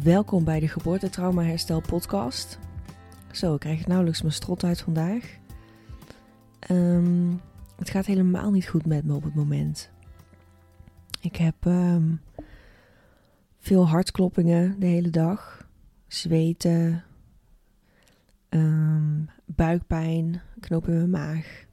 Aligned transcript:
Welkom 0.00 0.44
bij 0.44 0.60
de 0.60 0.68
Geboortetrauma 0.68 1.42
Herstel 1.42 1.80
podcast. 1.80 2.58
Zo, 3.32 3.54
ik 3.54 3.60
krijg 3.60 3.86
nauwelijks 3.86 4.22
mijn 4.22 4.34
strot 4.34 4.64
uit 4.64 4.80
vandaag. 4.80 5.38
Ehm, 6.58 7.30
het 7.76 7.90
gaat 7.90 8.06
helemaal 8.06 8.50
niet 8.50 8.68
goed 8.68 8.86
met 8.86 9.04
me 9.04 9.14
op 9.14 9.22
het 9.22 9.34
moment. 9.34 9.90
Ik 11.20 11.36
heb 11.36 11.54
ehm, 11.60 12.14
veel 13.58 13.88
hartkloppingen 13.88 14.80
de 14.80 14.86
hele 14.86 15.10
dag, 15.10 15.68
zweten, 16.06 17.04
um, 18.48 19.28
buikpijn, 19.46 20.42
knoop 20.60 20.88
in 20.88 20.94
mijn 20.96 21.10
maag. 21.10 21.64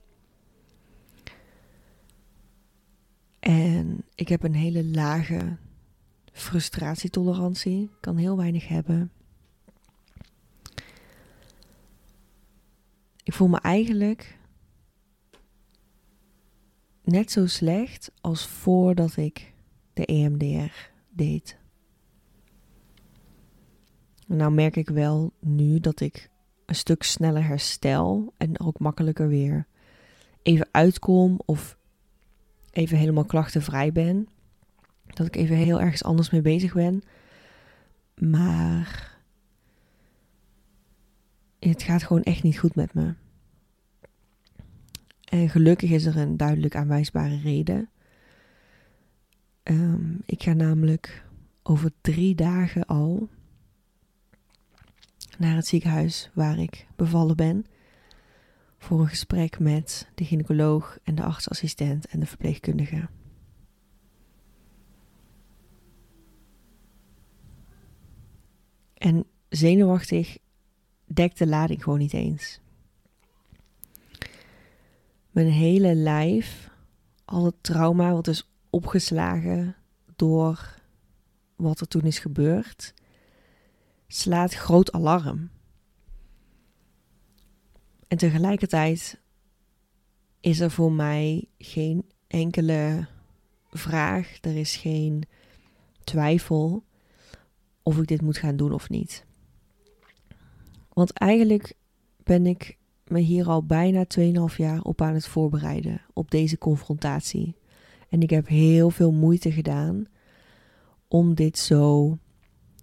En 3.40 4.04
ik 4.16 4.28
heb 4.28 4.44
een 4.44 4.56
hele 4.56 4.86
lage 4.86 5.58
frustratietolerantie. 6.34 7.90
Kan 8.00 8.18
heel 8.18 8.38
weinig 8.38 8.68
hebben. 8.68 9.12
Ik 13.24 13.34
voel 13.34 13.48
me 13.48 13.60
eigenlijk 13.60 14.38
net 17.04 17.32
zo 17.32 17.46
slecht 17.46 18.12
als 18.22 18.48
voordat 18.48 19.18
ik 19.18 19.54
de 19.94 20.06
EMDR 20.06 20.74
deed. 21.10 21.58
Nou 24.26 24.52
merk 24.52 24.76
ik 24.76 24.90
wel 24.90 25.34
nu 25.40 25.80
dat 25.80 26.00
ik 26.00 26.30
een 26.66 26.76
stuk 26.76 27.04
sneller 27.04 27.46
herstel 27.46 28.34
en 28.38 28.60
ook 28.60 28.80
makkelijker 28.80 29.28
weer 29.28 29.68
even 30.42 30.68
uitkom 30.72 31.40
of 31.46 31.78
even 32.72 32.98
helemaal 32.98 33.26
klachtenvrij 33.26 33.92
ben. 33.92 34.28
Dat 35.14 35.28
ik 35.28 35.36
even 35.36 35.56
heel 35.56 35.82
ergens 35.82 36.04
anders 36.04 36.30
mee 36.30 36.42
bezig 36.42 36.74
ben. 36.74 37.02
Maar 38.16 39.18
het 41.60 41.84
gaat 41.84 42.04
gewoon 42.04 42.24
echt 42.24 42.44
niet 42.44 42.60
goed 42.60 42.76
met 42.76 42.94
me. 42.94 43.14
En 45.24 45.50
gelukkig 45.50 45.90
is 45.90 46.06
er 46.06 46.18
een 46.18 46.38
duidelijk 46.38 46.76
aanwijsbare 46.76 47.40
reden. 47.40 47.90
Um, 49.64 50.22
ik 50.26 50.44
ga 50.44 50.54
namelijk 50.54 51.26
over 51.64 51.92
drie 52.02 52.36
dagen 52.36 52.86
al 52.86 53.30
naar 55.38 55.56
het 55.56 55.68
ziekenhuis 55.68 56.30
waar 56.34 56.60
ik 56.60 56.88
bevallen 56.96 57.36
ben. 57.36 57.66
Voor 58.78 59.00
een 59.00 59.08
gesprek 59.08 59.60
met 59.60 60.10
de 60.16 60.26
gynaecoloog 60.26 60.98
en 61.04 61.16
de 61.16 61.24
artsassistent 61.24 62.08
en 62.08 62.20
de 62.20 62.26
verpleegkundige. 62.26 63.08
En 69.00 69.26
zenuwachtig 69.50 70.38
dekt 71.06 71.38
de 71.38 71.48
lading 71.48 71.84
gewoon 71.84 72.00
niet 72.00 72.14
eens. 72.14 72.60
Mijn 75.32 75.52
hele 75.52 75.96
lijf, 75.96 76.70
al 77.26 77.46
het 77.46 77.64
trauma 77.64 78.12
wat 78.12 78.28
is 78.28 78.50
opgeslagen 78.70 79.76
door 80.16 80.82
wat 81.56 81.80
er 81.80 81.88
toen 81.88 82.02
is 82.02 82.20
gebeurd, 82.20 82.94
slaat 84.08 84.54
groot 84.54 84.92
alarm. 84.92 85.50
En 88.08 88.18
tegelijkertijd 88.18 89.20
is 90.40 90.60
er 90.60 90.72
voor 90.72 90.92
mij 90.92 91.48
geen 91.58 92.06
enkele 92.28 93.08
vraag, 93.72 94.38
er 94.42 94.56
is 94.56 94.76
geen 94.76 95.24
twijfel 96.04 96.84
of 97.90 97.98
ik 97.98 98.08
dit 98.08 98.22
moet 98.22 98.38
gaan 98.38 98.56
doen 98.56 98.72
of 98.72 98.90
niet. 98.90 99.26
Want 100.94 101.12
eigenlijk 101.12 101.74
ben 102.24 102.46
ik 102.46 102.78
me 103.08 103.20
hier 103.20 103.48
al 103.48 103.66
bijna 103.66 104.06
2,5 104.20 104.56
jaar 104.56 104.82
op 104.82 105.02
aan 105.02 105.14
het 105.14 105.28
voorbereiden 105.28 106.02
op 106.14 106.32
deze 106.32 106.58
confrontatie. 106.58 107.56
En 108.10 108.22
ik 108.22 108.30
heb 108.30 108.48
heel 108.48 108.90
veel 108.90 109.12
moeite 109.12 109.52
gedaan 109.52 110.06
om 111.08 111.34
dit 111.34 111.58
zo 111.58 112.18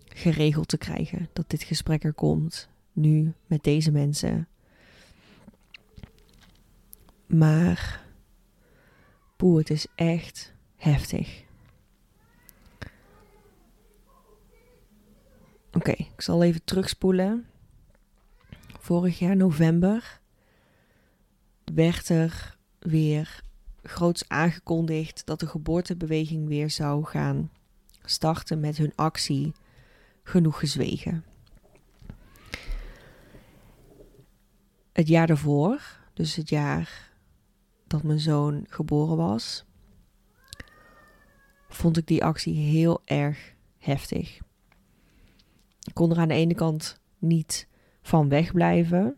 geregeld 0.05 0.69
te 0.69 0.79
krijgen. 0.79 1.29
Dat 1.33 1.51
dit 1.51 1.63
gesprek 1.63 2.05
er 2.05 2.15
komt. 2.15 2.69
Nu 2.93 3.33
met 3.47 3.63
deze 3.63 3.91
mensen. 3.91 4.49
Maar. 7.27 8.05
Poeh, 9.37 9.59
het 9.59 9.71
is 9.71 9.87
echt 9.95 10.55
heftig. 10.77 11.46
Oké, 15.77 15.91
ik 15.91 16.21
zal 16.21 16.43
even 16.43 16.65
terugspoelen. 16.65 17.47
Vorig 18.79 19.19
jaar 19.19 19.37
november 19.37 20.21
werd 21.65 22.09
er 22.09 22.57
weer 22.79 23.41
groots 23.83 24.29
aangekondigd 24.29 25.27
dat 25.27 25.41
de 25.41 25.47
geboortebeweging 25.47 26.49
weer 26.49 26.71
zou 26.71 27.05
gaan 27.05 27.51
starten 28.05 28.61
met 28.61 28.77
hun 28.77 28.93
actie 28.95 29.53
Genoeg 30.23 30.59
Gezwegen. 30.59 31.25
Het 34.93 35.09
jaar 35.09 35.27
daarvoor, 35.27 35.99
dus 36.15 36.35
het 36.37 36.49
jaar 36.49 37.13
dat 37.87 38.03
mijn 38.03 38.21
zoon 38.21 38.67
geboren 38.69 39.17
was, 39.17 39.65
vond 41.69 41.97
ik 41.97 42.07
die 42.07 42.25
actie 42.25 42.55
heel 42.55 43.03
erg 43.05 43.55
heftig. 43.79 44.45
Ik 45.87 45.95
kon 45.95 46.11
er 46.11 46.19
aan 46.19 46.29
de 46.29 46.35
ene 46.35 46.55
kant 46.55 47.01
niet 47.19 47.69
van 48.03 48.29
wegblijven, 48.29 49.17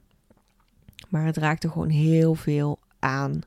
maar 1.09 1.27
het 1.27 1.37
raakte 1.37 1.71
gewoon 1.71 1.89
heel 1.89 2.35
veel 2.35 2.79
aan. 2.99 3.41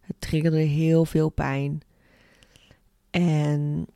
Het 0.00 0.16
triggerde 0.18 0.56
heel 0.56 1.04
veel 1.04 1.28
pijn. 1.28 1.82
En 3.10 3.86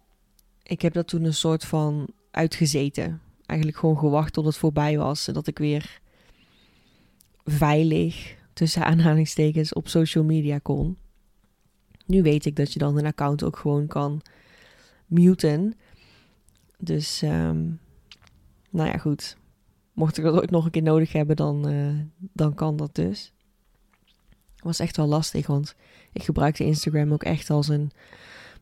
ik 0.62 0.82
heb 0.82 0.93
dat 0.93 1.09
toen 1.09 1.25
een 1.25 1.34
soort 1.34 1.65
van 1.65 2.09
uitgezeten. 2.31 3.21
Eigenlijk 3.47 3.78
gewoon 3.78 3.99
gewacht 3.99 4.32
tot 4.32 4.44
het 4.44 4.56
voorbij 4.56 4.99
was. 4.99 5.28
En 5.28 5.34
dat 5.34 5.47
ik 5.47 5.59
weer 5.59 6.00
veilig, 7.44 8.37
tussen 8.53 8.84
aanhalingstekens, 8.84 9.72
op 9.72 9.88
social 9.88 10.25
media 10.25 10.59
kon. 10.59 10.97
Nu 12.06 12.22
weet 12.22 12.44
ik 12.44 12.56
dat 12.56 12.72
je 12.72 12.78
dan 12.78 12.99
een 12.99 13.06
account 13.06 13.43
ook 13.44 13.56
gewoon 13.56 13.87
kan 13.87 14.22
muten. 15.06 15.75
Dus 16.78 17.22
um, 17.22 17.81
nou 18.70 18.88
ja, 18.88 18.96
goed. 18.96 19.36
Mocht 19.92 20.18
ik 20.18 20.24
dat 20.24 20.34
ooit 20.34 20.50
nog 20.50 20.64
een 20.64 20.70
keer 20.70 20.82
nodig 20.82 21.12
hebben, 21.12 21.36
dan, 21.36 21.68
uh, 21.68 22.00
dan 22.32 22.54
kan 22.54 22.76
dat 22.76 22.94
dus. 22.94 23.32
Was 24.62 24.78
echt 24.78 24.96
wel 24.96 25.06
lastig, 25.06 25.46
want 25.46 25.74
ik 26.12 26.22
gebruikte 26.22 26.64
Instagram 26.64 27.12
ook 27.12 27.22
echt 27.22 27.50
als 27.50 27.68
een 27.68 27.90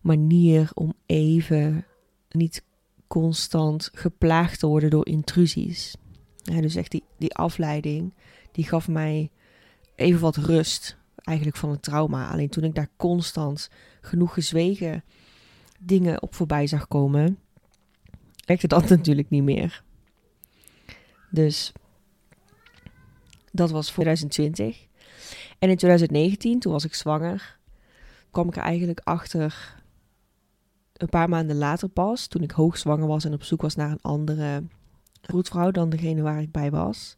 manier 0.00 0.70
om 0.74 0.92
even 1.06 1.84
niet 2.30 2.62
constant 3.06 3.90
geplaagd 3.92 4.58
te 4.58 4.66
worden 4.66 4.90
door 4.90 5.06
intrusies. 5.06 5.96
Ja, 6.42 6.60
dus 6.60 6.74
echt 6.74 6.90
die, 6.90 7.02
die 7.18 7.34
afleiding, 7.34 8.14
die 8.52 8.64
gaf 8.64 8.88
mij 8.88 9.30
even 9.94 10.20
wat 10.20 10.36
rust 10.36 10.96
eigenlijk 11.24 11.56
van 11.58 11.70
het 11.70 11.82
trauma. 11.82 12.30
Alleen 12.30 12.48
toen 12.48 12.64
ik 12.64 12.74
daar 12.74 12.90
constant 12.96 13.70
genoeg 14.00 14.34
gezwegen 14.34 15.04
dingen 15.78 16.22
op 16.22 16.34
voorbij 16.34 16.66
zag 16.66 16.88
komen, 16.88 17.38
werkte 18.46 18.66
dat 18.66 18.88
natuurlijk 18.96 19.30
niet 19.30 19.42
meer. 19.42 19.84
Dus 21.30 21.72
dat 23.52 23.70
was 23.70 23.92
voor 23.92 24.04
2020. 24.04 24.86
En 25.58 25.70
in 25.70 25.76
2019, 25.76 26.58
toen 26.58 26.72
was 26.72 26.84
ik 26.84 26.94
zwanger, 26.94 27.58
kwam 28.30 28.48
ik 28.48 28.56
er 28.56 28.62
eigenlijk 28.62 29.00
achter 29.04 29.74
een 30.92 31.08
paar 31.08 31.28
maanden 31.28 31.56
later 31.56 31.88
pas, 31.88 32.26
toen 32.26 32.42
ik 32.42 32.50
hoogzwanger 32.50 33.06
was 33.06 33.24
en 33.24 33.32
op 33.32 33.42
zoek 33.42 33.62
was 33.62 33.74
naar 33.74 33.90
een 33.90 34.02
andere 34.02 34.62
vroedvrouw 35.22 35.70
dan 35.70 35.90
degene 35.90 36.22
waar 36.22 36.40
ik 36.40 36.50
bij 36.50 36.70
was. 36.70 37.16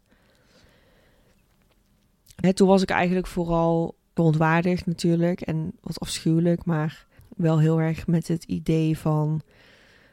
Toen 2.54 2.69
was 2.69 2.82
ik 2.82 2.90
eigenlijk 2.90 3.26
vooral 3.26 3.96
verontwaardigd 4.14 4.87
natuurlijk 4.87 5.40
en 5.40 5.72
wat 5.81 6.00
afschuwelijk, 6.00 6.64
maar 6.64 7.06
wel 7.37 7.58
heel 7.58 7.81
erg 7.81 8.06
met 8.06 8.28
het 8.28 8.44
idee 8.44 8.99
van 8.99 9.40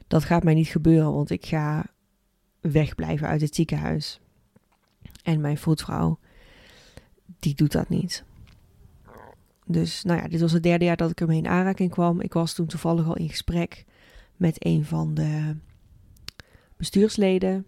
dat 0.08 0.24
gaat 0.24 0.44
mij 0.44 0.54
niet 0.54 0.68
gebeuren, 0.68 1.14
want 1.14 1.30
ik 1.30 1.46
ga 1.46 1.86
wegblijven 2.72 3.28
uit 3.28 3.42
het 3.42 3.56
ziekenhuis. 3.56 4.20
En 5.24 5.42
mijn 5.42 5.58
voetvrouw, 5.58 6.20
die 7.40 7.56
doet 7.56 7.72
dat 7.72 7.90
niet. 7.90 8.24
Dus 9.66 10.04
nou 10.04 10.22
ja, 10.22 10.28
dit 10.28 10.42
was 10.42 10.52
het 10.52 10.64
derde 10.64 10.86
jaar 10.86 10.98
dat 10.98 11.12
ik 11.12 11.22
ermee 11.22 11.38
in 11.38 11.48
aanraking 11.48 11.92
kwam. 11.92 12.22
Ik 12.22 12.34
was 12.34 12.54
toen 12.54 12.66
toevallig 12.66 13.08
al 13.08 13.16
in 13.16 13.30
gesprek 13.30 13.86
met 14.36 14.66
een 14.66 14.86
van 14.86 15.14
de 15.14 15.56
bestuursleden. 16.78 17.68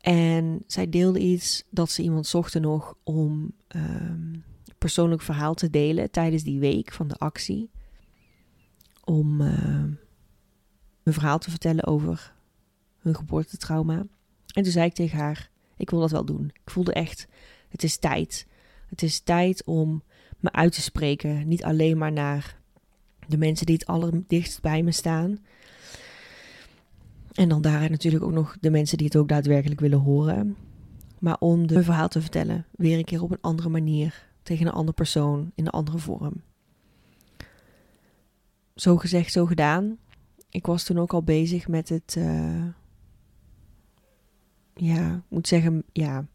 En 0.00 0.62
zij 0.66 0.88
deelde 0.88 1.18
iets 1.18 1.64
dat 1.70 1.90
ze 1.90 2.02
iemand 2.02 2.26
zochten 2.26 2.60
nog 2.62 2.94
om 3.02 3.52
um, 3.76 4.44
persoonlijk 4.78 5.22
verhaal 5.22 5.54
te 5.54 5.70
delen 5.70 6.10
tijdens 6.10 6.42
die 6.42 6.60
week 6.60 6.92
van 6.92 7.08
de 7.08 7.16
actie. 7.16 7.70
Om 9.04 9.40
uh, 9.40 9.84
mijn 11.02 11.16
verhaal 11.16 11.38
te 11.38 11.50
vertellen 11.50 11.86
over 11.86 12.32
hun 12.98 13.14
geboortetrauma. 13.14 14.06
En 14.46 14.62
toen 14.62 14.72
zei 14.72 14.86
ik 14.86 14.94
tegen 14.94 15.18
haar: 15.18 15.50
Ik 15.76 15.90
wil 15.90 16.00
dat 16.00 16.10
wel 16.10 16.24
doen. 16.24 16.50
Ik 16.64 16.70
voelde 16.70 16.92
echt: 16.92 17.26
het 17.68 17.82
is 17.82 17.98
tijd. 17.98 18.46
Het 18.88 19.02
is 19.02 19.20
tijd 19.20 19.64
om 19.64 20.02
me 20.38 20.52
uit 20.52 20.72
te 20.72 20.82
spreken. 20.82 21.48
Niet 21.48 21.64
alleen 21.64 21.98
maar 21.98 22.12
naar 22.12 22.58
de 23.26 23.38
mensen 23.38 23.66
die 23.66 23.74
het 23.74 23.86
allerdichtst 23.86 24.60
bij 24.60 24.82
me 24.82 24.92
staan. 24.92 25.38
En 27.32 27.48
dan 27.48 27.62
daarin 27.62 27.90
natuurlijk 27.90 28.24
ook 28.24 28.32
nog 28.32 28.56
de 28.60 28.70
mensen 28.70 28.96
die 28.96 29.06
het 29.06 29.16
ook 29.16 29.28
daadwerkelijk 29.28 29.80
willen 29.80 29.98
horen. 29.98 30.56
Maar 31.18 31.36
om 31.38 31.66
de 31.66 31.82
verhaal 31.82 32.08
te 32.08 32.20
vertellen, 32.20 32.66
weer 32.70 32.98
een 32.98 33.04
keer 33.04 33.22
op 33.22 33.30
een 33.30 33.40
andere 33.40 33.68
manier, 33.68 34.28
tegen 34.42 34.66
een 34.66 34.72
andere 34.72 34.92
persoon, 34.92 35.52
in 35.54 35.66
een 35.66 35.72
andere 35.72 35.98
vorm. 35.98 36.42
Zo 38.74 38.96
gezegd, 38.96 39.32
zo 39.32 39.46
gedaan. 39.46 39.98
Ik 40.50 40.66
was 40.66 40.84
toen 40.84 40.98
ook 40.98 41.12
al 41.12 41.22
bezig 41.22 41.68
met 41.68 41.88
het, 41.88 42.14
uh, 42.18 42.64
ja, 44.74 45.14
ik 45.14 45.22
moet 45.28 45.48
zeggen, 45.48 45.84
ja, 45.92 46.26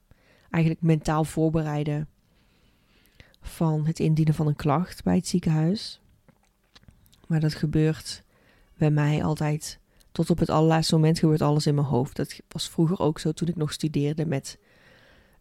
eigenlijk 0.50 0.84
mentaal 0.84 1.24
voorbereiden 1.24 2.08
van 3.42 3.86
het 3.86 4.00
indienen 4.00 4.34
van 4.34 4.48
een 4.48 4.56
klacht 4.56 5.04
bij 5.04 5.16
het 5.16 5.28
ziekenhuis. 5.28 6.02
Maar 7.28 7.40
dat 7.40 7.54
gebeurt 7.54 8.24
bij 8.78 8.92
mij 8.92 9.24
altijd 9.24 9.80
tot 10.12 10.30
op 10.30 10.40
het 10.40 10.50
allerlaatste 10.50 10.96
moment 10.96 11.20
gebeurt 11.20 11.42
alles 11.42 11.68
in 11.68 11.76
mijn 11.76 11.88
hoofd. 11.88 12.16
Dat 12.16 12.40
was 12.48 12.70
vroeger 12.70 13.00
ook 13.00 13.20
zo 13.20 13.32
toen 13.32 13.48
ik 13.48 13.56
nog 13.56 13.74
studeerde 13.74 14.26
met 14.26 14.60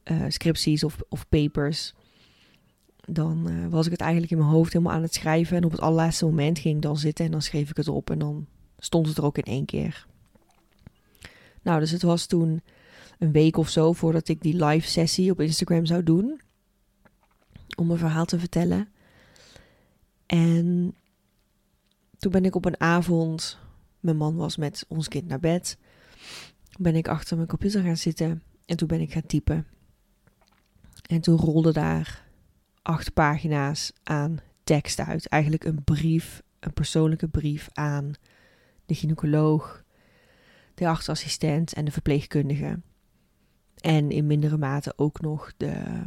uh, 0.05 0.25
scripties 0.29 0.85
of, 0.85 0.97
of 1.09 1.29
papers. 1.29 1.95
Dan 3.07 3.51
uh, 3.51 3.67
was 3.67 3.87
ik 3.87 3.93
het 3.93 4.01
eigenlijk 4.01 4.33
in 4.33 4.39
mijn 4.39 4.51
hoofd 4.51 4.73
helemaal 4.73 4.95
aan 4.95 5.03
het 5.03 5.15
schrijven. 5.15 5.57
En 5.57 5.65
op 5.65 5.71
het 5.71 5.81
allerlaatste 5.81 6.25
moment 6.25 6.59
ging 6.59 6.77
ik 6.77 6.83
dan 6.83 6.97
zitten 6.97 7.25
en 7.25 7.31
dan 7.31 7.43
schreef 7.43 7.71
ik 7.71 7.77
het 7.77 7.89
op. 7.89 8.11
En 8.11 8.19
dan 8.19 8.47
stond 8.85 9.07
het 9.07 9.17
er 9.17 9.25
ook 9.25 9.39
in 9.39 9.53
één 9.53 9.65
keer. 9.65 10.07
Nou, 11.63 11.81
dus 11.81 11.91
het 11.91 12.03
was 12.03 12.27
toen 12.27 12.63
een 13.19 13.33
week 13.33 13.57
of 13.57 13.69
zo 13.69 13.93
voordat 13.93 14.29
ik 14.29 14.43
die 14.43 14.65
live 14.65 14.89
sessie 14.89 15.31
op 15.31 15.41
Instagram 15.41 15.87
zou 15.87 16.03
doen. 16.03 16.41
Om 17.77 17.87
mijn 17.87 17.99
verhaal 17.99 18.25
te 18.25 18.39
vertellen. 18.39 18.89
En 20.27 20.95
toen 22.19 22.33
ben 22.33 22.45
ik 22.45 22.55
op 22.55 22.65
een 22.65 22.81
avond, 22.81 23.59
mijn 24.01 24.17
man 24.17 24.37
was 24.37 24.57
met 24.57 24.85
ons 24.89 25.09
kind 25.09 25.29
naar 25.29 25.41
bed, 25.41 25.79
ben 26.79 26.95
ik 26.95 27.09
achter 27.09 27.37
mijn 27.37 27.49
computer 27.49 27.83
gaan 27.83 27.97
zitten 27.97 28.43
en 28.67 28.77
toen 28.77 28.89
ben 28.89 29.01
ik 29.01 29.13
gaan 29.13 29.27
typen. 29.27 29.67
En 31.07 31.21
toen 31.21 31.37
rolde 31.37 31.73
daar 31.73 32.25
acht 32.83 33.13
pagina's 33.13 33.93
aan 34.03 34.39
tekst 34.65 35.01
uit. 35.01 35.29
Eigenlijk 35.29 35.65
een 35.65 35.85
brief, 35.85 36.43
een 36.61 36.73
persoonlijke 36.73 37.29
brief 37.29 37.69
aan 37.73 38.15
de 38.87 38.95
gynaecoloog, 38.95 39.85
de 40.75 40.89
artsassistent 40.89 41.73
en 41.73 41.85
de 41.85 41.91
verpleegkundige. 41.91 42.81
En 43.81 44.11
in 44.11 44.27
mindere 44.27 44.57
mate 44.57 44.93
ook 44.97 45.21
nog 45.21 45.53
de 45.57 46.03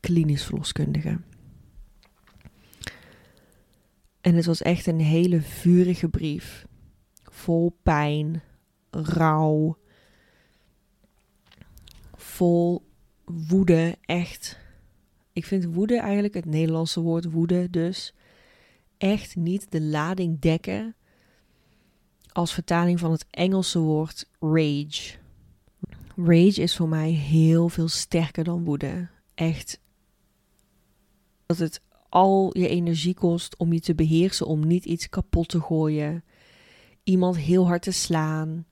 klinisch 0.00 0.44
verloskundige. 0.44 1.20
En 4.20 4.34
het 4.34 4.46
was 4.46 4.62
echt 4.62 4.86
een 4.86 5.00
hele 5.00 5.40
vurige 5.40 6.08
brief. 6.08 6.66
Vol 7.22 7.78
pijn, 7.82 8.42
rouw, 8.90 9.78
vol 12.14 12.86
woede. 13.24 13.96
Echt. 14.00 14.58
Ik 15.32 15.44
vind 15.44 15.64
woede 15.64 15.98
eigenlijk 15.98 16.34
het 16.34 16.44
Nederlandse 16.44 17.00
woord 17.00 17.30
woede 17.30 17.70
dus 17.70 18.14
echt 18.98 19.36
niet 19.36 19.70
de 19.70 19.82
lading 19.82 20.40
dekken 20.40 20.94
als 22.32 22.52
vertaling 22.52 22.98
van 22.98 23.10
het 23.10 23.26
Engelse 23.30 23.78
woord 23.78 24.28
rage. 24.40 25.16
Rage 26.16 26.62
is 26.62 26.76
voor 26.76 26.88
mij 26.88 27.10
heel 27.10 27.68
veel 27.68 27.88
sterker 27.88 28.44
dan 28.44 28.64
woede. 28.64 29.08
Echt 29.34 29.80
dat 31.46 31.58
het 31.58 31.80
al 32.08 32.58
je 32.58 32.68
energie 32.68 33.14
kost 33.14 33.56
om 33.56 33.72
je 33.72 33.80
te 33.80 33.94
beheersen, 33.94 34.46
om 34.46 34.66
niet 34.66 34.84
iets 34.84 35.08
kapot 35.08 35.48
te 35.48 35.60
gooien, 35.60 36.24
iemand 37.02 37.36
heel 37.36 37.66
hard 37.66 37.82
te 37.82 37.90
slaan. 37.90 38.66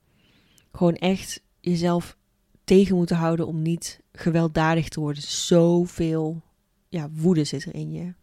Gewoon 0.71 0.95
echt 0.95 1.43
jezelf 1.59 2.17
tegen 2.63 2.95
moeten 2.95 3.15
houden 3.15 3.47
om 3.47 3.61
niet 3.61 4.01
gewelddadig 4.11 4.89
te 4.89 4.99
worden. 4.99 5.23
Zoveel 5.23 6.41
ja, 6.89 7.09
woede 7.11 7.43
zit 7.43 7.63
er 7.63 7.73
in 7.73 7.91
je. 7.91 8.13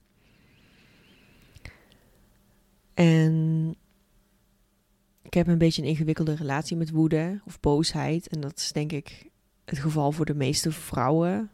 En 2.95 3.77
ik 5.35 5.41
heb 5.41 5.49
een 5.49 5.59
beetje 5.59 5.83
een 5.83 5.89
ingewikkelde 5.89 6.35
relatie 6.35 6.77
met 6.77 6.91
woede 6.91 7.41
of 7.45 7.61
boosheid. 7.61 8.29
En 8.29 8.41
dat 8.41 8.57
is 8.57 8.73
denk 8.73 8.93
ik 8.93 9.31
het 9.65 9.79
geval 9.79 10.13
voor 10.13 10.25
de 10.25 10.35
meeste 10.35 10.73
vrouwen. 10.73 11.51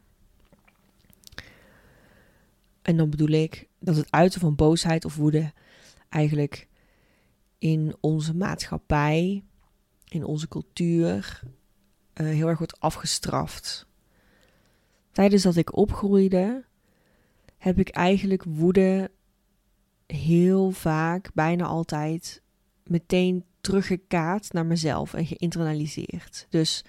En 2.82 2.96
dan 2.96 3.10
bedoel 3.10 3.28
ik 3.28 3.68
dat 3.78 3.96
het 3.96 4.10
uiten 4.10 4.40
van 4.40 4.54
boosheid 4.54 5.04
of 5.04 5.16
woede 5.16 5.52
eigenlijk 6.08 6.68
in 7.58 7.96
onze 8.00 8.36
maatschappij, 8.36 9.44
in 10.08 10.24
onze 10.24 10.48
cultuur, 10.48 11.42
uh, 12.14 12.26
heel 12.26 12.48
erg 12.48 12.58
wordt 12.58 12.80
afgestraft. 12.80 13.86
Tijdens 15.12 15.42
dat 15.42 15.56
ik 15.56 15.76
opgroeide, 15.76 16.64
heb 17.58 17.78
ik 17.78 17.88
eigenlijk 17.88 18.44
woede 18.44 19.10
heel 20.06 20.70
vaak, 20.70 21.30
bijna 21.34 21.64
altijd, 21.64 22.42
meteen 22.84 23.44
teruggekaat 23.60 24.52
naar 24.52 24.66
mezelf 24.66 25.14
en 25.14 25.26
geïnternaliseerd. 25.26 26.46
Dus 26.48 26.84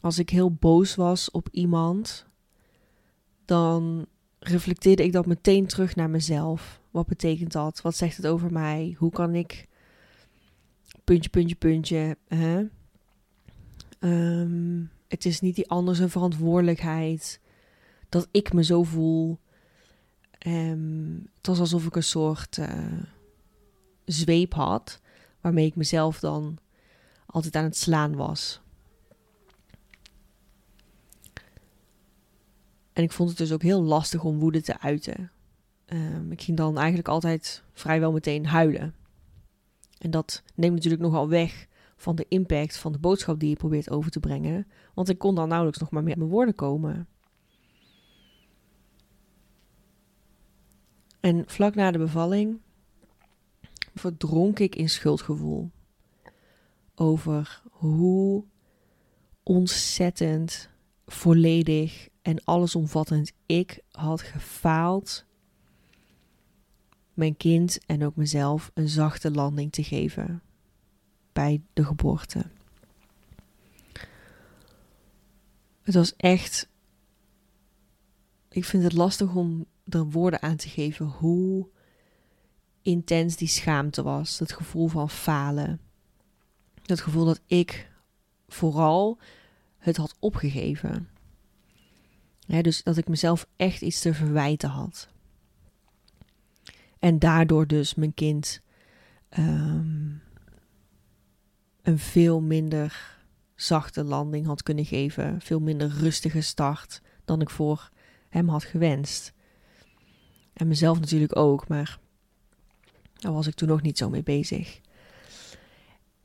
als 0.00 0.18
ik 0.18 0.30
heel 0.30 0.52
boos 0.52 0.94
was 0.94 1.30
op 1.30 1.48
iemand, 1.50 2.26
dan 3.44 4.06
reflecteerde 4.38 5.04
ik 5.04 5.12
dat 5.12 5.26
meteen 5.26 5.66
terug 5.66 5.96
naar 5.96 6.10
mezelf. 6.10 6.80
Wat 6.90 7.06
betekent 7.06 7.52
dat? 7.52 7.80
Wat 7.80 7.96
zegt 7.96 8.16
het 8.16 8.26
over 8.26 8.52
mij? 8.52 8.94
Hoe 8.98 9.10
kan 9.10 9.34
ik. 9.34 9.68
Puntje, 11.04 11.30
puntje, 11.30 11.56
puntje. 11.56 12.16
Hè? 12.28 12.64
Um, 14.00 14.90
het 15.08 15.24
is 15.24 15.40
niet 15.40 15.54
die 15.54 15.70
ander 15.70 15.96
zijn 15.96 16.10
verantwoordelijkheid. 16.10 17.40
Dat 18.08 18.28
ik 18.30 18.52
me 18.52 18.64
zo 18.64 18.82
voel. 18.82 19.38
Um, 20.46 21.28
het 21.36 21.46
was 21.46 21.58
alsof 21.60 21.86
ik 21.86 21.96
een 21.96 22.02
soort 22.02 22.56
uh, 22.56 23.02
zweep 24.04 24.54
had. 24.54 25.00
Waarmee 25.40 25.66
ik 25.66 25.76
mezelf 25.76 26.20
dan 26.20 26.58
altijd 27.26 27.56
aan 27.56 27.64
het 27.64 27.76
slaan 27.76 28.16
was. 28.16 28.60
En 32.92 33.02
ik 33.02 33.12
vond 33.12 33.28
het 33.28 33.38
dus 33.38 33.52
ook 33.52 33.62
heel 33.62 33.82
lastig 33.82 34.24
om 34.24 34.38
woede 34.38 34.62
te 34.62 34.80
uiten. 34.80 35.30
Um, 35.86 36.32
ik 36.32 36.42
ging 36.42 36.56
dan 36.56 36.76
eigenlijk 36.76 37.08
altijd 37.08 37.62
vrijwel 37.72 38.12
meteen 38.12 38.46
huilen. 38.46 38.94
En 39.98 40.10
dat 40.10 40.42
neemt 40.54 40.74
natuurlijk 40.74 41.02
nogal 41.02 41.28
weg 41.28 41.66
van 41.96 42.16
de 42.16 42.26
impact 42.28 42.76
van 42.76 42.92
de 42.92 42.98
boodschap 42.98 43.40
die 43.40 43.48
je 43.48 43.56
probeert 43.56 43.90
over 43.90 44.10
te 44.10 44.20
brengen. 44.20 44.66
Want 44.94 45.08
ik 45.08 45.18
kon 45.18 45.34
dan 45.34 45.48
nauwelijks 45.48 45.80
nog 45.80 45.90
maar 45.90 46.02
met 46.02 46.16
mijn 46.16 46.30
woorden 46.30 46.54
komen. 46.54 47.08
En 51.20 51.44
vlak 51.46 51.74
na 51.74 51.90
de 51.90 51.98
bevalling 51.98 52.60
verdronk 54.00 54.58
ik 54.58 54.74
in 54.74 54.88
schuldgevoel. 54.88 55.70
Over 56.94 57.62
hoe 57.70 58.44
ontzettend 59.42 60.68
volledig 61.06 62.08
en 62.22 62.44
allesomvattend 62.44 63.32
ik 63.46 63.80
had 63.90 64.22
gefaald 64.22 65.24
mijn 67.14 67.36
kind 67.36 67.78
en 67.86 68.04
ook 68.04 68.16
mezelf 68.16 68.70
een 68.74 68.88
zachte 68.88 69.30
landing 69.30 69.72
te 69.72 69.82
geven 69.82 70.42
bij 71.32 71.62
de 71.72 71.84
geboorte. 71.84 72.44
Het 75.82 75.94
was 75.94 76.16
echt. 76.16 76.68
Ik 78.48 78.64
vind 78.64 78.82
het 78.82 78.92
lastig 78.92 79.34
om 79.34 79.66
er 79.88 80.04
woorden 80.04 80.42
aan 80.42 80.56
te 80.56 80.68
geven 80.68 81.06
hoe 81.06 81.68
intens 82.82 83.36
die 83.36 83.48
schaamte 83.48 84.02
was. 84.02 84.38
Dat 84.38 84.52
gevoel 84.52 84.88
van 84.88 85.10
falen. 85.10 85.80
Dat 86.82 87.00
gevoel 87.00 87.24
dat 87.24 87.40
ik 87.46 87.90
vooral 88.48 89.18
het 89.78 89.96
had 89.96 90.16
opgegeven 90.18 91.08
dus 92.58 92.82
dat 92.82 92.96
ik 92.96 93.08
mezelf 93.08 93.46
echt 93.56 93.82
iets 93.82 94.00
te 94.00 94.14
verwijten 94.14 94.68
had. 94.68 95.08
En 96.98 97.18
daardoor 97.18 97.66
dus 97.66 97.94
mijn 97.94 98.14
kind 98.14 98.60
ehm, 99.28 100.08
een 101.82 101.98
veel 101.98 102.40
minder 102.40 103.18
zachte 103.54 104.04
landing 104.04 104.46
had 104.46 104.62
kunnen 104.62 104.84
geven. 104.84 105.40
Veel 105.40 105.60
minder 105.60 105.88
rustige 105.88 106.40
start 106.40 107.02
dan 107.24 107.40
ik 107.40 107.50
voor 107.50 107.90
hem 108.28 108.48
had 108.48 108.64
gewenst. 108.64 109.32
En 110.52 110.68
mezelf 110.68 111.00
natuurlijk 111.00 111.36
ook, 111.36 111.68
maar 111.68 111.98
daar 113.20 113.32
was 113.32 113.46
ik 113.46 113.54
toen 113.54 113.68
nog 113.68 113.82
niet 113.82 113.98
zo 113.98 114.10
mee 114.10 114.22
bezig. 114.22 114.80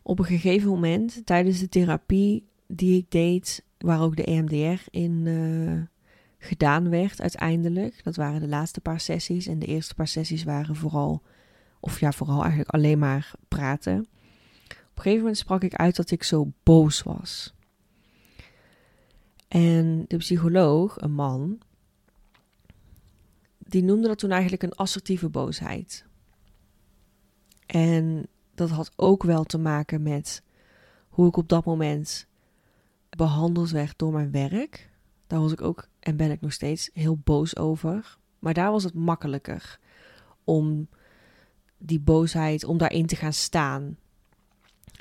Op 0.04 0.20
een 0.20 0.26
gegeven 0.26 0.70
moment, 0.70 1.26
tijdens 1.26 1.60
de 1.60 1.70
therapie 1.70 2.48
die 2.68 2.98
ik 2.98 3.12
deed, 3.12 3.64
waar 3.78 4.02
ook 4.02 4.16
de 4.16 4.24
EMDR 4.24 4.82
in 4.90 5.26
uh, 5.26 5.82
gedaan 6.38 6.90
werd 6.90 7.22
uiteindelijk. 7.22 8.04
Dat 8.04 8.16
waren 8.16 8.42
de 8.42 8.48
laatste 8.48 8.82
paar 8.82 9.00
sessies. 9.00 9.48
En 9.48 9.60
de 9.60 9.66
eerste 9.66 9.96
paar 9.96 10.08
sessies 10.08 10.44
waren 10.44 10.76
vooral, 10.76 11.22
of 11.80 12.00
ja, 12.00 12.12
vooral 12.12 12.40
eigenlijk 12.40 12.70
alleen 12.70 13.00
maar 13.00 13.32
praten. 13.48 14.00
Op 14.68 15.02
een 15.02 15.02
gegeven 15.02 15.20
moment 15.20 15.38
sprak 15.38 15.64
ik 15.64 15.74
uit 15.74 15.96
dat 15.96 16.12
ik 16.12 16.24
zo 16.24 16.52
boos 16.64 17.04
was. 17.04 17.54
En 19.48 20.06
de 20.08 20.18
psycholoog, 20.18 21.02
een 21.02 21.14
man, 21.14 21.60
die 23.58 23.84
noemde 23.84 24.08
dat 24.08 24.20
toen 24.20 24.32
eigenlijk 24.32 24.64
een 24.64 24.76
assertieve 24.76 25.30
boosheid. 25.30 26.06
En 27.66 28.28
dat 28.56 28.70
had 28.70 28.92
ook 28.96 29.24
wel 29.24 29.44
te 29.44 29.58
maken 29.58 30.02
met 30.02 30.42
hoe 31.10 31.28
ik 31.28 31.38
op 31.38 31.50
dat 31.50 31.66
moment 31.66 32.28
behandeld 33.10 33.70
werd 33.70 33.98
door 33.98 34.12
mijn 34.12 34.32
werk. 34.32 34.90
Daar 35.28 35.40
was 35.40 35.52
ik 35.52 35.62
ook 35.62 35.88
en 36.00 36.18
ben 36.18 36.32
ik 36.32 36.42
nog 36.42 36.54
steeds 36.54 36.90
heel 36.94 37.18
boos 37.24 37.58
over. 37.58 38.18
Maar 38.40 38.54
daar 38.54 38.72
was 38.72 38.84
het 38.84 38.94
makkelijker 38.94 39.80
om 40.44 40.88
die 41.78 42.00
boosheid, 42.00 42.64
om 42.64 42.78
daarin 42.78 43.06
te 43.06 43.16
gaan 43.16 43.34
staan. 43.34 43.98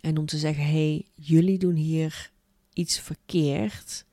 En 0.01 0.19
om 0.19 0.27
te 0.27 0.39
zeggen: 0.39 0.65
hé, 0.65 0.71
hey, 0.71 1.07
jullie 1.15 1.59
doen 1.59 1.75
hier 1.75 2.31
iets 2.73 2.99
verkeerd. 2.99 4.05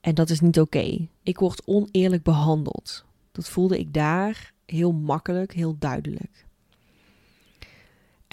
En 0.00 0.14
dat 0.14 0.30
is 0.30 0.40
niet 0.40 0.60
oké. 0.60 1.08
Ik 1.22 1.38
word 1.38 1.66
oneerlijk 1.66 2.22
behandeld. 2.22 3.04
Dat 3.32 3.48
voelde 3.48 3.78
ik 3.78 3.94
daar 3.94 4.52
heel 4.66 4.92
makkelijk, 4.92 5.52
heel 5.52 5.76
duidelijk. 5.78 6.43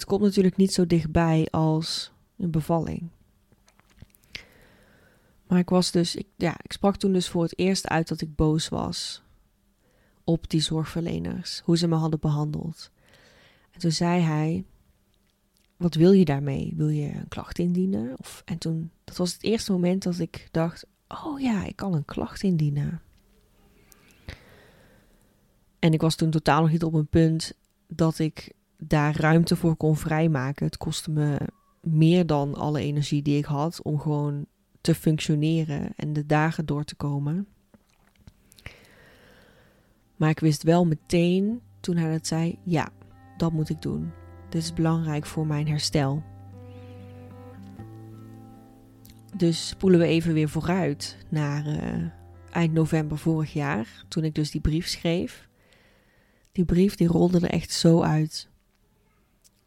Het 0.02 0.10
komt 0.10 0.22
natuurlijk 0.22 0.56
niet 0.56 0.72
zo 0.72 0.86
dichtbij 0.86 1.48
als 1.50 2.12
een 2.36 2.50
bevalling. 2.50 3.08
Maar 5.46 5.58
ik 5.58 5.68
was 5.68 5.90
dus, 5.90 6.16
ik, 6.16 6.26
ja, 6.36 6.56
ik 6.62 6.72
sprak 6.72 6.96
toen 6.96 7.12
dus 7.12 7.28
voor 7.28 7.42
het 7.42 7.58
eerst 7.58 7.88
uit 7.88 8.08
dat 8.08 8.20
ik 8.20 8.34
boos 8.34 8.68
was 8.68 9.22
op 10.24 10.50
die 10.50 10.60
zorgverleners, 10.60 11.62
hoe 11.64 11.76
ze 11.76 11.88
me 11.88 11.94
hadden 11.94 12.20
behandeld. 12.20 12.90
En 13.70 13.80
toen 13.80 13.90
zei 13.90 14.20
hij: 14.20 14.64
Wat 15.76 15.94
wil 15.94 16.12
je 16.12 16.24
daarmee? 16.24 16.72
Wil 16.76 16.88
je 16.88 17.14
een 17.14 17.28
klacht 17.28 17.58
indienen? 17.58 18.18
Of, 18.18 18.42
en 18.44 18.58
toen, 18.58 18.90
dat 19.04 19.16
was 19.16 19.32
het 19.32 19.42
eerste 19.42 19.72
moment 19.72 20.02
dat 20.02 20.18
ik 20.18 20.48
dacht: 20.50 20.86
Oh 21.08 21.40
ja, 21.40 21.64
ik 21.64 21.76
kan 21.76 21.94
een 21.94 22.04
klacht 22.04 22.42
indienen. 22.42 23.02
En 25.78 25.92
ik 25.92 26.00
was 26.00 26.14
toen 26.14 26.30
totaal 26.30 26.60
nog 26.60 26.70
niet 26.70 26.84
op 26.84 26.94
een 26.94 27.08
punt 27.08 27.52
dat 27.86 28.18
ik 28.18 28.52
daar 28.86 29.16
ruimte 29.16 29.56
voor 29.56 29.76
kon 29.76 29.96
vrijmaken. 29.96 30.66
Het 30.66 30.76
kostte 30.76 31.10
me 31.10 31.38
meer 31.80 32.26
dan 32.26 32.54
alle 32.54 32.80
energie 32.80 33.22
die 33.22 33.38
ik 33.38 33.44
had 33.44 33.82
om 33.82 33.98
gewoon 33.98 34.46
te 34.80 34.94
functioneren 34.94 35.92
en 35.96 36.12
de 36.12 36.26
dagen 36.26 36.66
door 36.66 36.84
te 36.84 36.94
komen. 36.94 37.46
Maar 40.16 40.30
ik 40.30 40.40
wist 40.40 40.62
wel 40.62 40.86
meteen 40.86 41.60
toen 41.80 41.96
hij 41.96 42.12
dat 42.12 42.26
zei: 42.26 42.58
ja, 42.62 42.88
dat 43.36 43.52
moet 43.52 43.68
ik 43.68 43.82
doen. 43.82 44.12
Dit 44.48 44.62
is 44.62 44.72
belangrijk 44.72 45.26
voor 45.26 45.46
mijn 45.46 45.68
herstel. 45.68 46.22
Dus 49.36 49.68
spoelen 49.68 50.00
we 50.00 50.06
even 50.06 50.32
weer 50.32 50.48
vooruit 50.48 51.16
naar 51.28 51.66
uh, 51.66 52.08
eind 52.50 52.72
november 52.72 53.18
vorig 53.18 53.52
jaar, 53.52 54.04
toen 54.08 54.24
ik 54.24 54.34
dus 54.34 54.50
die 54.50 54.60
brief 54.60 54.86
schreef. 54.86 55.48
Die 56.52 56.64
brief 56.64 56.94
die 56.94 57.06
rolde 57.06 57.40
er 57.40 57.50
echt 57.50 57.72
zo 57.72 58.02
uit. 58.02 58.50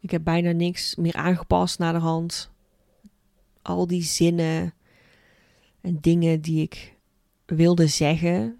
Ik 0.06 0.12
heb 0.12 0.24
bijna 0.24 0.52
niks 0.52 0.96
meer 0.96 1.14
aangepast 1.14 1.78
naar 1.78 1.92
de 1.92 1.98
hand. 1.98 2.50
Al 3.62 3.86
die 3.86 4.02
zinnen 4.02 4.74
en 5.80 6.00
dingen 6.00 6.40
die 6.40 6.62
ik 6.62 6.96
wilde 7.46 7.86
zeggen 7.86 8.58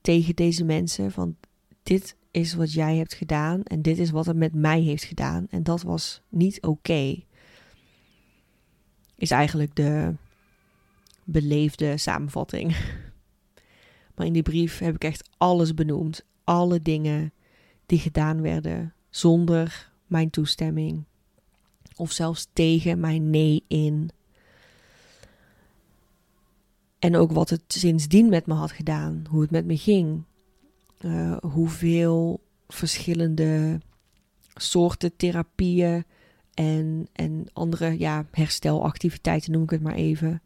tegen 0.00 0.36
deze 0.36 0.64
mensen. 0.64 1.12
Van 1.12 1.36
dit 1.82 2.16
is 2.30 2.54
wat 2.54 2.72
jij 2.72 2.96
hebt 2.96 3.14
gedaan 3.14 3.62
en 3.62 3.82
dit 3.82 3.98
is 3.98 4.10
wat 4.10 4.26
het 4.26 4.36
met 4.36 4.54
mij 4.54 4.80
heeft 4.80 5.04
gedaan. 5.04 5.46
En 5.50 5.62
dat 5.62 5.82
was 5.82 6.22
niet 6.28 6.62
oké. 6.62 7.22
Is 9.14 9.30
eigenlijk 9.30 9.74
de 9.76 10.14
beleefde 11.24 11.96
samenvatting. 11.96 12.76
Maar 14.14 14.26
in 14.26 14.32
die 14.32 14.42
brief 14.42 14.78
heb 14.78 14.94
ik 14.94 15.04
echt 15.04 15.30
alles 15.36 15.74
benoemd. 15.74 16.24
Alle 16.44 16.82
dingen 16.82 17.32
die 17.86 17.98
gedaan 17.98 18.40
werden 18.40 18.94
zonder 19.10 19.87
mijn 20.08 20.30
toestemming. 20.30 21.04
Of 21.96 22.12
zelfs 22.12 22.48
tegen 22.52 23.00
mijn 23.00 23.30
nee 23.30 23.64
in. 23.68 24.10
En 26.98 27.16
ook 27.16 27.32
wat 27.32 27.50
het 27.50 27.62
sindsdien 27.66 28.28
met 28.28 28.46
me 28.46 28.54
had 28.54 28.72
gedaan, 28.72 29.26
hoe 29.30 29.40
het 29.40 29.50
met 29.50 29.66
me 29.66 29.76
ging. 29.76 30.22
Uh, 31.00 31.36
hoeveel 31.36 32.40
verschillende 32.68 33.80
soorten 34.54 35.16
therapieën 35.16 36.04
en, 36.54 37.08
en 37.12 37.46
andere 37.52 37.98
ja, 37.98 38.26
herstelactiviteiten, 38.30 39.52
noem 39.52 39.62
ik 39.62 39.70
het 39.70 39.82
maar 39.82 39.94
even. 39.94 40.42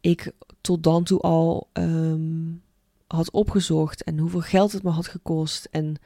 Ik 0.00 0.32
tot 0.60 0.82
dan 0.82 1.04
toe 1.04 1.20
al 1.20 1.68
um, 1.72 2.62
had 3.06 3.30
opgezocht 3.30 4.02
en 4.02 4.18
hoeveel 4.18 4.40
geld 4.40 4.72
het 4.72 4.82
me 4.82 4.90
had 4.90 5.08
gekost. 5.08 5.68
En 5.70 5.96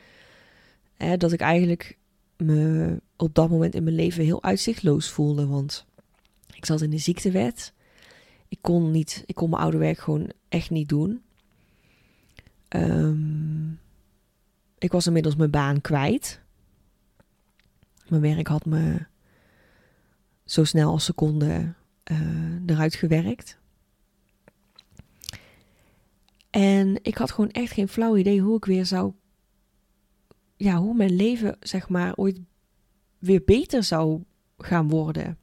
dat 1.16 1.32
ik 1.32 1.40
eigenlijk 1.40 1.98
me 2.36 3.00
op 3.16 3.34
dat 3.34 3.50
moment 3.50 3.74
in 3.74 3.82
mijn 3.82 3.96
leven 3.96 4.24
heel 4.24 4.42
uitzichtloos 4.42 5.10
voelde. 5.10 5.46
Want 5.46 5.86
ik 6.54 6.64
zat 6.64 6.82
in 6.82 6.90
de 6.90 6.98
ziektewet 6.98 7.72
ik 8.48 8.58
kon 8.60 8.90
niet, 8.90 9.22
ik 9.26 9.34
kon 9.34 9.50
mijn 9.50 9.62
oude 9.62 9.78
werk 9.78 9.98
gewoon 9.98 10.32
echt 10.48 10.70
niet 10.70 10.88
doen. 10.88 11.22
Um, 12.68 13.80
ik 14.78 14.92
was 14.92 15.06
inmiddels 15.06 15.36
mijn 15.36 15.50
baan 15.50 15.80
kwijt. 15.80 16.40
Mijn 18.08 18.22
werk 18.22 18.46
had 18.46 18.64
me 18.64 19.06
zo 20.44 20.64
snel 20.64 20.90
als 20.90 21.04
seconde 21.04 21.74
uh, 22.12 22.60
eruit 22.66 22.94
gewerkt. 22.94 23.58
En 26.50 26.98
ik 27.02 27.18
had 27.18 27.30
gewoon 27.30 27.50
echt 27.50 27.72
geen 27.72 27.88
flauw 27.88 28.16
idee 28.16 28.40
hoe 28.40 28.56
ik 28.56 28.64
weer 28.64 28.86
zou. 28.86 29.12
Ja, 30.58 30.76
hoe 30.76 30.94
mijn 30.94 31.16
leven, 31.16 31.56
zeg 31.60 31.88
maar, 31.88 32.16
ooit 32.16 32.40
weer 33.18 33.42
beter 33.44 33.82
zou 33.82 34.22
gaan 34.58 34.88
worden. 34.88 35.38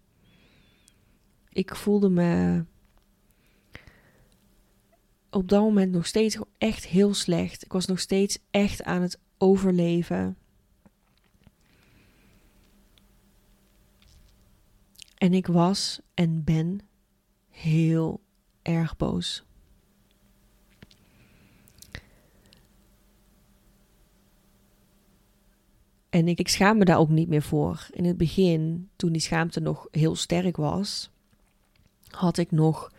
Ik 1.50 1.76
voelde 1.76 2.10
me 2.10 2.64
op 5.30 5.50
dat 5.50 5.62
moment 5.62 5.92
nog 5.92 6.06
steeds 6.06 6.38
echt 6.58 6.86
heel 6.86 7.14
slecht. 7.14 7.64
Ik 7.64 7.72
was 7.72 7.86
nog 7.86 8.00
steeds 8.00 8.40
echt 8.52 8.84
aan 8.84 9.02
het 9.02 9.20
overleven. 9.38 10.38
En 15.18 15.34
ik 15.34 15.48
was 15.48 16.00
en 16.14 16.44
ben 16.44 16.80
heel 17.50 18.22
erg 18.62 18.98
boos. 18.98 19.45
En 26.16 26.28
ik, 26.28 26.40
ik 26.40 26.48
schaam 26.48 26.78
me 26.78 26.86
daar 26.86 26.98
ook 26.98 27.10
niet 27.10 27.28
meer 27.28 27.42
voor. 27.42 27.88
In 27.92 28.06
het 28.06 28.18
begin, 28.18 28.90
toen 28.96 29.12
die 29.12 29.22
schaamte 29.22 29.60
nog 29.60 29.88
heel 29.92 30.16
sterk 30.16 30.58
was, 30.58 31.12
had 32.08 32.38
ik 32.38 32.52
nog 32.52 32.92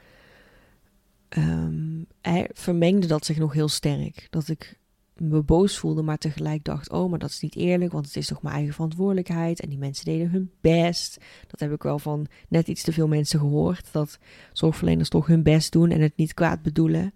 um, 1.28 2.06
vermengde 2.52 3.06
dat 3.06 3.24
zich 3.24 3.38
nog 3.38 3.52
heel 3.52 3.68
sterk. 3.68 4.26
Dat 4.30 4.48
ik 4.48 4.78
me 5.14 5.42
boos 5.42 5.78
voelde, 5.78 6.02
maar 6.02 6.18
tegelijk 6.18 6.64
dacht: 6.64 6.90
oh, 6.90 7.10
maar 7.10 7.18
dat 7.18 7.30
is 7.30 7.40
niet 7.40 7.56
eerlijk, 7.56 7.92
want 7.92 8.06
het 8.06 8.16
is 8.16 8.26
toch 8.26 8.42
mijn 8.42 8.54
eigen 8.54 8.74
verantwoordelijkheid. 8.74 9.60
En 9.60 9.68
die 9.68 9.78
mensen 9.78 10.04
deden 10.04 10.30
hun 10.30 10.50
best. 10.60 11.18
Dat 11.46 11.60
heb 11.60 11.72
ik 11.72 11.82
wel 11.82 11.98
van 11.98 12.26
net 12.48 12.68
iets 12.68 12.82
te 12.82 12.92
veel 12.92 13.08
mensen 13.08 13.38
gehoord. 13.38 13.92
Dat 13.92 14.18
zorgverleners 14.52 15.08
toch 15.08 15.26
hun 15.26 15.42
best 15.42 15.72
doen 15.72 15.90
en 15.90 16.00
het 16.00 16.16
niet 16.16 16.34
kwaad 16.34 16.62
bedoelen. 16.62 17.14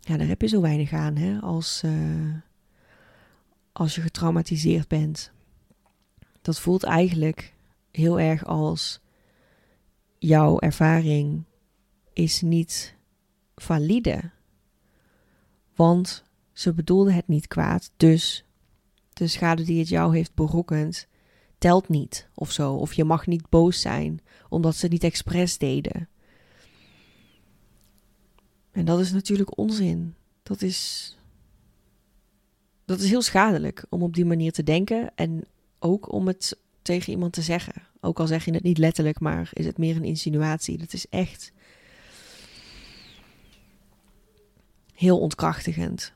Ja, 0.00 0.16
daar 0.16 0.28
heb 0.28 0.40
je 0.40 0.48
zo 0.48 0.60
weinig 0.60 0.92
aan 0.92 1.16
hè, 1.16 1.40
als, 1.40 1.82
uh, 1.84 2.34
als 3.74 3.94
je 3.94 4.00
getraumatiseerd 4.00 4.88
bent. 4.88 5.32
Dat 6.42 6.60
voelt 6.60 6.82
eigenlijk 6.82 7.54
heel 7.90 8.20
erg 8.20 8.44
als 8.44 9.00
jouw 10.18 10.58
ervaring 10.58 11.44
is 12.12 12.40
niet 12.40 12.94
valide. 13.54 14.30
Want 15.74 16.24
ze 16.52 16.72
bedoelde 16.72 17.12
het 17.12 17.28
niet 17.28 17.46
kwaad, 17.46 17.90
dus 17.96 18.44
de 19.12 19.26
schade 19.26 19.62
die 19.62 19.78
het 19.78 19.88
jou 19.88 20.16
heeft 20.16 20.34
berokkend 20.34 21.06
telt 21.58 21.88
niet 21.88 22.28
of 22.34 22.52
zo. 22.52 22.74
Of 22.74 22.92
je 22.92 23.04
mag 23.04 23.26
niet 23.26 23.48
boos 23.48 23.80
zijn 23.80 24.20
omdat 24.48 24.76
ze 24.76 24.88
niet 24.88 25.04
expres 25.04 25.58
deden. 25.58 26.08
En 28.70 28.84
dat 28.84 29.00
is 29.00 29.12
natuurlijk 29.12 29.58
onzin. 29.58 30.14
Dat 30.42 30.62
is. 30.62 31.10
Dat 32.84 33.00
is 33.00 33.08
heel 33.08 33.22
schadelijk 33.22 33.84
om 33.88 34.02
op 34.02 34.14
die 34.14 34.24
manier 34.24 34.52
te 34.52 34.62
denken 34.62 35.12
en 35.14 35.44
ook 35.78 36.12
om 36.12 36.26
het 36.26 36.58
tegen 36.82 37.12
iemand 37.12 37.32
te 37.32 37.42
zeggen. 37.42 37.82
Ook 38.00 38.20
al 38.20 38.26
zeg 38.26 38.44
je 38.44 38.52
het 38.52 38.62
niet 38.62 38.78
letterlijk, 38.78 39.20
maar 39.20 39.50
is 39.52 39.66
het 39.66 39.78
meer 39.78 39.96
een 39.96 40.04
insinuatie. 40.04 40.78
Dat 40.78 40.92
is 40.92 41.08
echt 41.08 41.52
heel 44.94 45.20
ontkrachtigend. 45.20 46.12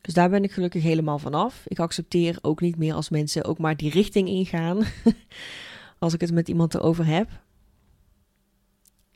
Dus 0.00 0.14
daar 0.14 0.30
ben 0.30 0.44
ik 0.44 0.52
gelukkig 0.52 0.82
helemaal 0.82 1.18
vanaf. 1.18 1.62
Ik 1.66 1.78
accepteer 1.78 2.38
ook 2.40 2.60
niet 2.60 2.76
meer 2.76 2.94
als 2.94 3.08
mensen 3.08 3.44
ook 3.44 3.58
maar 3.58 3.76
die 3.76 3.90
richting 3.90 4.28
ingaan. 4.28 4.84
als 5.98 6.14
ik 6.14 6.20
het 6.20 6.32
met 6.32 6.48
iemand 6.48 6.74
erover 6.74 7.06
heb. 7.06 7.42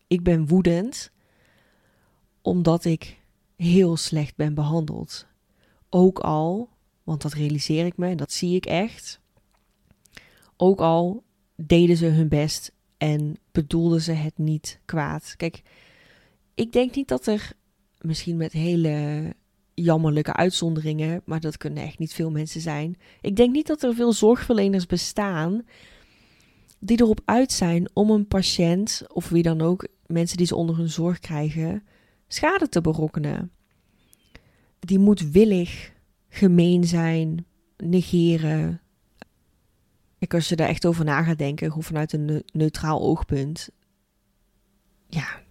Ik 0.06 0.22
ben 0.22 0.46
woedend 0.46 1.10
omdat 2.42 2.84
ik 2.84 3.20
heel 3.56 3.96
slecht 3.96 4.36
ben 4.36 4.54
behandeld. 4.54 5.26
Ook 5.90 6.18
al, 6.18 6.68
want 7.02 7.22
dat 7.22 7.32
realiseer 7.32 7.86
ik 7.86 7.96
me 7.96 8.08
en 8.08 8.16
dat 8.16 8.32
zie 8.32 8.56
ik 8.56 8.66
echt. 8.66 9.20
Ook 10.56 10.80
al 10.80 11.22
deden 11.56 11.96
ze 11.96 12.06
hun 12.06 12.28
best 12.28 12.72
en 12.98 13.36
bedoelden 13.52 14.00
ze 14.00 14.12
het 14.12 14.38
niet 14.38 14.80
kwaad. 14.84 15.34
Kijk, 15.36 15.62
ik 16.54 16.72
denk 16.72 16.94
niet 16.94 17.08
dat 17.08 17.26
er 17.26 17.52
misschien 18.00 18.36
met 18.36 18.52
hele 18.52 19.24
jammerlijke 19.74 20.32
uitzonderingen, 20.32 21.22
maar 21.24 21.40
dat 21.40 21.56
kunnen 21.56 21.82
echt 21.82 21.98
niet 21.98 22.14
veel 22.14 22.30
mensen 22.30 22.60
zijn. 22.60 22.98
Ik 23.20 23.36
denk 23.36 23.52
niet 23.52 23.66
dat 23.66 23.82
er 23.82 23.94
veel 23.94 24.12
zorgverleners 24.12 24.86
bestaan 24.86 25.62
die 26.78 27.00
erop 27.00 27.20
uit 27.24 27.52
zijn 27.52 27.88
om 27.92 28.10
een 28.10 28.26
patiënt 28.26 29.02
of 29.12 29.28
wie 29.28 29.42
dan 29.42 29.60
ook, 29.60 29.86
mensen 30.06 30.36
die 30.36 30.46
ze 30.46 30.56
onder 30.56 30.76
hun 30.76 30.88
zorg 30.88 31.18
krijgen, 31.18 31.82
schade 32.28 32.68
te 32.68 32.80
berokkenen. 32.80 33.50
Die 34.78 34.98
moet 34.98 35.30
willig 35.30 35.92
gemeen 36.28 36.84
zijn, 36.84 37.46
negeren. 37.76 38.80
Ik 40.18 40.34
als 40.34 40.48
je 40.48 40.56
daar 40.56 40.68
echt 40.68 40.86
over 40.86 41.04
na 41.04 41.22
gaat 41.22 41.38
denken, 41.38 41.68
gewoon 41.68 41.82
vanuit 41.82 42.12
een 42.12 42.42
neutraal 42.52 43.00
oogpunt. 43.00 43.70
Ja, 45.08 45.42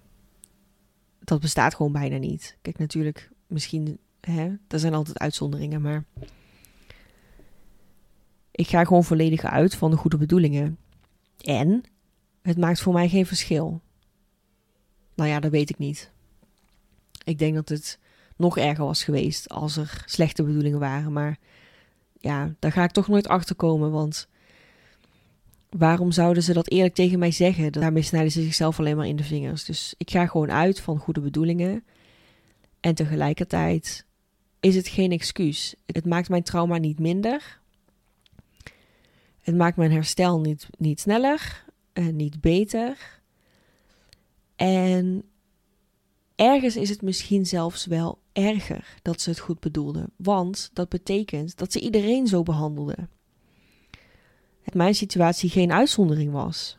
dat 1.20 1.42
bestaat 1.42 1.76
gewoon 1.76 1.92
bijna 1.92 2.18
niet. 2.18 2.58
Kijk, 2.62 2.78
natuurlijk, 2.78 3.30
misschien, 3.48 4.00
hè, 4.22 4.54
er 4.68 4.80
zijn 4.80 4.94
altijd 4.94 5.20
uitzonderingen, 5.20 5.82
maar 5.82 6.06
ik 8.52 8.68
ga 8.68 8.84
gewoon 8.84 9.04
volledig 9.04 9.44
uit 9.44 9.76
van 9.76 9.92
de 9.92 9.98
goede 9.98 10.18
bedoelingen. 10.18 10.78
En 11.42 11.84
het 12.42 12.58
maakt 12.58 12.82
voor 12.82 12.94
mij 12.94 13.10
geen 13.10 13.26
verschil. 13.26 13.82
Nou 15.16 15.30
ja, 15.30 15.40
dat 15.40 15.52
weet 15.52 15.70
ik 15.70 15.78
niet. 15.78 16.12
Ik 17.26 17.40
denk 17.40 17.56
dat 17.56 17.70
het 17.70 18.00
nog 18.36 18.58
erger 18.58 18.86
was 18.86 19.04
geweest 19.04 19.50
als 19.50 19.78
er 19.78 20.04
slechte 20.06 20.44
bedoelingen 20.44 20.80
waren. 20.80 21.14
Maar 21.14 21.38
ja, 22.20 22.54
daar 22.60 22.72
ga 22.72 22.84
ik 22.84 22.92
toch 22.92 23.08
nooit 23.08 23.28
achter 23.28 23.56
komen. 23.56 23.92
Want 23.92 24.28
waarom 25.70 26.12
zouden 26.12 26.44
ze 26.44 26.54
dat 26.54 26.70
eerlijk 26.70 26.94
tegen 26.94 27.20
mij 27.20 27.32
zeggen? 27.32 27.72
Daarmee 27.72 28.04
snijden 28.04 28.32
ze 28.32 28.42
zichzelf 28.42 28.80
alleen 28.80 28.98
maar 28.98 29.08
in 29.08 29.16
de 29.16 29.24
vingers. 29.24 29.66
Dus 29.66 29.94
ik 29.98 30.12
ga 30.12 30.28
gewoon 30.28 30.52
uit 30.52 30.80
van 30.80 30.98
goede 30.98 31.22
bedoelingen. 31.22 31.84
En 32.80 32.96
tegelijkertijd 32.96 34.06
is 34.60 34.76
het 34.76 34.88
geen 34.88 35.12
excuus. 35.12 35.76
Het 35.86 36.06
maakt 36.06 36.30
mijn 36.30 36.44
trauma 36.44 36.78
niet 36.78 37.00
minder. 37.00 37.60
Het 39.42 39.56
maakt 39.56 39.78
mijn 39.78 39.92
herstel 39.92 40.40
niet, 40.40 40.68
niet 40.78 41.00
sneller 41.00 41.66
en 41.94 42.16
niet 42.16 42.42
beter. 42.42 42.98
En 44.56 45.24
ergens 46.36 46.76
is 46.76 46.90
het 46.90 47.02
misschien 47.02 47.46
zelfs 47.46 47.86
wel 47.86 48.20
erger 48.34 48.98
dat 49.02 49.22
ze 49.22 49.30
het 49.30 49.40
goed 49.40 49.60
bedoelden. 49.60 50.12
Want 50.16 50.70
dat 50.74 50.90
betekent 50.90 51.58
dat 51.58 51.72
ze 51.72 51.80
iedereen 51.80 52.28
zo 52.28 52.44
behandelden. 52.44 53.10
Het 54.62 54.74
mijn 54.74 54.96
situatie 54.96 55.50
geen 55.50 55.72
uitzondering 55.72 56.32
was. 56.32 56.78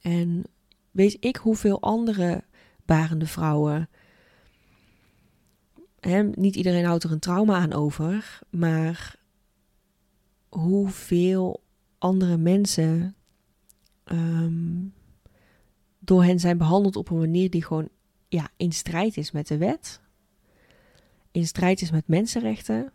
En 0.00 0.44
weet 0.90 1.16
ik 1.20 1.36
hoeveel 1.36 1.80
andere 1.80 2.44
barende 2.84 3.26
vrouwen. 3.26 3.88
Hè, 6.00 6.22
niet 6.22 6.56
iedereen 6.56 6.84
houdt 6.84 7.04
er 7.04 7.12
een 7.12 7.18
trauma 7.18 7.56
aan 7.56 7.72
over, 7.72 8.38
maar 8.50 9.16
hoeveel 10.48 11.62
andere 11.98 12.36
mensen 12.36 13.16
ehm, 14.04 14.86
door 15.98 16.24
hen 16.24 16.40
zijn 16.40 16.58
behandeld 16.58 16.96
op 16.96 17.10
een 17.10 17.18
manier 17.18 17.50
die 17.50 17.64
gewoon 17.64 17.88
ja, 18.34 18.50
in 18.56 18.72
strijd 18.72 19.16
is 19.16 19.30
met 19.30 19.46
de 19.46 19.56
wet, 19.56 20.00
in 21.30 21.46
strijd 21.46 21.82
is 21.82 21.90
met 21.90 22.08
mensenrechten. 22.08 22.92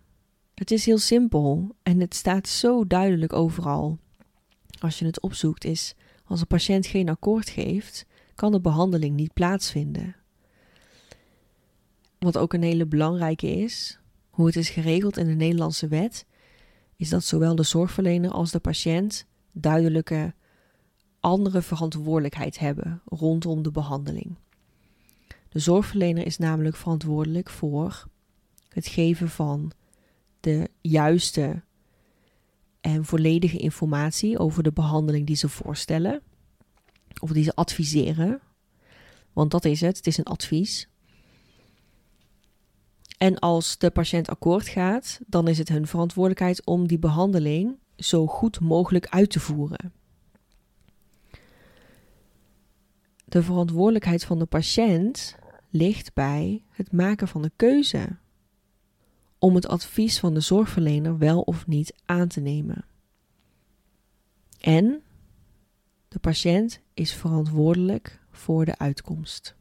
Het 0.56 0.72
is 0.72 0.86
heel 0.86 0.98
simpel 0.98 1.76
en 1.84 2.00
het 2.00 2.16
staat 2.16 2.48
zo 2.48 2.88
duidelijk 2.88 3.34
overal. 3.34 3.98
Als 4.80 5.00
je 5.00 5.06
het 5.06 5.22
opzoekt, 5.22 5.66
is 5.66 5.96
als 6.26 6.40
een 6.40 6.48
patiënt 6.48 6.86
geen 6.86 7.10
akkoord 7.10 7.50
geeft, 7.50 8.06
kan 8.36 8.52
de 8.52 8.62
behandeling 8.62 9.16
niet 9.16 9.34
plaatsvinden. 9.34 10.16
Wat 12.18 12.38
ook 12.38 12.54
een 12.54 12.64
hele 12.64 12.86
belangrijke 12.86 13.48
is, 13.48 14.00
hoe 14.30 14.46
het 14.46 14.56
is 14.56 14.70
geregeld 14.70 15.18
in 15.18 15.28
de 15.28 15.34
Nederlandse 15.34 15.88
wet, 15.88 16.26
is 16.96 17.10
dat 17.10 17.24
zowel 17.24 17.56
de 17.56 17.64
zorgverlener 17.64 18.32
als 18.32 18.52
de 18.52 18.60
patiënt 18.60 19.26
duidelijke 19.52 20.34
andere 21.20 21.62
verantwoordelijkheid 21.62 22.60
hebben 22.60 23.02
rondom 23.06 23.64
de 23.64 23.72
behandeling. 23.72 24.36
De 25.50 25.60
zorgverlener 25.60 26.26
is 26.26 26.38
namelijk 26.38 26.76
verantwoordelijk 26.76 27.50
voor 27.50 28.08
het 28.70 28.88
geven 28.88 29.30
van 29.30 29.72
de 30.40 30.70
juiste 30.82 31.64
en 32.82 33.06
volledige 33.06 33.58
informatie 33.58 34.40
over 34.40 34.64
de 34.64 34.72
behandeling 34.72 35.28
die 35.28 35.36
ze 35.36 35.50
voorstellen 35.50 36.22
of 37.20 37.32
die 37.32 37.44
ze 37.44 37.56
adviseren. 37.56 38.42
Want 39.34 39.52
dat 39.52 39.66
is 39.66 39.82
het, 39.82 39.98
het 39.98 40.08
is 40.08 40.18
een 40.18 40.24
advies. 40.24 40.90
En 43.18 43.40
als 43.40 43.78
de 43.78 43.90
patiënt 43.90 44.30
akkoord 44.30 44.68
gaat, 44.68 45.20
dan 45.28 45.48
is 45.48 45.58
het 45.58 45.70
hun 45.70 45.88
verantwoordelijkheid 45.88 46.66
om 46.66 46.88
die 46.88 47.00
behandeling 47.00 47.78
zo 47.96 48.28
goed 48.28 48.60
mogelijk 48.60 49.08
uit 49.08 49.30
te 49.30 49.40
voeren. 49.40 49.94
De 53.30 53.44
verantwoordelijkheid 53.44 54.26
van 54.26 54.40
de 54.40 54.46
patiënt 54.46 55.36
ligt 55.70 56.14
bij 56.14 56.64
het 56.70 56.92
maken 56.92 57.28
van 57.28 57.42
de 57.42 57.52
keuze 57.56 58.18
om 59.40 59.56
het 59.56 59.68
advies 59.68 60.20
van 60.20 60.34
de 60.34 60.40
zorgverlener 60.40 61.18
wel 61.18 61.42
of 61.42 61.68
niet 61.68 61.94
aan 62.06 62.28
te 62.28 62.40
nemen. 62.40 62.86
En 64.60 65.02
de 66.08 66.20
patiënt 66.20 66.82
is 66.94 67.14
verantwoordelijk 67.14 68.20
voor 68.32 68.66
de 68.66 68.78
uitkomst. 68.78 69.56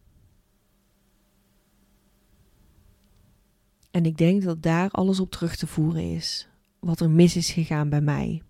En 3.90 4.04
ik 4.04 4.16
denk 4.16 4.42
dat 4.42 4.62
daar 4.62 4.90
alles 4.90 5.20
op 5.20 5.30
terug 5.30 5.56
te 5.56 5.66
voeren 5.66 6.14
is. 6.14 6.48
Wat 6.78 7.00
er 7.00 7.10
mis 7.10 7.36
is 7.36 7.50
gegaan 7.50 7.88
bij 7.88 8.00
mij. 8.00 8.42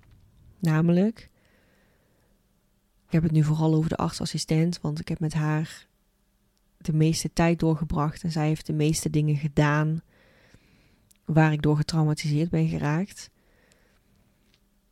Namelijk, 0.58 1.30
ik 3.08 3.14
heb 3.14 3.22
het 3.22 3.32
nu 3.32 3.44
vooral 3.44 3.74
over 3.74 3.88
de 3.88 3.96
artsassistent, 3.96 4.80
want 4.80 5.00
ik 5.00 5.08
heb 5.08 5.20
met 5.20 5.32
haar 5.32 5.86
de 6.76 6.92
meeste 6.92 7.32
tijd 7.32 7.58
doorgebracht 7.58 8.22
en 8.22 8.32
zij 8.32 8.46
heeft 8.46 8.66
de 8.66 8.72
meeste 8.72 9.10
dingen 9.10 9.36
gedaan 9.36 10.02
waar 11.24 11.52
ik 11.52 11.62
door 11.62 11.76
getraumatiseerd 11.76 12.50
ben 12.50 12.68
geraakt. 12.68 13.30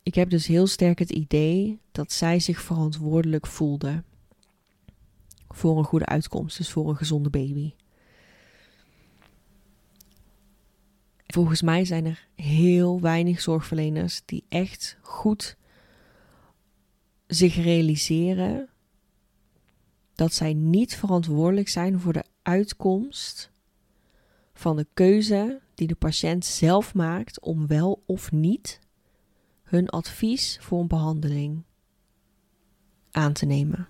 Ik 0.03 0.15
heb 0.15 0.29
dus 0.29 0.47
heel 0.47 0.67
sterk 0.67 0.99
het 0.99 1.09
idee 1.09 1.79
dat 1.91 2.11
zij 2.11 2.39
zich 2.39 2.61
verantwoordelijk 2.61 3.47
voelde 3.47 4.03
voor 5.49 5.77
een 5.77 5.83
goede 5.83 6.05
uitkomst, 6.05 6.57
dus 6.57 6.71
voor 6.71 6.89
een 6.89 6.97
gezonde 6.97 7.29
baby. 7.29 7.73
Volgens 11.27 11.61
mij 11.61 11.85
zijn 11.85 12.05
er 12.05 12.27
heel 12.35 13.01
weinig 13.01 13.41
zorgverleners 13.41 14.21
die 14.25 14.43
echt 14.49 14.97
goed 15.01 15.57
zich 17.27 17.55
realiseren 17.55 18.69
dat 20.15 20.33
zij 20.33 20.53
niet 20.53 20.95
verantwoordelijk 20.95 21.69
zijn 21.69 21.99
voor 21.99 22.13
de 22.13 22.23
uitkomst 22.41 23.51
van 24.53 24.75
de 24.75 24.87
keuze 24.93 25.61
die 25.75 25.87
de 25.87 25.95
patiënt 25.95 26.45
zelf 26.45 26.93
maakt 26.93 27.41
om 27.41 27.67
wel 27.67 28.03
of 28.05 28.31
niet 28.31 28.79
hun 29.63 29.89
advies 29.89 30.57
voor 30.61 30.79
een 30.79 30.87
behandeling 30.87 31.63
aan 33.11 33.33
te 33.33 33.45
nemen. 33.45 33.87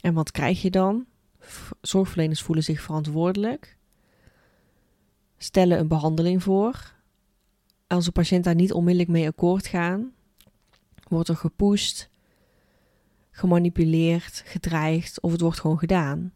En 0.00 0.14
wat 0.14 0.30
krijg 0.30 0.62
je 0.62 0.70
dan? 0.70 1.06
Zorgverleners 1.80 2.42
voelen 2.42 2.64
zich 2.64 2.80
verantwoordelijk, 2.80 3.76
stellen 5.36 5.78
een 5.78 5.88
behandeling 5.88 6.42
voor. 6.42 6.92
Als 7.86 8.04
de 8.04 8.12
patiënt 8.12 8.44
daar 8.44 8.54
niet 8.54 8.72
onmiddellijk 8.72 9.10
mee 9.10 9.26
akkoord 9.26 9.66
gaat, 9.66 10.00
wordt 11.08 11.28
er 11.28 11.36
gepusht, 11.36 12.10
gemanipuleerd, 13.30 14.42
gedreigd 14.44 15.20
of 15.20 15.32
het 15.32 15.40
wordt 15.40 15.60
gewoon 15.60 15.78
gedaan. 15.78 16.32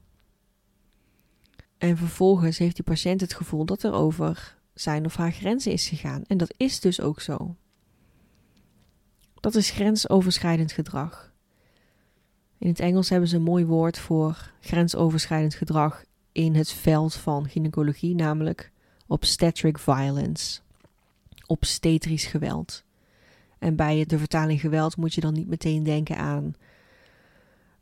En 1.79 1.97
vervolgens 1.97 2.59
heeft 2.59 2.77
die 2.77 2.85
patiënt 2.85 3.21
het 3.21 3.35
gevoel 3.35 3.65
dat 3.65 3.83
er 3.83 3.93
over 3.93 4.57
zijn 4.75 5.05
of 5.05 5.17
haar 5.17 5.33
grenzen 5.33 5.73
is 5.73 5.89
gegaan. 5.89 6.23
En 6.27 6.37
dat 6.37 6.55
is 6.57 6.81
dus 6.81 7.01
ook 7.01 7.21
zo. 7.21 7.57
Dat 9.35 9.55
is 9.55 9.71
grensoverschrijdend 9.71 10.73
gedrag. 10.73 11.33
In 12.59 12.69
het 12.69 12.81
Engels 12.81 13.09
hebben 13.09 13.29
ze 13.29 13.37
een 13.37 13.43
mooi 13.43 13.65
woord 13.65 13.99
voor 13.99 14.53
grensoverschrijdend 14.61 15.55
gedrag 15.55 16.05
in 16.33 16.55
het 16.55 16.71
veld 16.71 17.15
van 17.15 17.49
gynaecologie, 17.49 18.15
namelijk 18.15 18.73
obstetric 19.07 19.79
violence, 19.79 20.61
obstetrisch 21.47 22.27
geweld. 22.27 22.85
En 23.59 23.77
bij 23.77 24.05
de 24.07 24.19
vertaling 24.19 24.61
geweld 24.61 24.97
moet 24.97 25.15
je 25.15 25.21
dan 25.21 25.35
niet 25.35 25.49
meteen 25.49 25.83
denken 25.83 26.17
aan, 26.17 26.55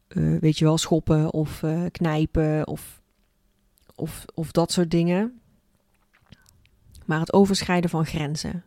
uh, 0.08 0.38
weet 0.40 0.58
je 0.58 0.64
wel, 0.64 0.78
schoppen 0.78 1.32
of 1.32 1.62
uh, 1.62 1.84
knijpen 1.90 2.66
of, 2.66 3.00
of, 3.94 4.24
of 4.34 4.52
dat 4.52 4.72
soort 4.72 4.90
dingen. 4.90 5.40
Maar 7.04 7.20
het 7.20 7.32
overschrijden 7.32 7.90
van 7.90 8.06
grenzen. 8.06 8.64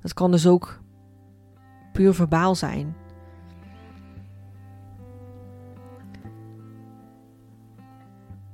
Dat 0.00 0.14
kan 0.14 0.30
dus 0.30 0.46
ook 0.46 0.80
puur 1.92 2.14
verbaal 2.14 2.54
zijn. 2.54 2.94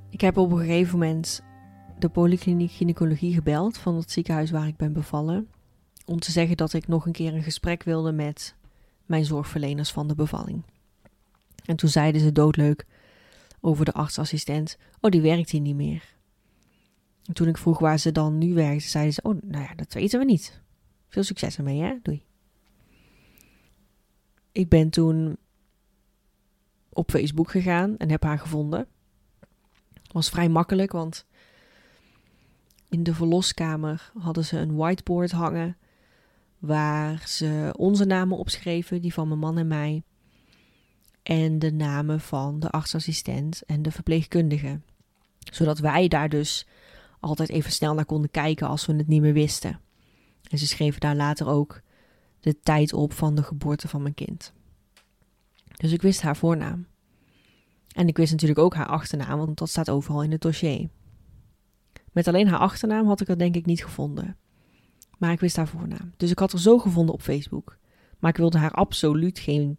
Ik 0.09 0.21
heb 0.21 0.37
op 0.37 0.51
een 0.51 0.57
gegeven 0.57 0.99
moment 0.99 1.43
de 1.99 2.09
polykliniek 2.09 2.71
gynaecologie 2.71 3.33
gebeld 3.33 3.77
van 3.77 3.95
het 3.95 4.11
ziekenhuis 4.11 4.51
waar 4.51 4.67
ik 4.67 4.77
ben 4.77 4.93
bevallen. 4.93 5.47
Om 6.09 6.19
te 6.19 6.31
zeggen 6.31 6.57
dat 6.57 6.73
ik 6.73 6.87
nog 6.87 7.05
een 7.05 7.11
keer 7.11 7.33
een 7.33 7.43
gesprek 7.43 7.83
wilde 7.83 8.11
met 8.11 8.55
mijn 9.05 9.25
zorgverleners 9.25 9.91
van 9.91 10.07
de 10.07 10.15
bevalling. 10.15 10.63
En 11.65 11.75
toen 11.75 11.89
zeiden 11.89 12.21
ze 12.21 12.31
doodleuk 12.31 12.85
over 13.59 13.85
de 13.85 13.91
artsassistent: 13.91 14.77
Oh, 14.99 15.11
die 15.11 15.21
werkt 15.21 15.49
hier 15.49 15.61
niet 15.61 15.75
meer. 15.75 16.15
En 17.25 17.33
toen 17.33 17.47
ik 17.47 17.57
vroeg 17.57 17.79
waar 17.79 17.97
ze 17.97 18.11
dan 18.11 18.37
nu 18.37 18.53
werkt, 18.53 18.83
zeiden 18.83 19.13
ze: 19.13 19.21
Oh, 19.21 19.41
nou 19.41 19.63
ja, 19.63 19.75
dat 19.75 19.93
weten 19.93 20.19
we 20.19 20.25
niet. 20.25 20.61
Veel 21.07 21.23
succes 21.23 21.57
ermee, 21.57 21.81
hè? 21.81 21.97
Doei. 22.01 22.23
Ik 24.51 24.69
ben 24.69 24.89
toen 24.89 25.37
op 26.89 27.11
Facebook 27.11 27.51
gegaan 27.51 27.97
en 27.97 28.09
heb 28.09 28.23
haar 28.23 28.39
gevonden. 28.39 28.87
Was 30.11 30.29
vrij 30.29 30.49
makkelijk, 30.49 30.91
want 30.91 31.25
in 32.87 33.03
de 33.03 33.13
verloskamer 33.13 34.11
hadden 34.17 34.45
ze 34.45 34.57
een 34.57 34.75
whiteboard 34.75 35.31
hangen 35.31 35.77
waar 36.59 37.23
ze 37.27 37.73
onze 37.77 38.05
namen 38.05 38.37
opschreven, 38.37 39.01
die 39.01 39.13
van 39.13 39.27
mijn 39.27 39.39
man 39.39 39.57
en 39.57 39.67
mij, 39.67 40.03
en 41.23 41.59
de 41.59 41.71
namen 41.71 42.19
van 42.19 42.59
de 42.59 42.69
artsassistent 42.69 43.61
en 43.65 43.81
de 43.81 43.91
verpleegkundige, 43.91 44.79
zodat 45.51 45.79
wij 45.79 46.07
daar 46.07 46.29
dus 46.29 46.67
altijd 47.19 47.49
even 47.49 47.71
snel 47.71 47.93
naar 47.93 48.05
konden 48.05 48.31
kijken 48.31 48.67
als 48.67 48.85
we 48.85 48.93
het 48.93 49.07
niet 49.07 49.21
meer 49.21 49.33
wisten. 49.33 49.79
En 50.49 50.57
ze 50.57 50.67
schreven 50.67 50.99
daar 50.99 51.15
later 51.15 51.47
ook 51.47 51.81
de 52.39 52.59
tijd 52.59 52.93
op 52.93 53.13
van 53.13 53.35
de 53.35 53.43
geboorte 53.43 53.87
van 53.87 54.01
mijn 54.01 54.13
kind. 54.13 54.53
Dus 55.77 55.91
ik 55.91 56.01
wist 56.01 56.21
haar 56.21 56.37
voornaam. 56.37 56.87
En 57.95 58.07
ik 58.07 58.17
wist 58.17 58.31
natuurlijk 58.31 58.59
ook 58.59 58.75
haar 58.75 58.85
achternaam, 58.85 59.37
want 59.37 59.57
dat 59.57 59.69
staat 59.69 59.89
overal 59.89 60.23
in 60.23 60.31
het 60.31 60.41
dossier. 60.41 60.89
Met 62.11 62.27
alleen 62.27 62.47
haar 62.47 62.59
achternaam 62.59 63.07
had 63.07 63.21
ik 63.21 63.27
dat 63.27 63.39
denk 63.39 63.55
ik 63.55 63.65
niet 63.65 63.83
gevonden. 63.83 64.37
Maar 65.19 65.31
ik 65.31 65.39
wist 65.39 65.55
haar 65.55 65.67
voornaam. 65.67 66.13
Dus 66.17 66.31
ik 66.31 66.39
had 66.39 66.51
haar 66.51 66.61
zo 66.61 66.77
gevonden 66.77 67.13
op 67.13 67.21
Facebook. 67.21 67.77
Maar 68.19 68.31
ik 68.31 68.37
wilde 68.37 68.57
haar 68.57 68.71
absoluut 68.71 69.39
geen 69.39 69.77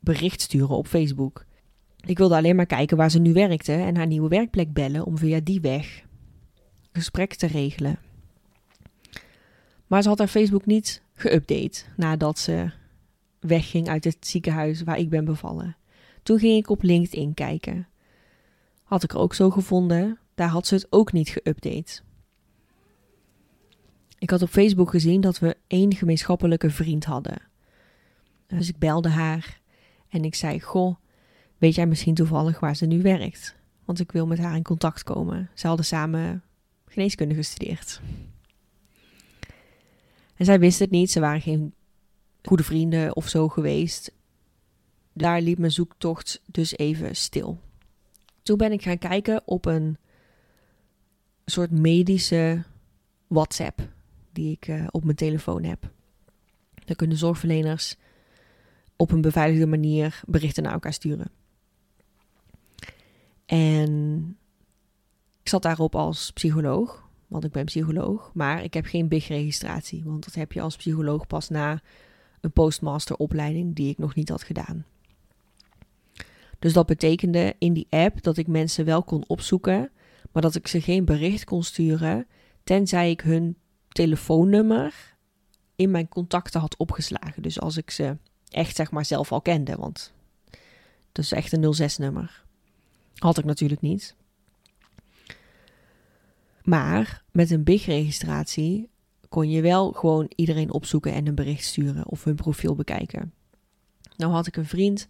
bericht 0.00 0.40
sturen 0.40 0.76
op 0.76 0.86
Facebook. 0.86 1.44
Ik 2.06 2.18
wilde 2.18 2.36
alleen 2.36 2.56
maar 2.56 2.66
kijken 2.66 2.96
waar 2.96 3.10
ze 3.10 3.18
nu 3.18 3.32
werkte 3.32 3.72
en 3.72 3.96
haar 3.96 4.06
nieuwe 4.06 4.28
werkplek 4.28 4.72
bellen 4.72 5.04
om 5.04 5.18
via 5.18 5.40
die 5.40 5.60
weg 5.60 6.06
gesprek 6.92 7.34
te 7.34 7.46
regelen. 7.46 7.98
Maar 9.86 10.02
ze 10.02 10.08
had 10.08 10.18
haar 10.18 10.28
Facebook 10.28 10.66
niet 10.66 11.02
geüpdate 11.14 11.84
nadat 11.96 12.38
ze 12.38 12.70
wegging 13.40 13.88
uit 13.88 14.04
het 14.04 14.16
ziekenhuis 14.20 14.82
waar 14.82 14.98
ik 14.98 15.10
ben 15.10 15.24
bevallen. 15.24 15.76
Toen 16.22 16.38
ging 16.38 16.56
ik 16.56 16.70
op 16.70 16.82
LinkedIn 16.82 17.34
kijken. 17.34 17.88
Had 18.82 19.02
ik 19.02 19.12
er 19.12 19.18
ook 19.18 19.34
zo 19.34 19.50
gevonden, 19.50 20.18
daar 20.34 20.48
had 20.48 20.66
ze 20.66 20.74
het 20.74 20.86
ook 20.90 21.12
niet 21.12 21.40
geüpdate. 21.40 22.07
Ik 24.18 24.30
had 24.30 24.42
op 24.42 24.48
Facebook 24.48 24.90
gezien 24.90 25.20
dat 25.20 25.38
we 25.38 25.56
één 25.66 25.94
gemeenschappelijke 25.94 26.70
vriend 26.70 27.04
hadden. 27.04 27.42
Dus 28.46 28.68
ik 28.68 28.78
belde 28.78 29.08
haar 29.08 29.60
en 30.08 30.24
ik 30.24 30.34
zei: 30.34 30.60
Goh, 30.60 30.96
weet 31.58 31.74
jij 31.74 31.86
misschien 31.86 32.14
toevallig 32.14 32.60
waar 32.60 32.76
ze 32.76 32.86
nu 32.86 33.02
werkt? 33.02 33.56
Want 33.84 34.00
ik 34.00 34.12
wil 34.12 34.26
met 34.26 34.38
haar 34.38 34.56
in 34.56 34.62
contact 34.62 35.02
komen. 35.02 35.50
Ze 35.54 35.66
hadden 35.66 35.84
samen 35.84 36.42
geneeskunde 36.86 37.34
gestudeerd. 37.34 38.00
En 40.34 40.44
zij 40.44 40.58
wist 40.58 40.78
het 40.78 40.90
niet, 40.90 41.10
ze 41.10 41.20
waren 41.20 41.40
geen 41.40 41.74
goede 42.42 42.62
vrienden 42.62 43.16
of 43.16 43.28
zo 43.28 43.48
geweest. 43.48 44.12
Daar 45.12 45.40
liep 45.40 45.58
mijn 45.58 45.72
zoektocht 45.72 46.42
dus 46.46 46.76
even 46.76 47.16
stil. 47.16 47.60
Toen 48.42 48.56
ben 48.56 48.72
ik 48.72 48.82
gaan 48.82 48.98
kijken 48.98 49.42
op 49.44 49.64
een 49.64 49.96
soort 51.44 51.70
medische 51.70 52.62
WhatsApp 53.26 53.96
die 54.38 54.52
ik 54.52 54.68
uh, 54.68 54.86
op 54.90 55.04
mijn 55.04 55.16
telefoon 55.16 55.62
heb. 55.62 55.90
Daar 56.84 56.96
kunnen 56.96 57.16
zorgverleners 57.16 57.96
op 58.96 59.10
een 59.10 59.20
beveiligde 59.20 59.66
manier 59.66 60.20
berichten 60.26 60.62
naar 60.62 60.72
elkaar 60.72 60.92
sturen. 60.92 61.30
En 63.46 64.36
ik 65.40 65.48
zat 65.48 65.62
daarop 65.62 65.94
als 65.94 66.30
psycholoog, 66.30 67.08
want 67.26 67.44
ik 67.44 67.52
ben 67.52 67.64
psycholoog, 67.64 68.30
maar 68.34 68.64
ik 68.64 68.74
heb 68.74 68.84
geen 68.84 69.08
BIG-registratie, 69.08 70.04
want 70.04 70.24
dat 70.24 70.34
heb 70.34 70.52
je 70.52 70.60
als 70.60 70.76
psycholoog 70.76 71.26
pas 71.26 71.48
na 71.48 71.82
een 72.40 72.52
postmasteropleiding 72.52 73.74
die 73.74 73.90
ik 73.90 73.98
nog 73.98 74.14
niet 74.14 74.28
had 74.28 74.42
gedaan. 74.42 74.84
Dus 76.58 76.72
dat 76.72 76.86
betekende 76.86 77.54
in 77.58 77.72
die 77.72 77.86
app 77.90 78.22
dat 78.22 78.36
ik 78.36 78.46
mensen 78.46 78.84
wel 78.84 79.02
kon 79.02 79.24
opzoeken, 79.26 79.90
maar 80.32 80.42
dat 80.42 80.54
ik 80.54 80.66
ze 80.66 80.80
geen 80.80 81.04
bericht 81.04 81.44
kon 81.44 81.62
sturen, 81.62 82.26
tenzij 82.64 83.10
ik 83.10 83.20
hun 83.20 83.56
telefoonnummer 83.98 85.16
in 85.76 85.90
mijn 85.90 86.08
contacten 86.08 86.60
had 86.60 86.76
opgeslagen. 86.76 87.42
Dus 87.42 87.60
als 87.60 87.76
ik 87.76 87.90
ze 87.90 88.16
echt 88.48 88.76
zeg 88.76 88.90
maar 88.90 89.04
zelf 89.04 89.32
al 89.32 89.40
kende, 89.40 89.76
want 89.76 90.12
dat 91.12 91.24
is 91.24 91.32
echt 91.32 91.52
een 91.52 91.74
06-nummer. 91.90 92.44
Had 93.14 93.38
ik 93.38 93.44
natuurlijk 93.44 93.80
niet. 93.80 94.16
Maar 96.62 97.24
met 97.32 97.50
een 97.50 97.64
BIG-registratie 97.64 98.88
kon 99.28 99.50
je 99.50 99.62
wel 99.62 99.92
gewoon 99.92 100.30
iedereen 100.34 100.72
opzoeken 100.72 101.12
en 101.12 101.26
een 101.26 101.34
bericht 101.34 101.64
sturen 101.64 102.06
of 102.06 102.24
hun 102.24 102.34
profiel 102.36 102.74
bekijken. 102.74 103.32
Nou 104.16 104.32
had 104.32 104.46
ik 104.46 104.56
een 104.56 104.66
vriend, 104.66 105.08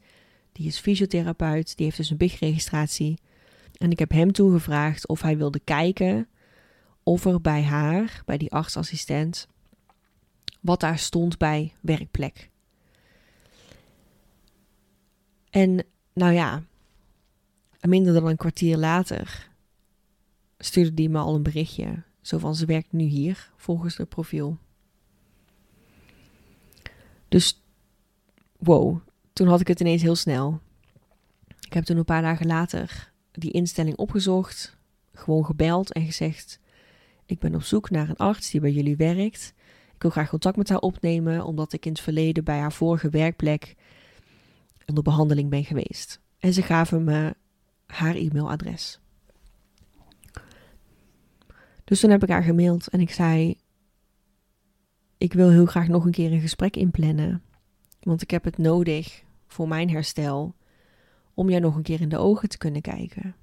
die 0.53 0.67
is 0.67 0.79
fysiotherapeut, 0.79 1.77
die 1.77 1.85
heeft 1.85 1.97
dus 1.97 2.11
een 2.11 2.17
BIG-registratie. 2.17 3.19
En 3.73 3.91
ik 3.91 3.99
heb 3.99 4.11
hem 4.11 4.33
toen 4.33 4.53
gevraagd 4.53 5.09
of 5.09 5.23
hij 5.23 5.37
wilde 5.37 5.61
kijken 5.61 6.29
of 7.09 7.25
er 7.25 7.41
bij 7.41 7.63
haar, 7.63 8.23
bij 8.25 8.39
die 8.39 8.53
artsassistent, 8.53 9.49
wat 10.61 10.81
daar 10.81 10.99
stond 10.99 11.39
bij 11.39 11.73
werkplek. 11.81 12.51
En 15.51 15.85
nou 16.13 16.33
ja, 16.33 16.63
minder 17.81 18.15
dan 18.15 18.27
een 18.27 18.37
kwartier 18.37 18.77
later 18.77 19.51
stuurde 20.59 20.95
die 20.95 21.09
me 21.09 21.19
al 21.19 21.35
een 21.35 21.43
berichtje. 21.43 22.03
Zo 22.21 22.39
van 22.39 22.55
ze 22.55 22.67
werkt 22.67 22.93
nu 22.93 23.05
hier, 23.05 23.51
volgens 23.57 23.97
het 23.97 24.09
profiel. 24.09 24.59
Dus 27.29 27.63
wow, 28.59 28.99
toen 29.33 29.49
had 29.49 29.61
ik 29.61 29.69
het 29.69 29.81
ineens 29.81 30.03
heel 30.03 30.17
snel. 30.17 30.61
Ik 31.61 31.73
heb 31.73 31.85
toen 31.85 31.97
een 31.97 32.05
paar 32.05 32.23
dagen 32.23 32.47
later 32.47 33.13
die 33.33 33.51
instelling 33.51 33.97
opgezocht, 33.97 34.77
gewoon 35.15 35.45
gebeld 35.45 35.93
en 35.93 36.05
gezegd: 36.05 36.61
Ik 37.29 37.39
ben 37.39 37.55
op 37.55 37.63
zoek 37.63 37.91
naar 37.91 38.09
een 38.09 38.17
arts 38.17 38.51
die 38.51 38.61
bij 38.61 38.73
jullie 38.73 38.97
werkt. 38.97 39.55
Ik 39.95 40.03
wil 40.03 40.11
graag 40.11 40.29
contact 40.29 40.57
met 40.57 40.69
haar 40.69 40.79
opnemen, 40.79 41.45
omdat 41.45 41.73
ik 41.73 41.87
in 41.87 41.93
het 41.93 42.01
verleden 42.01 42.45
bij 42.45 42.59
haar 42.59 42.73
vorige 42.73 43.09
werkplek 43.09 43.75
onder 44.87 45.03
behandeling 45.03 45.51
ben 45.51 45.65
geweest. 45.65 46.21
En 46.39 46.53
ze 46.53 46.63
gaven 46.63 47.05
me 47.05 47.37
haar 47.87 48.15
e-mailadres. 48.15 49.01
Dus 51.85 52.01
toen 52.01 52.11
heb 52.11 52.23
ik 52.23 52.29
haar 52.29 52.43
gemaild 52.43 52.89
en 52.89 53.01
ik 53.01 53.11
zei: 53.11 53.57
Ik 55.19 55.33
wil 55.33 55.51
heel 55.51 55.67
graag 55.67 55.89
nog 55.89 56.05
een 56.05 56.11
keer 56.11 56.33
een 56.33 56.41
gesprek 56.41 56.77
inplannen. 56.77 57.43
Want 58.01 58.23
ik 58.23 58.31
heb 58.31 58.45
het 58.45 58.59
nodig 58.59 59.23
voor 59.47 59.69
mijn 59.69 59.91
herstel 59.91 60.55
om 61.35 61.51
jou 61.51 61.63
nog 61.63 61.77
een 61.77 61.83
keer 61.83 62.01
in 62.01 62.09
de 62.09 62.19
ogen 62.19 62.49
te 62.49 62.59
kunnen 62.59 62.83
kijken. 62.83 63.35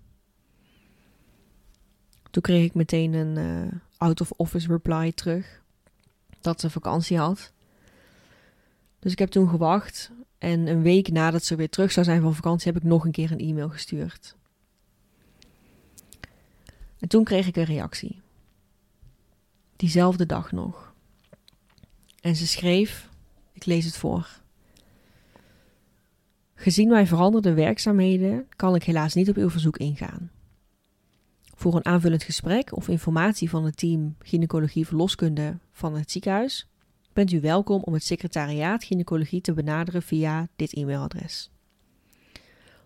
Toen 2.35 2.43
kreeg 2.43 2.65
ik 2.65 2.73
meteen 2.73 3.13
een 3.13 3.37
uh, 3.37 3.71
out-of-office 3.97 4.67
reply 4.67 5.11
terug 5.11 5.61
dat 6.41 6.59
ze 6.59 6.69
vakantie 6.69 7.17
had. 7.17 7.51
Dus 8.99 9.11
ik 9.11 9.19
heb 9.19 9.29
toen 9.29 9.49
gewacht 9.49 10.11
en 10.37 10.67
een 10.67 10.81
week 10.81 11.11
nadat 11.11 11.43
ze 11.43 11.55
weer 11.55 11.69
terug 11.69 11.91
zou 11.91 12.05
zijn 12.05 12.21
van 12.21 12.35
vakantie 12.35 12.71
heb 12.71 12.81
ik 12.81 12.87
nog 12.87 13.05
een 13.05 13.11
keer 13.11 13.31
een 13.31 13.39
e-mail 13.39 13.69
gestuurd. 13.69 14.35
En 16.99 17.07
toen 17.07 17.23
kreeg 17.23 17.47
ik 17.47 17.55
een 17.55 17.63
reactie. 17.63 18.21
Diezelfde 19.75 20.25
dag 20.25 20.51
nog. 20.51 20.93
En 22.21 22.35
ze 22.35 22.47
schreef, 22.47 23.09
ik 23.51 23.65
lees 23.65 23.85
het 23.85 23.97
voor. 23.97 24.39
Gezien 26.55 26.89
mijn 26.89 27.07
veranderde 27.07 27.53
werkzaamheden 27.53 28.47
kan 28.55 28.75
ik 28.75 28.83
helaas 28.83 29.13
niet 29.13 29.29
op 29.29 29.35
uw 29.35 29.49
verzoek 29.49 29.77
ingaan. 29.77 30.33
Voor 31.55 31.75
een 31.75 31.85
aanvullend 31.85 32.23
gesprek 32.23 32.75
of 32.75 32.87
informatie 32.87 33.49
van 33.49 33.65
het 33.65 33.77
team 33.77 34.15
gynaecologie 34.19 34.87
verloskunde 34.87 35.57
van 35.71 35.95
het 35.95 36.11
ziekenhuis 36.11 36.67
bent 37.13 37.31
u 37.31 37.41
welkom 37.41 37.81
om 37.81 37.93
het 37.93 38.03
secretariaat 38.03 38.83
gynaecologie 38.83 39.41
te 39.41 39.53
benaderen 39.53 40.01
via 40.01 40.47
dit 40.55 40.73
e-mailadres. 40.73 41.51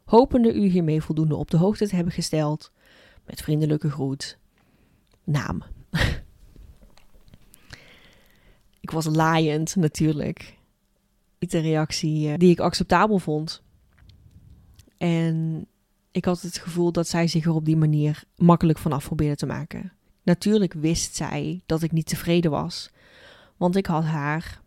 Hopende 0.05 0.53
u 0.53 0.67
hiermee 0.67 1.01
voldoende 1.01 1.35
op 1.35 1.51
de 1.51 1.57
hoogte 1.57 1.87
te 1.87 1.95
hebben 1.95 2.13
gesteld, 2.13 2.71
met 3.25 3.41
vriendelijke 3.41 3.89
groet, 3.89 4.37
naam. 5.23 5.63
ik 8.81 8.91
was 8.91 9.05
laaiend 9.05 9.75
natuurlijk. 9.75 10.57
Niet 11.39 11.53
een 11.53 11.61
reactie 11.61 12.31
eh, 12.31 12.37
die 12.37 12.51
ik 12.51 12.59
acceptabel 12.59 13.19
vond. 13.19 13.63
En 14.97 15.67
ik 16.19 16.25
had 16.25 16.41
het 16.41 16.57
gevoel 16.57 16.91
dat 16.91 17.07
zij 17.07 17.27
zich 17.27 17.45
er 17.45 17.53
op 17.53 17.65
die 17.65 17.77
manier 17.77 18.23
makkelijk 18.35 18.79
vanaf 18.79 19.05
probeerde 19.05 19.35
te 19.35 19.45
maken. 19.45 19.93
Natuurlijk 20.23 20.73
wist 20.73 21.15
zij 21.15 21.63
dat 21.65 21.81
ik 21.81 21.91
niet 21.91 22.05
tevreden 22.05 22.51
was, 22.51 22.89
want 23.57 23.75
ik 23.75 23.85
had 23.85 24.03
haar 24.03 24.61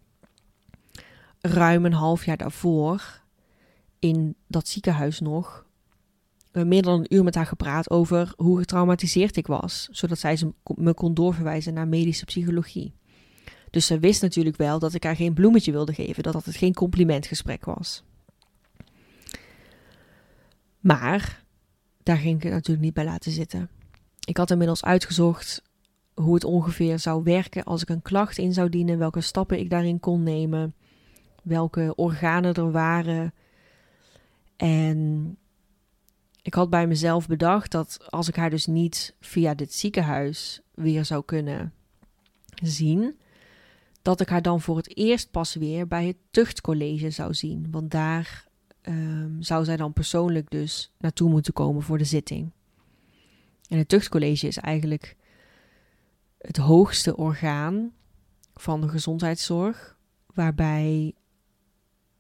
ruim 1.41 1.85
een 1.85 1.93
half 1.93 2.25
jaar 2.25 2.37
daarvoor 2.37 3.21
in 3.99 4.35
dat 4.47 4.69
ziekenhuis 4.69 5.21
nog 5.21 5.67
uh, 6.53 6.65
meer 6.65 6.83
dan 6.83 6.99
een 6.99 7.15
uur 7.15 7.25
met 7.25 7.35
haar 7.35 7.47
gepraat 7.47 7.91
over 7.91 8.33
hoe 8.37 8.59
getraumatiseerd 8.59 9.37
ik 9.37 9.47
was, 9.47 9.89
zodat 9.91 10.19
zij 10.19 10.53
me 10.75 10.95
kon 10.95 11.15
doorverwijzen 11.15 11.75
naar 11.75 11.89
medische 11.89 12.25
psychologie. 12.25 12.95
Dus 13.71 13.87
ze 13.87 13.99
wist 13.99 14.23
natuurlijk 14.23 14.57
wel 14.57 14.79
dat 14.79 14.95
ik 14.95 15.05
haar 15.05 15.17
geen 15.17 15.35
bloemetje 15.35 15.73
wilde 15.73 15.95
geven, 15.95 16.23
dat 16.23 16.45
het 16.45 16.57
geen 16.57 16.75
complimentgesprek 16.75 17.65
was. 17.65 18.05
Maar 20.81 21.42
daar 22.03 22.17
ging 22.17 22.37
ik 22.37 22.43
het 22.43 22.53
natuurlijk 22.53 22.85
niet 22.85 22.95
bij 22.95 23.05
laten 23.05 23.33
zitten. 23.33 23.71
Ik 24.25 24.37
had 24.37 24.51
inmiddels 24.51 24.85
uitgezocht 24.85 25.63
hoe 26.15 26.35
het 26.35 26.45
ongeveer 26.45 26.99
zou 26.99 27.23
werken 27.23 27.65
als 27.65 27.83
ik 27.83 27.89
een 27.89 28.03
klacht 28.03 28.39
in 28.39 28.53
zou 28.53 28.69
dienen, 28.69 28.99
welke 28.99 29.21
stappen 29.21 29.59
ik 29.59 29.71
daarin 29.71 30.01
kon 30.01 30.23
nemen, 30.23 30.75
welke 31.43 31.93
organen 31.95 32.55
er 32.55 32.71
waren. 32.71 33.35
En 34.57 35.37
ik 36.43 36.55
had 36.55 36.71
bij 36.71 36.87
mezelf 36.87 37.27
bedacht 37.27 37.71
dat 37.71 38.11
als 38.11 38.29
ik 38.29 38.37
haar 38.37 38.51
dus 38.51 38.67
niet 38.67 39.15
via 39.21 39.55
dit 39.55 39.73
ziekenhuis 39.75 40.61
weer 40.75 41.05
zou 41.05 41.25
kunnen 41.25 41.73
zien, 42.63 43.19
dat 44.03 44.21
ik 44.21 44.29
haar 44.29 44.43
dan 44.43 44.61
voor 44.61 44.77
het 44.77 44.97
eerst 44.97 45.31
pas 45.31 45.55
weer 45.55 45.87
bij 45.87 46.07
het 46.07 46.17
tuchtcollege 46.31 47.11
zou 47.11 47.35
zien. 47.35 47.69
Want 47.71 47.91
daar 47.91 48.47
um, 48.83 49.43
zou 49.43 49.65
zij 49.65 49.77
dan 49.77 49.93
persoonlijk 49.93 50.51
dus 50.51 50.93
naartoe 50.99 51.31
moeten 51.31 51.53
komen 51.53 51.83
voor 51.83 51.99
de 51.99 52.05
zitting. 52.05 52.51
En 53.69 53.79
het 53.79 53.89
tuchtcollege 53.89 54.47
is 54.47 54.57
eigenlijk 54.57 55.17
het 56.39 56.57
hoogste 56.57 57.17
orgaan 57.17 57.93
van 58.55 58.81
de 58.81 58.89
gezondheidszorg, 58.89 59.97
waarbij 60.35 61.15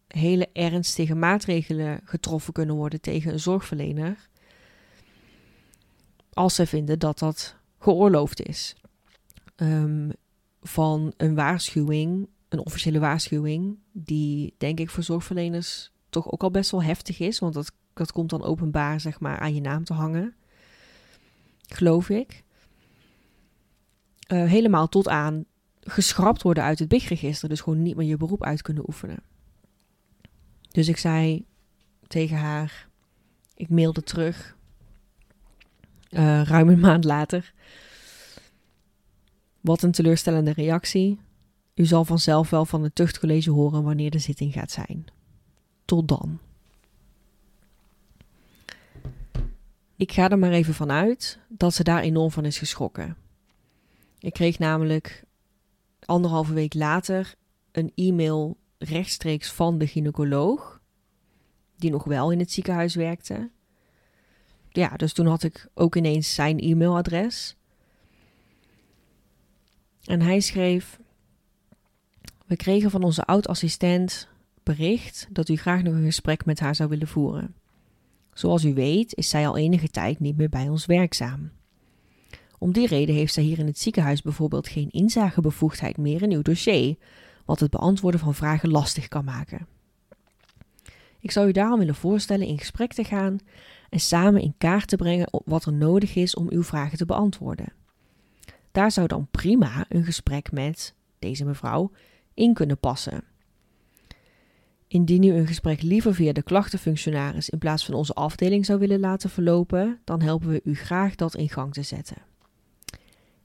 hele 0.08 0.48
ernstige 0.52 1.14
maatregelen 1.14 2.00
getroffen 2.04 2.52
kunnen 2.52 2.74
worden 2.74 3.00
tegen 3.00 3.32
een 3.32 3.40
zorgverlener, 3.40 4.28
als 6.32 6.54
ze 6.54 6.66
vinden 6.66 6.98
dat 6.98 7.18
dat 7.18 7.56
geoorloofd 7.78 8.42
is. 8.42 8.74
Um, 9.56 10.12
van 10.62 11.12
een 11.16 11.34
waarschuwing, 11.34 12.28
een 12.48 12.58
officiële 12.66 12.98
waarschuwing, 12.98 13.78
die 13.92 14.54
denk 14.58 14.80
ik 14.80 14.90
voor 14.90 15.02
zorgverleners 15.02 15.91
toch 16.12 16.32
ook 16.32 16.42
al 16.42 16.50
best 16.50 16.70
wel 16.70 16.82
heftig 16.82 17.18
is, 17.18 17.38
want 17.38 17.54
dat, 17.54 17.72
dat 17.92 18.12
komt 18.12 18.30
dan 18.30 18.42
openbaar 18.42 19.00
zeg 19.00 19.20
maar 19.20 19.38
aan 19.38 19.54
je 19.54 19.60
naam 19.60 19.84
te 19.84 19.92
hangen, 19.92 20.34
geloof 21.68 22.08
ik. 22.08 22.42
Uh, 24.32 24.44
helemaal 24.44 24.88
tot 24.88 25.08
aan 25.08 25.44
geschrapt 25.80 26.42
worden 26.42 26.62
uit 26.62 26.78
het 26.78 26.88
BIG-register, 26.88 27.48
dus 27.48 27.60
gewoon 27.60 27.82
niet 27.82 27.96
meer 27.96 28.06
je 28.06 28.16
beroep 28.16 28.42
uit 28.42 28.62
kunnen 28.62 28.88
oefenen. 28.88 29.22
Dus 30.70 30.88
ik 30.88 30.96
zei 30.96 31.46
tegen 32.06 32.36
haar, 32.36 32.88
ik 33.54 33.68
mailde 33.68 34.02
terug, 34.02 34.56
uh, 36.10 36.42
ruim 36.42 36.68
een 36.68 36.80
maand 36.80 37.04
later. 37.04 37.52
Wat 39.60 39.82
een 39.82 39.92
teleurstellende 39.92 40.52
reactie. 40.52 41.20
U 41.74 41.84
zal 41.84 42.04
vanzelf 42.04 42.50
wel 42.50 42.64
van 42.64 42.82
het 42.82 42.94
tuchtcollege 42.94 43.50
horen 43.50 43.82
wanneer 43.82 44.10
de 44.10 44.18
zitting 44.18 44.52
gaat 44.52 44.70
zijn. 44.70 45.04
Dan. 46.00 46.38
Ik 49.96 50.12
ga 50.12 50.30
er 50.30 50.38
maar 50.38 50.52
even 50.52 50.74
vanuit 50.74 51.38
dat 51.48 51.74
ze 51.74 51.82
daar 51.82 52.02
enorm 52.02 52.30
van 52.30 52.44
is 52.44 52.58
geschrokken. 52.58 53.16
Ik 54.18 54.32
kreeg 54.32 54.58
namelijk 54.58 55.24
anderhalve 56.04 56.52
week 56.52 56.74
later 56.74 57.34
een 57.72 57.92
e-mail 57.94 58.56
rechtstreeks 58.78 59.52
van 59.52 59.78
de 59.78 59.86
gynaecoloog, 59.86 60.80
die 61.76 61.90
nog 61.90 62.04
wel 62.04 62.30
in 62.30 62.38
het 62.38 62.52
ziekenhuis 62.52 62.94
werkte. 62.94 63.50
Ja, 64.68 64.96
dus 64.96 65.12
toen 65.12 65.26
had 65.26 65.42
ik 65.42 65.68
ook 65.74 65.96
ineens 65.96 66.34
zijn 66.34 66.58
e-mailadres. 66.58 67.56
En 70.04 70.20
hij 70.20 70.40
schreef: 70.40 70.98
We 72.46 72.56
kregen 72.56 72.90
van 72.90 73.02
onze 73.02 73.24
oud-assistent 73.24 74.28
bericht 74.62 75.26
dat 75.30 75.48
u 75.48 75.56
graag 75.56 75.82
nog 75.82 75.94
een 75.94 76.04
gesprek 76.04 76.44
met 76.44 76.60
haar 76.60 76.74
zou 76.74 76.88
willen 76.88 77.08
voeren. 77.08 77.54
Zoals 78.32 78.64
u 78.64 78.74
weet, 78.74 79.14
is 79.14 79.28
zij 79.28 79.46
al 79.46 79.56
enige 79.56 79.88
tijd 79.88 80.20
niet 80.20 80.36
meer 80.36 80.48
bij 80.48 80.68
ons 80.68 80.86
werkzaam. 80.86 81.50
Om 82.58 82.72
die 82.72 82.86
reden 82.86 83.14
heeft 83.14 83.34
zij 83.34 83.42
hier 83.42 83.58
in 83.58 83.66
het 83.66 83.78
ziekenhuis 83.78 84.22
bijvoorbeeld 84.22 84.68
geen 84.68 84.90
inzagebevoegdheid 84.90 85.96
meer 85.96 86.22
in 86.22 86.32
uw 86.32 86.42
dossier, 86.42 86.96
wat 87.44 87.60
het 87.60 87.70
beantwoorden 87.70 88.20
van 88.20 88.34
vragen 88.34 88.70
lastig 88.70 89.08
kan 89.08 89.24
maken. 89.24 89.66
Ik 91.20 91.30
zou 91.30 91.48
u 91.48 91.52
daarom 91.52 91.78
willen 91.78 91.94
voorstellen 91.94 92.46
in 92.46 92.58
gesprek 92.58 92.92
te 92.92 93.04
gaan 93.04 93.38
en 93.90 94.00
samen 94.00 94.42
in 94.42 94.54
kaart 94.58 94.88
te 94.88 94.96
brengen 94.96 95.28
wat 95.44 95.64
er 95.64 95.72
nodig 95.72 96.14
is 96.14 96.34
om 96.34 96.46
uw 96.50 96.62
vragen 96.62 96.98
te 96.98 97.06
beantwoorden. 97.06 97.72
Daar 98.72 98.90
zou 98.90 99.06
dan 99.06 99.28
prima 99.30 99.84
een 99.88 100.04
gesprek 100.04 100.52
met 100.52 100.94
deze 101.18 101.44
mevrouw 101.44 101.90
in 102.34 102.54
kunnen 102.54 102.78
passen. 102.78 103.24
Indien 104.92 105.22
u 105.22 105.32
een 105.32 105.46
gesprek 105.46 105.82
liever 105.82 106.14
via 106.14 106.32
de 106.32 106.42
klachtenfunctionaris 106.42 107.50
in 107.50 107.58
plaats 107.58 107.84
van 107.84 107.94
onze 107.94 108.14
afdeling 108.14 108.66
zou 108.66 108.78
willen 108.78 109.00
laten 109.00 109.30
verlopen, 109.30 110.00
dan 110.04 110.20
helpen 110.20 110.48
we 110.48 110.60
u 110.64 110.74
graag 110.74 111.14
dat 111.14 111.36
in 111.36 111.48
gang 111.48 111.72
te 111.72 111.82
zetten. 111.82 112.16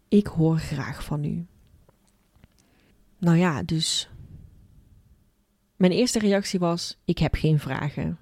Ik 0.07 0.27
hoor 0.27 0.57
graag 0.57 1.03
van 1.03 1.23
u. 1.23 1.45
Nou 3.17 3.37
ja, 3.37 3.63
dus. 3.63 4.09
Mijn 5.75 5.91
eerste 5.91 6.19
reactie 6.19 6.59
was: 6.59 6.97
ik 7.05 7.17
heb 7.17 7.33
geen 7.33 7.59
vragen. 7.59 8.17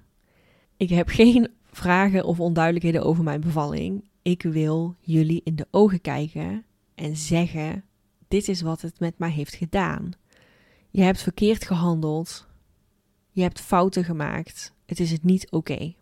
Ik 0.76 0.88
heb 0.88 1.08
geen 1.08 1.50
vragen 1.70 2.24
of 2.24 2.40
onduidelijkheden 2.40 3.02
over 3.02 3.24
mijn 3.24 3.40
bevalling. 3.40 4.08
Ik 4.22 4.42
wil 4.42 4.94
jullie 5.00 5.40
in 5.44 5.56
de 5.56 5.66
ogen 5.70 6.00
kijken 6.00 6.64
en 6.94 7.16
zeggen: 7.16 7.84
dit 8.28 8.48
is 8.48 8.60
wat 8.60 8.80
het 8.80 9.00
met 9.00 9.18
mij 9.18 9.30
heeft 9.30 9.54
gedaan. 9.54 10.10
Je 10.90 11.02
hebt 11.02 11.22
verkeerd 11.22 11.64
gehandeld. 11.64 12.45
Je 13.36 13.42
hebt 13.42 13.60
fouten 13.60 14.04
gemaakt. 14.04 14.72
Het 14.86 15.00
is 15.00 15.10
het 15.10 15.24
niet 15.24 15.50
oké. 15.50 15.94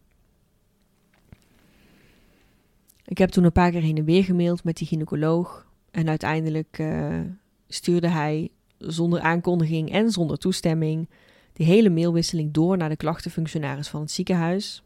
Ik 3.05 3.18
heb 3.18 3.31
toen 3.31 3.44
een 3.44 3.53
paar 3.53 3.70
keer 3.70 3.83
heen 3.83 3.97
en 3.97 4.05
weer 4.05 4.25
gemaild 4.25 4.64
met 4.64 4.77
die 4.77 4.87
gynaecoloog. 4.87 5.66
En 5.90 6.09
uiteindelijk 6.09 6.79
uh, 6.79 7.20
stuurde 7.68 8.09
hij 8.09 8.51
zonder 8.79 9.20
aankondiging 9.20 9.92
en 9.92 10.11
zonder 10.11 10.38
toestemming 10.38 11.09
die 11.53 11.66
hele 11.66 11.90
mailwisseling 11.90 12.53
door 12.53 12.77
naar 12.77 12.88
de 12.88 12.97
klachtenfunctionaris 12.97 13.88
van 13.88 14.01
het 14.01 14.11
ziekenhuis. 14.11 14.83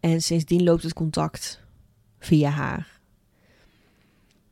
En 0.00 0.20
sindsdien 0.20 0.62
loopt 0.62 0.82
het 0.82 0.92
contact 0.92 1.62
via 2.18 2.50
haar. 2.50 3.00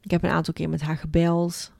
Ik 0.00 0.10
heb 0.10 0.22
een 0.22 0.30
aantal 0.30 0.54
keer 0.54 0.68
met 0.68 0.80
haar 0.80 0.96
gebeld. 0.98 1.72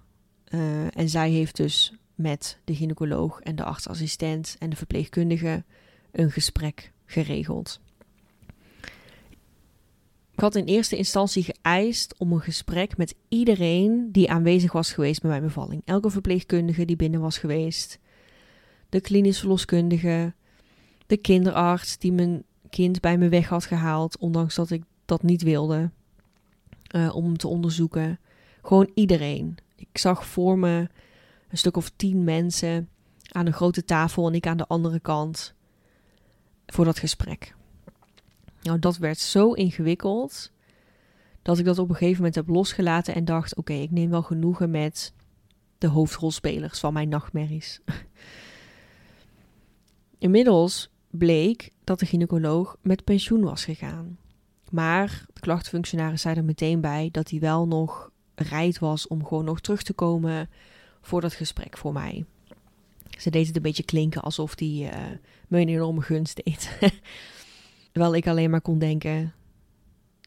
Uh, 0.49 0.97
en 0.97 1.09
zij 1.09 1.31
heeft 1.31 1.57
dus 1.57 1.97
met 2.23 2.59
de 2.65 2.75
gynaecoloog 2.75 3.41
en 3.41 3.57
de 3.57 3.65
artsassistent 3.65 4.57
en 4.59 4.71
de 4.71 4.77
verpleegkundige 4.77 5.65
een 6.13 6.31
gesprek 6.31 6.93
geregeld. 7.07 7.81
Ik 10.33 10.41
had 10.41 10.55
in 10.55 10.65
eerste 10.65 10.97
instantie 10.97 11.45
geëist 11.45 12.15
om 12.19 12.33
een 12.33 12.41
gesprek 12.41 12.97
met 12.97 13.15
iedereen 13.29 14.09
die 14.13 14.31
aanwezig 14.31 14.73
was 14.73 14.93
geweest 14.93 15.21
bij 15.21 15.31
mijn 15.31 15.43
bevalling. 15.43 15.83
Elke 15.85 16.11
verpleegkundige 16.11 16.85
die 16.85 16.97
binnen 16.97 17.21
was 17.21 17.39
geweest. 17.39 17.99
De 18.89 19.01
klinisch 19.01 19.39
verloskundige. 19.39 20.35
De 21.07 21.17
kinderarts 21.17 21.99
die 21.99 22.13
mijn 22.13 22.45
kind 22.71 23.01
bij 23.01 23.19
me 23.19 23.29
weg 23.29 23.49
had 23.49 23.65
gehaald, 23.65 24.19
ondanks 24.19 24.55
dat 24.55 24.71
ik 24.71 24.83
dat 25.05 25.23
niet 25.23 25.43
wilde. 25.43 25.91
Uh, 26.97 27.15
om 27.15 27.37
te 27.37 27.49
onderzoeken. 27.49 28.19
Gewoon 28.63 28.91
iedereen. 28.95 29.57
Ik 29.77 29.99
zag 29.99 30.27
voor 30.27 30.59
me 30.59 30.89
een 31.53 31.59
stuk 31.59 31.77
of 31.77 31.93
tien 31.97 32.25
mensen 32.25 32.89
aan 33.29 33.47
een 33.47 33.53
grote 33.53 33.85
tafel 33.85 34.27
en 34.27 34.35
ik 34.35 34.47
aan 34.47 34.57
de 34.57 34.67
andere 34.67 35.01
kant 35.01 35.55
voor 36.67 36.85
dat 36.85 36.99
gesprek. 36.99 37.55
Nou, 38.63 38.79
dat 38.79 38.97
werd 38.97 39.19
zo 39.19 39.53
ingewikkeld 39.53 40.53
dat 41.43 41.59
ik 41.59 41.65
dat 41.65 41.79
op 41.79 41.89
een 41.89 41.95
gegeven 41.95 42.17
moment 42.17 42.35
heb 42.35 42.49
losgelaten 42.49 43.15
en 43.15 43.25
dacht: 43.25 43.57
oké, 43.57 43.73
ik 43.73 43.91
neem 43.91 44.11
wel 44.11 44.23
genoegen 44.23 44.71
met 44.71 45.13
de 45.79 45.87
hoofdrolspelers 45.87 46.81
van 46.81 46.93
mijn 46.93 47.09
nachtmerries. 47.09 47.81
Inmiddels 50.19 50.91
bleek 51.11 51.71
dat 51.85 51.99
de 51.99 52.07
gynaecoloog 52.07 52.77
met 52.81 53.05
pensioen 53.05 53.43
was 53.43 53.65
gegaan. 53.65 54.19
Maar 54.71 55.25
de 55.33 55.41
klachtenfunctionaris 55.41 56.21
zei 56.21 56.37
er 56.37 56.45
meteen 56.45 56.81
bij 56.81 57.09
dat 57.13 57.31
hij 57.31 57.41
wel 57.41 57.67
nog 57.67 58.11
bereid 58.35 58.79
was 58.79 59.09
om 59.09 59.27
gewoon 59.27 59.45
nog 59.45 59.61
terug 59.61 59.83
te 59.83 59.93
komen 59.93 60.49
voor 61.03 61.21
dat 61.21 61.33
gesprek 61.35 61.79
voor 61.79 61.93
mij. 61.93 62.25
Ze 63.19 63.31
deed 63.31 63.47
het 63.47 63.57
een 63.57 63.63
beetje 63.63 63.83
klinken 63.83 64.23
alsof 64.23 64.59
hij 64.59 64.69
uh, 64.69 65.17
me 65.49 65.61
een 65.61 65.69
enorme 65.69 66.01
gunst 66.01 66.41
deed. 66.45 66.79
Terwijl 67.93 68.15
ik 68.15 68.27
alleen 68.27 68.51
maar 68.51 68.61
kon 68.61 68.79
denken: 68.79 69.33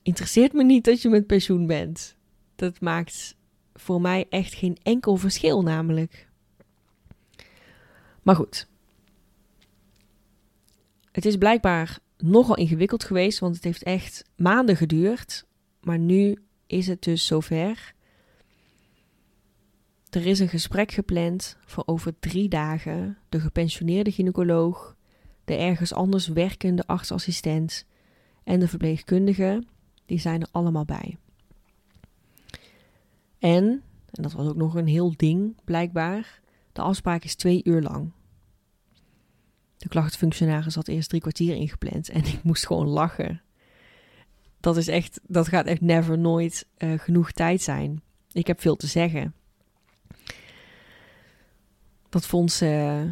interesseert 0.03 0.53
me 0.53 0.63
niet 0.63 0.83
dat 0.83 1.01
je 1.01 1.09
met 1.09 1.27
pensioen 1.27 1.67
bent. 1.67 2.15
Dat 2.55 2.81
maakt 2.81 3.35
voor 3.73 4.01
mij 4.01 4.25
echt 4.29 4.53
geen 4.53 4.77
enkel 4.83 5.15
verschil, 5.15 5.61
namelijk. 5.61 6.27
Maar 8.21 8.35
goed. 8.35 8.67
Het 11.11 11.25
is 11.25 11.38
blijkbaar 11.38 11.99
nogal 12.17 12.55
ingewikkeld 12.55 13.03
geweest, 13.03 13.39
want 13.39 13.55
het 13.55 13.63
heeft 13.63 13.83
echt 13.83 14.23
maanden 14.35 14.75
geduurd. 14.77 15.45
Maar 15.81 15.99
nu 15.99 16.43
is 16.67 16.88
het 16.88 17.03
dus 17.03 17.25
zover. 17.25 17.94
Er 20.15 20.25
is 20.25 20.39
een 20.39 20.49
gesprek 20.49 20.91
gepland 20.91 21.58
voor 21.65 21.84
over 21.86 22.19
drie 22.19 22.49
dagen. 22.49 23.17
De 23.30 23.39
gepensioneerde 23.39 24.12
gynaecoloog, 24.12 24.95
de 25.45 25.56
ergens 25.56 25.93
anders 25.93 26.28
werkende 26.28 26.88
artsassistent 26.88 27.86
en 28.43 28.60
de 28.60 28.67
verpleegkundige, 28.67 29.63
die 30.06 30.19
zijn 30.19 30.41
er 30.41 30.47
allemaal 30.51 30.86
bij. 30.86 31.17
En, 33.39 33.63
en 34.12 34.23
dat 34.23 34.34
was 34.34 34.47
ook 34.47 34.56
nog 34.56 34.75
een 34.75 34.88
heel 34.88 35.13
ding 35.15 35.56
blijkbaar, 35.63 36.41
de 36.71 36.82
afspraak 36.82 37.23
is 37.23 37.36
twee 37.36 37.62
uur 37.63 37.82
lang. 37.82 38.12
De 39.78 39.88
klachtenfunctionaris 39.88 40.75
had 40.75 40.88
eerst 40.88 41.10
drie 41.10 41.21
kwartier 41.21 41.56
ingepland 41.56 42.10
en 42.10 42.25
ik 42.25 42.43
moest 42.43 42.65
gewoon 42.65 42.88
lachen. 42.88 43.41
Dat 44.60 44.78
is 44.78 44.88
echt, 44.88 45.19
dat 45.28 45.47
gaat 45.47 45.65
echt 45.65 45.82
never 45.82 46.17
nooit 46.17 46.67
uh, 46.78 46.99
genoeg 46.99 47.32
tijd 47.32 47.62
zijn. 47.62 48.01
Ik 48.32 48.47
heb 48.47 48.62
veel 48.62 48.75
te 48.75 48.88
zeggen. 48.88 49.34
Dat 52.15 52.25
vond 52.25 52.51
ze. 52.51 53.06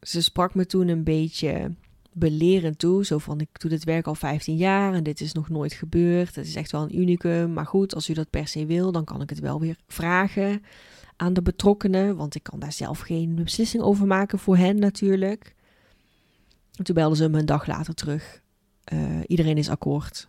Ze 0.00 0.22
sprak 0.22 0.54
me 0.54 0.66
toen 0.66 0.88
een 0.88 1.04
beetje 1.04 1.74
belerend 2.12 2.78
toe. 2.78 3.04
Zo 3.04 3.18
van: 3.18 3.40
Ik 3.40 3.60
doe 3.60 3.70
dit 3.70 3.84
werk 3.84 4.06
al 4.06 4.14
15 4.14 4.56
jaar 4.56 4.94
en 4.94 5.02
dit 5.02 5.20
is 5.20 5.32
nog 5.32 5.48
nooit 5.48 5.72
gebeurd. 5.72 6.34
Het 6.34 6.46
is 6.46 6.54
echt 6.54 6.72
wel 6.72 6.82
een 6.82 6.98
unicum. 6.98 7.52
Maar 7.52 7.66
goed, 7.66 7.94
als 7.94 8.08
u 8.08 8.12
dat 8.12 8.30
per 8.30 8.48
se 8.48 8.66
wil, 8.66 8.92
dan 8.92 9.04
kan 9.04 9.22
ik 9.22 9.30
het 9.30 9.40
wel 9.40 9.60
weer 9.60 9.76
vragen 9.86 10.62
aan 11.16 11.32
de 11.32 11.42
betrokkenen. 11.42 12.16
Want 12.16 12.34
ik 12.34 12.42
kan 12.42 12.58
daar 12.58 12.72
zelf 12.72 13.00
geen 13.00 13.34
beslissing 13.34 13.82
over 13.82 14.06
maken 14.06 14.38
voor 14.38 14.56
hen 14.56 14.78
natuurlijk. 14.78 15.54
En 16.74 16.84
toen 16.84 16.94
belden 16.94 17.16
ze 17.16 17.28
me 17.28 17.38
een 17.38 17.46
dag 17.46 17.66
later 17.66 17.94
terug. 17.94 18.42
Uh, 18.92 19.20
iedereen 19.26 19.58
is 19.58 19.68
akkoord. 19.68 20.28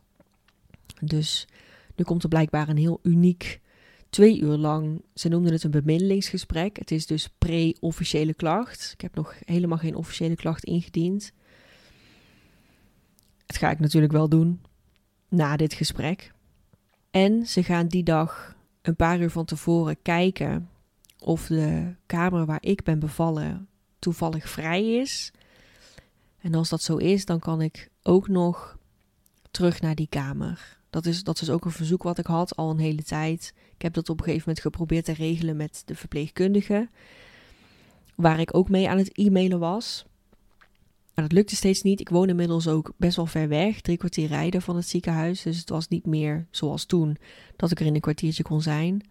Dus 1.02 1.48
nu 1.96 2.04
komt 2.04 2.24
er 2.24 2.30
blijkbaar 2.30 2.70
een 2.70 2.78
heel 2.78 3.00
uniek 3.04 3.62
twee 4.10 4.40
uur 4.40 4.58
lang. 4.58 5.02
Ze 5.14 5.28
noemden 5.28 5.52
het 5.52 5.64
een 5.64 5.72
bemiddelingsgesprek. 5.72 6.78
Het 6.78 6.92
is 6.92 7.06
dus 7.06 7.30
pre-officiële 7.38 8.34
klacht. 8.34 8.92
Ik 8.94 9.02
heb 9.02 9.16
nog 9.16 9.36
helemaal 9.46 9.78
geen 9.78 9.96
officiële 9.96 10.36
klacht 10.36 10.64
ingediend. 10.64 11.32
Het 13.46 13.58
ga 13.58 13.72
ik 13.72 13.80
natuurlijk 13.80 14.14
wel 14.14 14.30
doen 14.30 14.62
na 15.30 15.58
dit 15.58 15.74
gesprek. 15.74 16.32
En 17.12 17.48
ze 17.48 17.64
gaan 17.64 17.88
die 17.88 18.04
dag 18.04 18.56
een 18.82 18.96
paar 18.96 19.20
uur 19.20 19.30
van 19.30 19.46
tevoren 19.46 20.02
kijken 20.02 20.70
of 21.20 21.48
de 21.48 21.96
kamer 22.06 22.46
waar 22.46 22.62
ik 22.62 22.84
ben 22.84 23.00
bevallen 23.00 23.68
toevallig 24.00 24.50
vrij 24.50 24.96
is. 24.96 25.32
En 26.38 26.54
als 26.54 26.70
dat 26.70 26.82
zo 26.82 26.96
is, 26.96 27.26
dan 27.26 27.40
kan 27.40 27.62
ik 27.62 27.90
ook 28.04 28.28
nog 28.28 28.78
terug 29.52 29.82
naar 29.82 29.96
die 29.96 30.08
kamer. 30.10 30.78
Dat 30.90 31.06
is, 31.06 31.24
dat 31.24 31.42
is 31.42 31.50
ook 31.50 31.66
een 31.66 31.72
verzoek 31.72 32.04
wat 32.04 32.18
ik 32.18 32.26
had 32.26 32.56
al 32.56 32.70
een 32.70 32.80
hele 32.80 33.04
tijd. 33.04 33.54
Ik 33.80 33.86
heb 33.86 33.94
dat 33.94 34.10
op 34.10 34.18
een 34.18 34.24
gegeven 34.24 34.44
moment 34.48 34.66
geprobeerd 34.66 35.06
te 35.06 35.14
regelen 35.14 35.56
met 35.56 35.82
de 35.86 35.96
verpleegkundige. 35.96 36.90
Waar 38.16 38.40
ik 38.40 38.56
ook 38.56 38.70
mee 38.70 38.90
aan 38.90 38.98
het 38.98 39.18
e-mailen 39.18 39.60
was. 39.60 40.06
Maar 41.14 41.28
dat 41.28 41.32
lukte 41.32 41.56
steeds 41.56 41.82
niet. 41.82 42.00
Ik 42.00 42.10
woon 42.10 42.30
inmiddels 42.30 42.68
ook 42.68 42.94
best 42.98 43.16
wel 43.16 43.26
ver 43.26 43.48
weg, 43.48 43.82
drie 43.82 43.98
kwartier 43.98 44.28
rijden 44.28 44.62
van 44.62 44.76
het 44.76 44.88
ziekenhuis. 44.88 45.42
Dus 45.42 45.58
het 45.58 45.70
was 45.70 45.88
niet 45.88 46.06
meer 46.06 46.48
zoals 46.52 46.86
toen 46.86 47.18
dat 47.56 47.72
ik 47.72 47.80
er 47.80 47.86
in 47.86 47.96
een 47.96 48.02
kwartiertje 48.02 48.44
kon 48.44 48.62
zijn. 48.62 49.02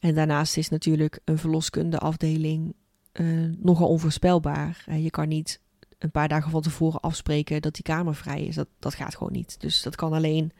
En 0.00 0.14
daarnaast 0.14 0.56
is 0.56 0.68
natuurlijk 0.68 1.20
een 1.24 1.38
verloskundeafdeling 1.38 2.74
uh, 3.12 3.50
nogal 3.58 3.88
onvoorspelbaar. 3.88 4.84
je 4.98 5.10
kan 5.10 5.28
niet 5.28 5.60
een 5.98 6.10
paar 6.10 6.28
dagen 6.28 6.50
van 6.50 6.62
tevoren 6.62 7.00
afspreken 7.00 7.62
dat 7.62 7.74
die 7.74 7.84
kamer 7.84 8.14
vrij 8.14 8.44
is. 8.44 8.54
Dat, 8.54 8.68
dat 8.78 8.94
gaat 8.94 9.16
gewoon 9.16 9.32
niet. 9.32 9.60
Dus 9.60 9.82
dat 9.82 9.96
kan 9.96 10.12
alleen 10.12 10.52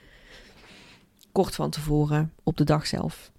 kort 1.33 1.55
van 1.55 1.71
tevoren 1.71 2.33
op 2.43 2.57
de 2.57 2.65
dag 2.65 2.87
zelf. 2.87 3.33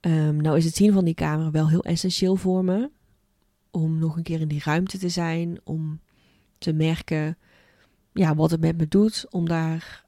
Um, 0.00 0.36
nou 0.36 0.56
is 0.56 0.64
het 0.64 0.76
zien 0.76 0.92
van 0.92 1.04
die 1.04 1.14
kamer 1.14 1.50
wel 1.50 1.68
heel 1.68 1.84
essentieel 1.84 2.36
voor 2.36 2.64
me. 2.64 2.90
Om 3.70 3.98
nog 3.98 4.16
een 4.16 4.22
keer 4.22 4.40
in 4.40 4.48
die 4.48 4.62
ruimte 4.64 4.98
te 4.98 5.08
zijn. 5.08 5.60
Om 5.64 6.00
te 6.58 6.72
merken 6.72 7.38
ja, 8.12 8.34
wat 8.34 8.50
het 8.50 8.60
met 8.60 8.76
me 8.76 8.88
doet. 8.88 9.26
Om 9.30 9.48
daar 9.48 10.04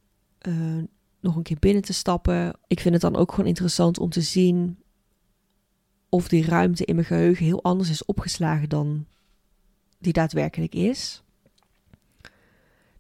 uh, 0.49 0.83
nog 1.21 1.37
een 1.37 1.43
keer 1.43 1.59
binnen 1.59 1.83
te 1.83 1.93
stappen. 1.93 2.53
Ik 2.67 2.81
vind 2.81 2.95
het 2.95 3.03
dan 3.03 3.17
ook 3.17 3.31
gewoon 3.31 3.47
interessant 3.47 3.99
om 3.99 4.11
te 4.11 4.21
zien 4.21 4.79
of 6.09 6.29
die 6.29 6.45
ruimte 6.45 6.85
in 6.85 6.95
mijn 6.95 7.07
geheugen 7.07 7.45
heel 7.45 7.63
anders 7.63 7.91
is 7.91 8.05
opgeslagen 8.05 8.69
dan 8.69 9.07
die 9.99 10.13
daadwerkelijk 10.13 10.75
is. 10.75 11.23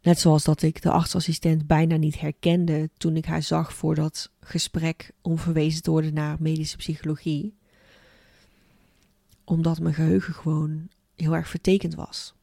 Net 0.06 0.20
zoals 0.20 0.44
dat 0.44 0.62
ik 0.62 0.82
de 0.82 0.90
artsassistent 0.90 1.66
bijna 1.66 1.96
niet 1.96 2.20
herkende 2.20 2.90
toen 2.96 3.16
ik 3.16 3.24
haar 3.24 3.42
zag 3.42 3.74
voor 3.74 3.94
dat 3.94 4.30
gesprek 4.40 5.12
om 5.22 5.38
verwezen 5.38 5.82
te 5.82 5.90
worden 5.90 6.14
naar 6.14 6.36
medische 6.40 6.76
psychologie. 6.76 7.54
Omdat 9.44 9.80
mijn 9.80 9.94
geheugen 9.94 10.34
gewoon 10.34 10.88
heel 11.14 11.34
erg 11.34 11.48
vertekend 11.48 11.94
was. 11.94 12.34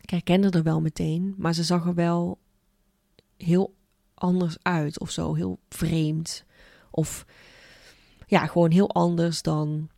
Ik 0.00 0.10
herkende 0.10 0.50
er 0.50 0.62
wel 0.62 0.80
meteen, 0.80 1.34
maar 1.38 1.54
ze 1.54 1.64
zag 1.64 1.86
er 1.86 1.94
wel 1.94 2.38
heel 3.36 3.74
anders 4.14 4.56
uit 4.62 5.00
of 5.00 5.10
zo, 5.10 5.34
heel 5.34 5.58
vreemd. 5.68 6.44
Of 6.90 7.26
ja, 8.26 8.46
gewoon 8.46 8.70
heel 8.70 8.90
anders 8.90 9.42
dan 9.42 9.88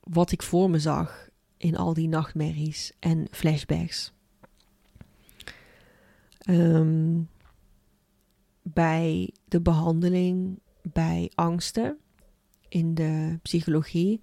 wat 0.00 0.32
ik 0.32 0.42
voor 0.42 0.70
me 0.70 0.78
zag 0.78 1.28
in 1.56 1.76
al 1.76 1.94
die 1.94 2.08
nachtmerries 2.08 2.92
en 2.98 3.26
flashbacks. 3.30 4.14
Ehm, 6.46 7.22
bij 8.62 9.34
de 9.44 9.60
behandeling 9.60 10.60
bij 10.82 11.30
angsten 11.34 11.98
in 12.68 12.94
de 12.94 13.38
psychologie 13.42 14.20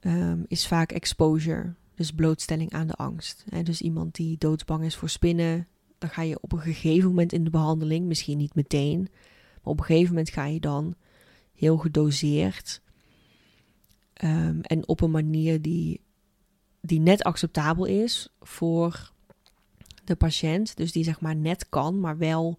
um, 0.00 0.44
is 0.46 0.66
vaak 0.66 0.92
exposure, 0.92 1.74
dus 1.94 2.12
blootstelling 2.12 2.72
aan 2.72 2.86
de 2.86 2.94
angst. 2.94 3.44
dus 3.62 3.80
iemand 3.80 4.14
die 4.14 4.38
doodsbang 4.38 4.84
is 4.84 4.96
voor 4.96 5.08
spinnen, 5.08 5.68
dan 5.98 6.10
ga 6.10 6.22
je 6.22 6.40
op 6.40 6.52
een 6.52 6.60
gegeven 6.60 7.08
moment 7.08 7.32
in 7.32 7.44
de 7.44 7.50
behandeling, 7.50 8.06
misschien 8.06 8.38
niet 8.38 8.54
meteen, 8.54 9.00
maar 9.00 9.72
op 9.72 9.78
een 9.78 9.84
gegeven 9.84 10.08
moment 10.08 10.30
ga 10.30 10.44
je 10.46 10.60
dan 10.60 10.94
heel 11.54 11.76
gedoseerd 11.76 12.82
um, 14.24 14.60
en 14.60 14.88
op 14.88 15.00
een 15.00 15.10
manier 15.10 15.62
die, 15.62 16.00
die 16.80 17.00
net 17.00 17.22
acceptabel 17.22 17.84
is 17.84 18.34
voor 18.40 19.12
de 20.10 20.16
patiënt. 20.16 20.76
Dus 20.76 20.92
die 20.92 21.04
zeg 21.04 21.20
maar 21.20 21.36
net 21.36 21.68
kan, 21.68 22.00
maar 22.00 22.18
wel 22.18 22.58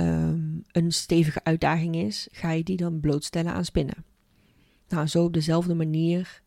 um, 0.00 0.62
een 0.72 0.92
stevige 0.92 1.44
uitdaging 1.44 1.96
is, 1.96 2.28
ga 2.32 2.50
je 2.50 2.64
die 2.64 2.76
dan 2.76 3.00
blootstellen 3.00 3.52
aan 3.52 3.64
spinnen. 3.64 4.04
Nou, 4.88 5.06
zo 5.06 5.24
op 5.24 5.32
dezelfde 5.32 5.74
manier 5.74 6.42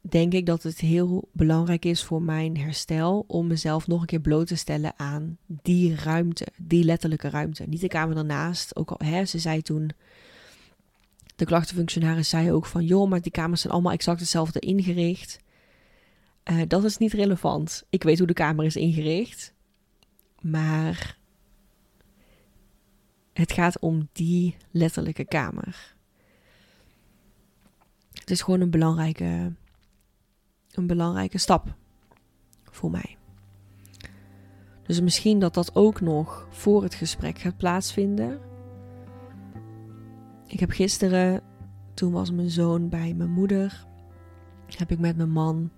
denk 0.00 0.32
ik 0.32 0.46
dat 0.46 0.62
het 0.62 0.78
heel 0.78 1.28
belangrijk 1.32 1.84
is 1.84 2.04
voor 2.04 2.22
mijn 2.22 2.58
herstel 2.58 3.24
om 3.26 3.46
mezelf 3.46 3.86
nog 3.86 4.00
een 4.00 4.06
keer 4.06 4.20
bloot 4.20 4.46
te 4.46 4.56
stellen 4.56 4.92
aan 4.96 5.38
die 5.46 5.94
ruimte, 5.94 6.46
die 6.56 6.84
letterlijke 6.84 7.28
ruimte. 7.28 7.64
Niet 7.66 7.80
de 7.80 7.88
kamer 7.88 8.16
ernaast. 8.16 8.76
Ook 8.76 8.90
al, 8.90 9.06
hè, 9.06 9.24
ze 9.24 9.38
zei 9.38 9.62
toen, 9.62 9.90
de 11.36 11.44
klachtenfunctionaris 11.44 12.28
zei 12.28 12.52
ook 12.52 12.66
van, 12.66 12.84
joh, 12.84 13.08
maar 13.08 13.20
die 13.20 13.32
kamers 13.32 13.60
zijn 13.60 13.72
allemaal 13.72 13.92
exact 13.92 14.20
hetzelfde 14.20 14.58
ingericht. 14.58 15.38
Uh, 16.50 16.62
dat 16.68 16.84
is 16.84 16.98
niet 16.98 17.12
relevant. 17.12 17.84
Ik 17.90 18.02
weet 18.02 18.18
hoe 18.18 18.26
de 18.26 18.32
kamer 18.32 18.64
is 18.64 18.76
ingericht. 18.76 19.54
Maar 20.40 21.18
het 23.32 23.52
gaat 23.52 23.78
om 23.78 24.08
die 24.12 24.56
letterlijke 24.70 25.24
kamer. 25.24 25.94
Het 28.12 28.30
is 28.30 28.42
gewoon 28.42 28.60
een 28.60 28.70
belangrijke, 28.70 29.52
een 30.70 30.86
belangrijke 30.86 31.38
stap 31.38 31.74
voor 32.70 32.90
mij. 32.90 33.16
Dus 34.82 35.00
misschien 35.00 35.38
dat 35.38 35.54
dat 35.54 35.74
ook 35.74 36.00
nog 36.00 36.46
voor 36.50 36.82
het 36.82 36.94
gesprek 36.94 37.38
gaat 37.38 37.56
plaatsvinden. 37.56 38.40
Ik 40.46 40.60
heb 40.60 40.70
gisteren, 40.70 41.42
toen 41.94 42.12
was 42.12 42.30
mijn 42.30 42.50
zoon 42.50 42.88
bij 42.88 43.14
mijn 43.14 43.30
moeder, 43.30 43.86
heb 44.66 44.90
ik 44.90 44.98
met 44.98 45.16
mijn 45.16 45.30
man 45.30 45.70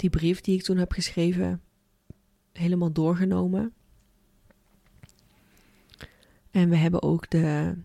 die 0.00 0.10
brief 0.10 0.40
die 0.40 0.54
ik 0.54 0.62
toen 0.62 0.76
heb 0.76 0.92
geschreven 0.92 1.62
helemaal 2.52 2.92
doorgenomen. 2.92 3.74
En 6.50 6.68
we 6.68 6.76
hebben 6.76 7.02
ook 7.02 7.30
de 7.30 7.76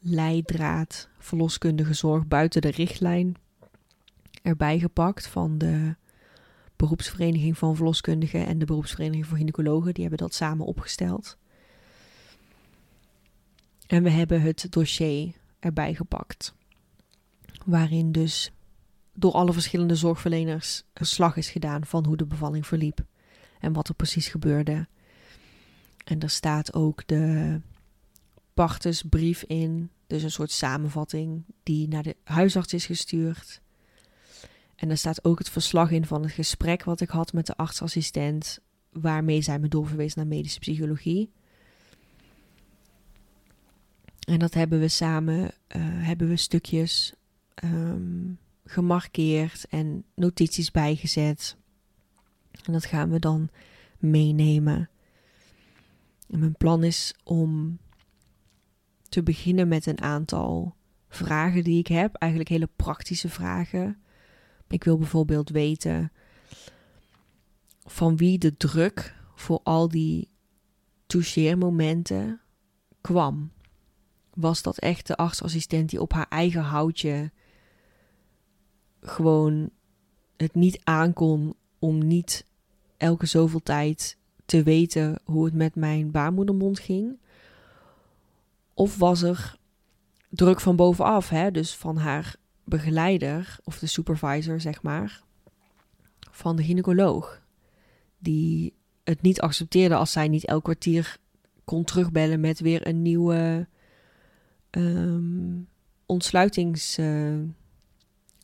leidraad 0.00 1.08
verloskundige 1.18 1.94
zorg 1.94 2.26
buiten 2.26 2.62
de 2.62 2.70
richtlijn 2.70 3.34
erbij 4.42 4.78
gepakt 4.78 5.26
van 5.26 5.58
de 5.58 5.94
beroepsvereniging 6.76 7.58
van 7.58 7.76
verloskundigen 7.76 8.46
en 8.46 8.58
de 8.58 8.64
beroepsvereniging 8.64 9.26
voor 9.26 9.36
gynaecologen. 9.36 9.94
Die 9.94 10.02
hebben 10.02 10.26
dat 10.26 10.34
samen 10.34 10.66
opgesteld. 10.66 11.38
En 13.86 14.02
we 14.02 14.10
hebben 14.10 14.40
het 14.40 14.66
dossier 14.70 15.34
erbij 15.58 15.94
gepakt. 15.94 16.54
Waarin 17.64 18.12
dus 18.12 18.52
door 19.14 19.32
alle 19.32 19.52
verschillende 19.52 19.94
zorgverleners 19.94 20.82
een 20.92 21.06
slag 21.06 21.36
is 21.36 21.50
gedaan 21.50 21.86
van 21.86 22.06
hoe 22.06 22.16
de 22.16 22.26
bevalling 22.26 22.66
verliep. 22.66 23.04
En 23.60 23.72
wat 23.72 23.88
er 23.88 23.94
precies 23.94 24.28
gebeurde. 24.28 24.86
En 26.04 26.20
er 26.20 26.30
staat 26.30 26.74
ook 26.74 27.06
de 27.06 27.60
partusbrief 28.54 29.42
in. 29.42 29.90
Dus 30.06 30.22
een 30.22 30.30
soort 30.30 30.50
samenvatting 30.50 31.44
die 31.62 31.88
naar 31.88 32.02
de 32.02 32.16
huisarts 32.24 32.72
is 32.72 32.86
gestuurd. 32.86 33.60
En 34.76 34.90
er 34.90 34.98
staat 34.98 35.24
ook 35.24 35.38
het 35.38 35.50
verslag 35.50 35.90
in 35.90 36.06
van 36.06 36.22
het 36.22 36.32
gesprek 36.32 36.84
wat 36.84 37.00
ik 37.00 37.08
had 37.08 37.32
met 37.32 37.46
de 37.46 37.56
artsassistent, 37.56 38.58
waarmee 38.92 39.42
zij 39.42 39.58
me 39.58 39.68
doorverwees 39.68 40.14
naar 40.14 40.26
medische 40.26 40.58
psychologie. 40.58 41.30
En 44.26 44.38
dat 44.38 44.54
hebben 44.54 44.80
we 44.80 44.88
samen, 44.88 45.42
uh, 45.42 45.50
hebben 46.06 46.28
we 46.28 46.36
stukjes 46.36 47.14
um, 47.64 48.38
gemarkeerd 48.64 49.66
en 49.68 50.04
notities 50.14 50.70
bijgezet. 50.70 51.56
En 52.64 52.72
dat 52.72 52.84
gaan 52.84 53.10
we 53.10 53.18
dan 53.18 53.48
meenemen. 53.98 54.90
En 56.28 56.38
mijn 56.38 56.56
plan 56.56 56.84
is 56.84 57.14
om 57.24 57.78
te 59.08 59.22
beginnen 59.22 59.68
met 59.68 59.86
een 59.86 60.00
aantal 60.00 60.74
vragen 61.08 61.64
die 61.64 61.78
ik 61.78 61.86
heb, 61.86 62.14
eigenlijk 62.14 62.50
hele 62.50 62.68
praktische 62.76 63.28
vragen. 63.28 64.02
Ik 64.68 64.84
wil 64.84 64.98
bijvoorbeeld 64.98 65.50
weten 65.50 66.12
van 67.84 68.16
wie 68.16 68.38
de 68.38 68.56
druk 68.56 69.14
voor 69.34 69.60
al 69.62 69.88
die 69.88 70.30
toucheermomenten 71.06 72.40
kwam. 73.00 73.52
Was 74.30 74.62
dat 74.62 74.78
echt 74.78 75.06
de 75.06 75.16
artsassistent 75.16 75.90
die 75.90 76.00
op 76.00 76.12
haar 76.12 76.28
eigen 76.28 76.62
houtje 76.62 77.32
gewoon 79.04 79.70
het 80.36 80.54
niet 80.54 80.80
aankon 80.84 81.54
om 81.78 82.06
niet 82.06 82.44
elke 82.96 83.26
zoveel 83.26 83.62
tijd 83.62 84.16
te 84.46 84.62
weten 84.62 85.18
hoe 85.24 85.44
het 85.44 85.54
met 85.54 85.74
mijn 85.74 86.10
baarmoedermond 86.10 86.78
ging? 86.78 87.18
Of 88.74 88.96
was 88.96 89.22
er 89.22 89.56
druk 90.28 90.60
van 90.60 90.76
bovenaf, 90.76 91.28
hè? 91.28 91.50
dus 91.50 91.76
van 91.76 91.96
haar 91.96 92.36
begeleider 92.64 93.58
of 93.64 93.78
de 93.78 93.86
supervisor, 93.86 94.60
zeg 94.60 94.82
maar, 94.82 95.22
van 96.30 96.56
de 96.56 96.62
gynaecoloog. 96.62 97.42
Die 98.18 98.74
het 99.04 99.22
niet 99.22 99.40
accepteerde 99.40 99.94
als 99.94 100.12
zij 100.12 100.28
niet 100.28 100.44
elk 100.44 100.64
kwartier 100.64 101.18
kon 101.64 101.84
terugbellen 101.84 102.40
met 102.40 102.60
weer 102.60 102.86
een 102.86 103.02
nieuwe 103.02 103.68
um, 104.70 105.68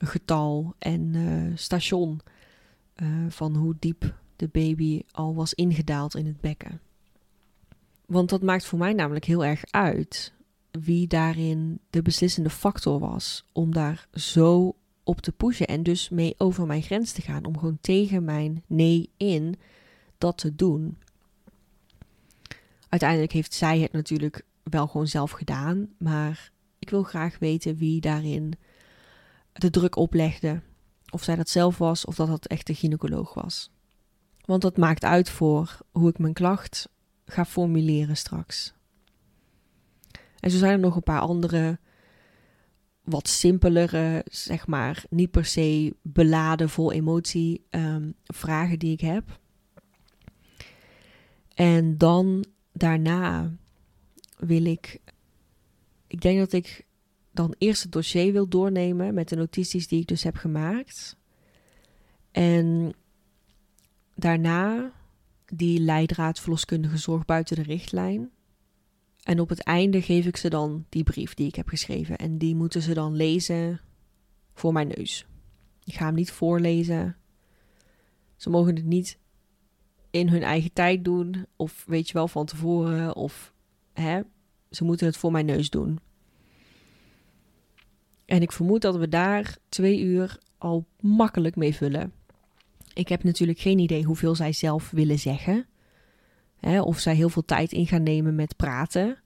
ontsluitingsgetal 0.01 0.74
en 0.78 1.14
uh, 1.14 1.57
station 1.57 2.20
uh, 3.03 3.09
van 3.28 3.57
hoe 3.57 3.76
diep 3.78 4.14
de 4.36 4.48
baby 4.48 5.03
al 5.11 5.34
was 5.34 5.55
ingedaald 5.55 6.14
in 6.14 6.26
het 6.26 6.40
bekken. 6.40 6.80
Want 8.07 8.28
dat 8.28 8.42
maakt 8.42 8.66
voor 8.66 8.78
mij 8.78 8.92
namelijk 8.92 9.24
heel 9.24 9.44
erg 9.44 9.64
uit 9.70 10.32
wie 10.70 11.07
daarin 11.07 11.80
de 11.90 12.03
beslissende 12.03 12.51
factor 12.51 12.98
was 12.98 13.44
om 13.53 13.72
daar 13.72 14.09
zo 14.12 14.74
op 15.05 15.20
te 15.20 15.32
pushen 15.32 15.66
en 15.66 15.82
dus 15.82 16.09
mee 16.09 16.34
over 16.38 16.66
mijn 16.66 16.82
grens 16.82 17.12
te 17.12 17.22
gaan, 17.22 17.44
om 17.44 17.59
gewoon 17.59 17.78
tegen 17.80 18.24
mijn 18.24 18.62
nee 18.66 19.11
in 19.16 19.55
dat 20.18 20.38
te 20.38 20.55
doen. 20.55 20.98
Uiteindelijk 22.88 23.32
heeft 23.32 23.55
zij 23.55 23.78
het 23.78 23.92
natuurlijk 23.92 24.44
wel 24.62 24.86
gewoon 24.86 25.07
zelf 25.07 25.30
gedaan, 25.30 25.88
maar 25.98 26.53
ik 26.78 26.90
wil 26.90 27.03
graag 27.03 27.38
weten 27.38 27.76
wie 27.76 28.01
daarin 28.01 28.55
de 29.61 29.70
druk 29.70 29.96
oplegde. 29.96 30.61
Of 31.11 31.22
zij 31.22 31.36
dat 31.36 31.48
zelf 31.48 31.78
was 31.78 32.04
of 32.04 32.14
dat 32.14 32.26
dat 32.26 32.46
echt 32.46 32.66
de 32.66 32.74
gynaecoloog 32.74 33.34
was. 33.34 33.70
Want 34.44 34.62
dat 34.62 34.76
maakt 34.76 35.04
uit 35.04 35.30
voor 35.30 35.78
hoe 35.90 36.08
ik 36.08 36.18
mijn 36.18 36.32
klacht 36.32 36.88
ga 37.24 37.44
formuleren 37.44 38.16
straks. 38.16 38.74
En 40.40 40.50
zo 40.50 40.58
zijn 40.58 40.72
er 40.72 40.78
nog 40.78 40.96
een 40.96 41.02
paar 41.02 41.20
andere, 41.20 41.78
wat 43.02 43.28
simpelere, 43.28 44.24
zeg 44.30 44.66
maar, 44.66 45.04
niet 45.11 45.30
per 45.30 45.44
se 45.44 45.94
beladen 46.02 46.70
vol 46.70 46.92
emotie 46.92 47.66
um, 47.70 48.14
vragen 48.24 48.78
die 48.78 48.92
ik 48.92 49.00
heb. 49.00 49.38
En 51.54 51.98
dan 51.98 52.44
daarna 52.72 53.50
wil 54.36 54.64
ik, 54.64 55.00
ik 56.06 56.20
denk 56.20 56.38
dat 56.38 56.52
ik 56.52 56.86
dan 57.33 57.55
eerst 57.59 57.83
het 57.83 57.93
dossier 57.93 58.33
wil 58.33 58.49
doornemen 58.49 59.14
met 59.14 59.28
de 59.28 59.37
notities 59.37 59.89
die 59.89 60.01
ik 60.01 60.07
dus 60.07 60.22
heb 60.22 60.37
gemaakt. 60.37 61.16
En 62.31 62.93
daarna 64.14 64.93
die 65.47 65.81
leidraad 65.81 66.41
verloskundige 66.41 66.97
zorg 66.97 67.24
buiten 67.24 67.57
de 67.57 67.62
richtlijn. 67.62 68.31
En 69.22 69.41
op 69.41 69.49
het 69.49 69.62
einde 69.62 70.03
geef 70.03 70.26
ik 70.26 70.37
ze 70.37 70.49
dan 70.49 70.87
die 70.89 71.03
brief 71.03 71.35
die 71.35 71.47
ik 71.47 71.55
heb 71.55 71.68
geschreven. 71.68 72.16
En 72.16 72.39
die 72.39 72.57
moeten 72.57 72.83
ze 72.83 72.95
dan 72.95 73.14
lezen 73.14 73.81
voor 74.53 74.72
mijn 74.72 74.93
neus. 74.97 75.26
Ik 75.85 75.95
ga 75.95 76.05
hem 76.05 76.14
niet 76.14 76.31
voorlezen. 76.31 77.16
Ze 78.37 78.51
mogen 78.51 78.76
het 78.76 78.85
niet 78.85 79.18
in 80.11 80.28
hun 80.28 80.43
eigen 80.43 80.72
tijd 80.72 81.05
doen. 81.05 81.47
Of 81.57 81.85
weet 81.87 82.07
je 82.07 82.12
wel 82.12 82.28
van 82.28 82.47
tevoren. 82.47 83.16
Of 83.16 83.53
hè, 83.93 84.20
ze 84.70 84.85
moeten 84.85 85.07
het 85.07 85.16
voor 85.16 85.33
mijn 85.33 85.47
neus 85.47 85.70
doen. 85.70 85.99
En 88.31 88.43
ik 88.43 88.53
vermoed 88.53 88.83
dat 88.83 88.97
we 88.97 89.09
daar 89.09 89.57
twee 89.68 90.01
uur 90.01 90.39
al 90.59 90.87
makkelijk 91.01 91.57
mee 91.57 91.74
vullen. 91.74 92.12
Ik 92.95 93.09
heb 93.09 93.24
natuurlijk 93.24 93.59
geen 93.59 93.78
idee 93.78 94.05
hoeveel 94.05 94.35
zij 94.35 94.53
zelf 94.53 94.91
willen 94.91 95.18
zeggen. 95.18 95.66
Hè, 96.57 96.81
of 96.81 96.99
zij 96.99 97.14
heel 97.14 97.28
veel 97.28 97.45
tijd 97.45 97.72
in 97.72 97.87
gaan 97.87 98.03
nemen 98.03 98.35
met 98.35 98.57
praten. 98.57 99.18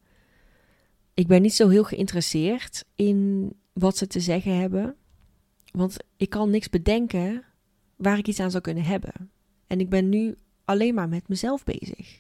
Ik 1.15 1.27
ben 1.27 1.43
niet 1.43 1.55
zo 1.55 1.69
heel 1.69 1.85
geïnteresseerd 1.85 2.85
in 2.95 3.51
wat 3.73 3.97
ze 3.97 4.07
te 4.07 4.21
zeggen 4.21 4.57
hebben. 4.57 4.95
Want 5.71 5.97
ik 6.17 6.31
kan 6.31 6.51
niks 6.51 6.71
bedenken 6.71 7.45
waar 7.97 8.19
ik 8.19 8.29
iets 8.29 8.41
aan 8.41 8.51
zou 8.51 8.63
kunnen 8.63 8.85
hebben. 8.85 9.31
En 9.67 9.81
ik 9.81 9.89
ben 9.89 10.09
nu 10.09 10.35
alleen 10.65 10.95
maar 10.95 11.09
met 11.09 11.29
mezelf 11.29 11.65
bezig. 11.65 12.19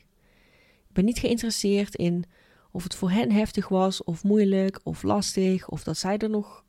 Ik 0.88 0.92
ben 0.92 1.04
niet 1.04 1.18
geïnteresseerd 1.18 1.94
in 1.94 2.24
of 2.70 2.82
het 2.82 2.94
voor 2.94 3.10
hen 3.10 3.32
heftig 3.32 3.68
was, 3.68 4.04
of 4.04 4.24
moeilijk, 4.24 4.80
of 4.82 5.02
lastig, 5.02 5.68
of 5.68 5.84
dat 5.84 5.98
zij 5.98 6.18
er 6.18 6.30
nog 6.30 6.63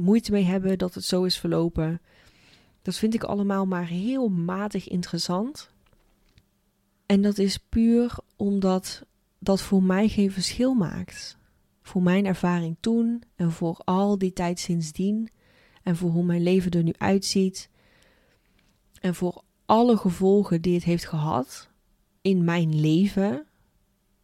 moeite 0.00 0.32
mee 0.32 0.44
hebben 0.44 0.78
dat 0.78 0.94
het 0.94 1.04
zo 1.04 1.24
is 1.24 1.38
verlopen. 1.38 2.00
Dat 2.82 2.96
vind 2.96 3.14
ik 3.14 3.24
allemaal 3.24 3.66
maar 3.66 3.86
heel 3.86 4.28
matig 4.28 4.88
interessant. 4.88 5.70
En 7.06 7.22
dat 7.22 7.38
is 7.38 7.58
puur 7.58 8.14
omdat 8.36 9.04
dat 9.38 9.62
voor 9.62 9.82
mij 9.82 10.08
geen 10.08 10.32
verschil 10.32 10.74
maakt. 10.74 11.38
Voor 11.82 12.02
mijn 12.02 12.26
ervaring 12.26 12.76
toen 12.80 13.22
en 13.36 13.52
voor 13.52 13.80
al 13.84 14.18
die 14.18 14.32
tijd 14.32 14.60
sindsdien. 14.60 15.30
En 15.82 15.96
voor 15.96 16.10
hoe 16.10 16.24
mijn 16.24 16.42
leven 16.42 16.70
er 16.70 16.82
nu 16.82 16.92
uitziet. 16.98 17.68
En 19.00 19.14
voor 19.14 19.42
alle 19.66 19.96
gevolgen 19.96 20.62
die 20.62 20.74
het 20.74 20.84
heeft 20.84 21.06
gehad 21.06 21.68
in 22.22 22.44
mijn 22.44 22.80
leven. 22.80 23.46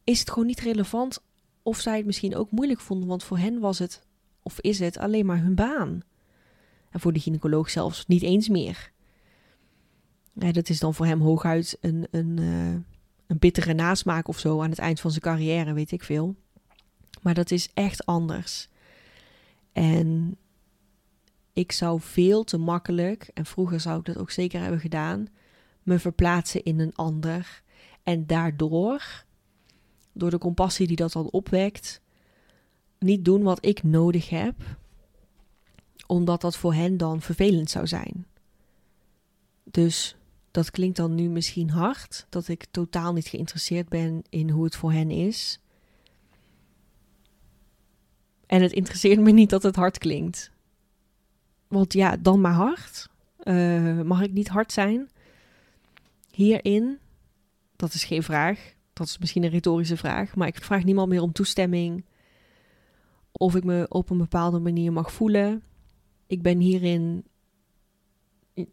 Is 0.05 0.19
het 0.19 0.31
gewoon 0.31 0.47
niet 0.47 0.61
relevant 0.61 1.23
of 1.63 1.81
zij 1.81 1.97
het 1.97 2.07
misschien 2.07 2.37
ook 2.37 2.51
moeilijk 2.51 2.81
vonden. 2.81 3.09
Want 3.09 3.25
voor 3.25 3.39
hen 3.39 3.59
was 3.59 3.79
het, 3.79 4.06
of 4.47 4.61
is 4.61 4.79
het, 4.79 4.99
alleen 4.99 5.27
maar 5.27 5.43
hun 5.43 5.55
baan. 5.55 6.03
En 6.91 7.01
voor 7.01 7.13
de 7.13 7.21
gynaecoloog 7.21 7.71
zelfs 7.71 8.07
niet 8.07 8.23
eens 8.23 8.49
meer. 8.49 8.93
Dat 10.33 10.69
is 10.69 10.79
dan 10.79 10.95
voor 10.95 11.07
hem 11.07 11.21
hooguit 11.21 11.79
een, 11.81 12.07
een, 12.11 12.37
uh, 12.41 12.69
een 13.27 13.39
bittere 13.39 13.75
nasmaak 13.75 14.29
of 14.29 14.39
zo 14.39 14.63
aan 14.63 14.71
het 14.71 14.79
eind 14.79 15.01
van 15.01 15.11
zijn 15.11 15.23
carrière, 15.23 15.73
weet 15.73 15.93
ik 15.93 16.03
veel. 16.03 16.35
Maar 17.23 17.35
dat 17.35 17.51
is 17.51 17.71
echt 17.75 18.07
anders. 18.07 18.69
En 19.73 20.37
ik 21.53 21.73
zou 21.73 22.01
veel 22.01 22.45
te 22.45 22.59
makkelijk, 22.59 23.31
en 23.35 23.47
vroeger 23.47 23.81
zou 23.81 23.99
ik 23.99 24.05
dat 24.05 24.19
ook 24.19 24.31
zeker 24.31 24.61
hebben 24.61 24.81
gedaan, 24.81 25.27
me 25.83 25.99
verplaatsen 25.99 26.63
in 26.63 26.81
een 26.81 26.95
ander. 26.95 27.63
En 28.03 28.27
daardoor, 28.27 29.25
door 30.13 30.31
de 30.31 30.39
compassie 30.39 30.87
die 30.87 30.97
dat 30.97 31.13
dan 31.13 31.31
opwekt, 31.31 32.01
niet 32.99 33.25
doen 33.25 33.43
wat 33.43 33.65
ik 33.65 33.83
nodig 33.83 34.29
heb, 34.29 34.55
omdat 36.07 36.41
dat 36.41 36.57
voor 36.57 36.75
hen 36.75 36.97
dan 36.97 37.21
vervelend 37.21 37.71
zou 37.71 37.87
zijn. 37.87 38.27
Dus 39.65 40.17
dat 40.51 40.71
klinkt 40.71 40.97
dan 40.97 41.15
nu 41.15 41.29
misschien 41.29 41.71
hard, 41.71 42.27
dat 42.29 42.49
ik 42.49 42.67
totaal 42.71 43.13
niet 43.13 43.29
geïnteresseerd 43.29 43.89
ben 43.89 44.23
in 44.29 44.51
hoe 44.51 44.65
het 44.65 44.77
voor 44.77 44.93
hen 44.93 45.11
is. 45.11 45.61
En 48.47 48.63
het 48.63 48.73
interesseert 48.73 49.21
me 49.21 49.31
niet 49.31 49.51
dat 49.51 49.63
het 49.63 49.77
hard 49.77 49.99
klinkt. 49.99 50.51
Want 51.69 51.93
ja, 51.93 52.17
dan 52.17 52.41
maar 52.41 52.53
hard. 52.53 53.09
Uh, 53.43 54.01
mag 54.01 54.23
ik 54.23 54.33
niet 54.33 54.49
hard 54.49 54.73
zijn? 54.73 55.11
Hierin, 56.31 56.99
dat 57.77 57.95
is 57.95 58.05
geen 58.05 58.23
vraag. 58.23 58.75
Dat 58.93 59.07
is 59.07 59.19
misschien 59.19 59.43
een 59.43 59.51
retorische 59.51 59.97
vraag. 59.97 60.35
Maar 60.35 60.49
ik 60.49 60.65
vraag 60.65 60.85
niemand 60.85 61.09
meer 61.09 61.23
om 61.23 61.33
toestemming. 61.33 62.05
Of 63.37 63.55
ik 63.55 63.65
me 63.65 63.87
op 63.89 64.11
een 64.11 64.19
bepaalde 64.19 64.59
manier 64.59 64.93
mag 64.93 65.13
voelen. 65.13 65.63
Ik 66.27 66.43
ben 66.43 66.59
hierin 66.59 67.25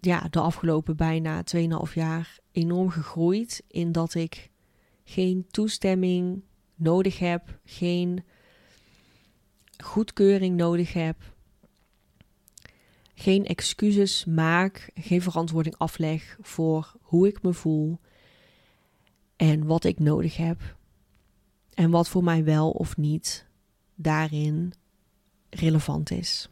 ja, 0.01 0.27
de 0.29 0.39
afgelopen 0.39 0.95
bijna 0.95 1.43
2,5 1.87 1.93
jaar 1.93 2.39
enorm 2.51 2.89
gegroeid. 2.89 3.63
In 3.67 3.91
dat 3.91 4.13
ik 4.13 4.49
geen 5.03 5.47
toestemming 5.47 6.43
nodig 6.75 7.19
heb. 7.19 7.59
Geen 7.65 8.23
goedkeuring 9.83 10.55
nodig 10.55 10.93
heb. 10.93 11.33
Geen 13.15 13.45
excuses 13.45 14.25
maak, 14.25 14.91
geen 14.93 15.21
verantwoording 15.21 15.77
afleg 15.77 16.37
voor 16.41 16.95
hoe 17.01 17.27
ik 17.27 17.41
me 17.41 17.53
voel 17.53 17.99
en 19.35 19.65
wat 19.65 19.83
ik 19.83 19.99
nodig 19.99 20.37
heb. 20.37 20.77
En 21.73 21.89
wat 21.91 22.09
voor 22.09 22.23
mij 22.23 22.43
wel 22.43 22.71
of 22.71 22.97
niet 22.97 23.51
daarin 23.95 24.73
relevant 25.49 26.11
is. 26.11 26.49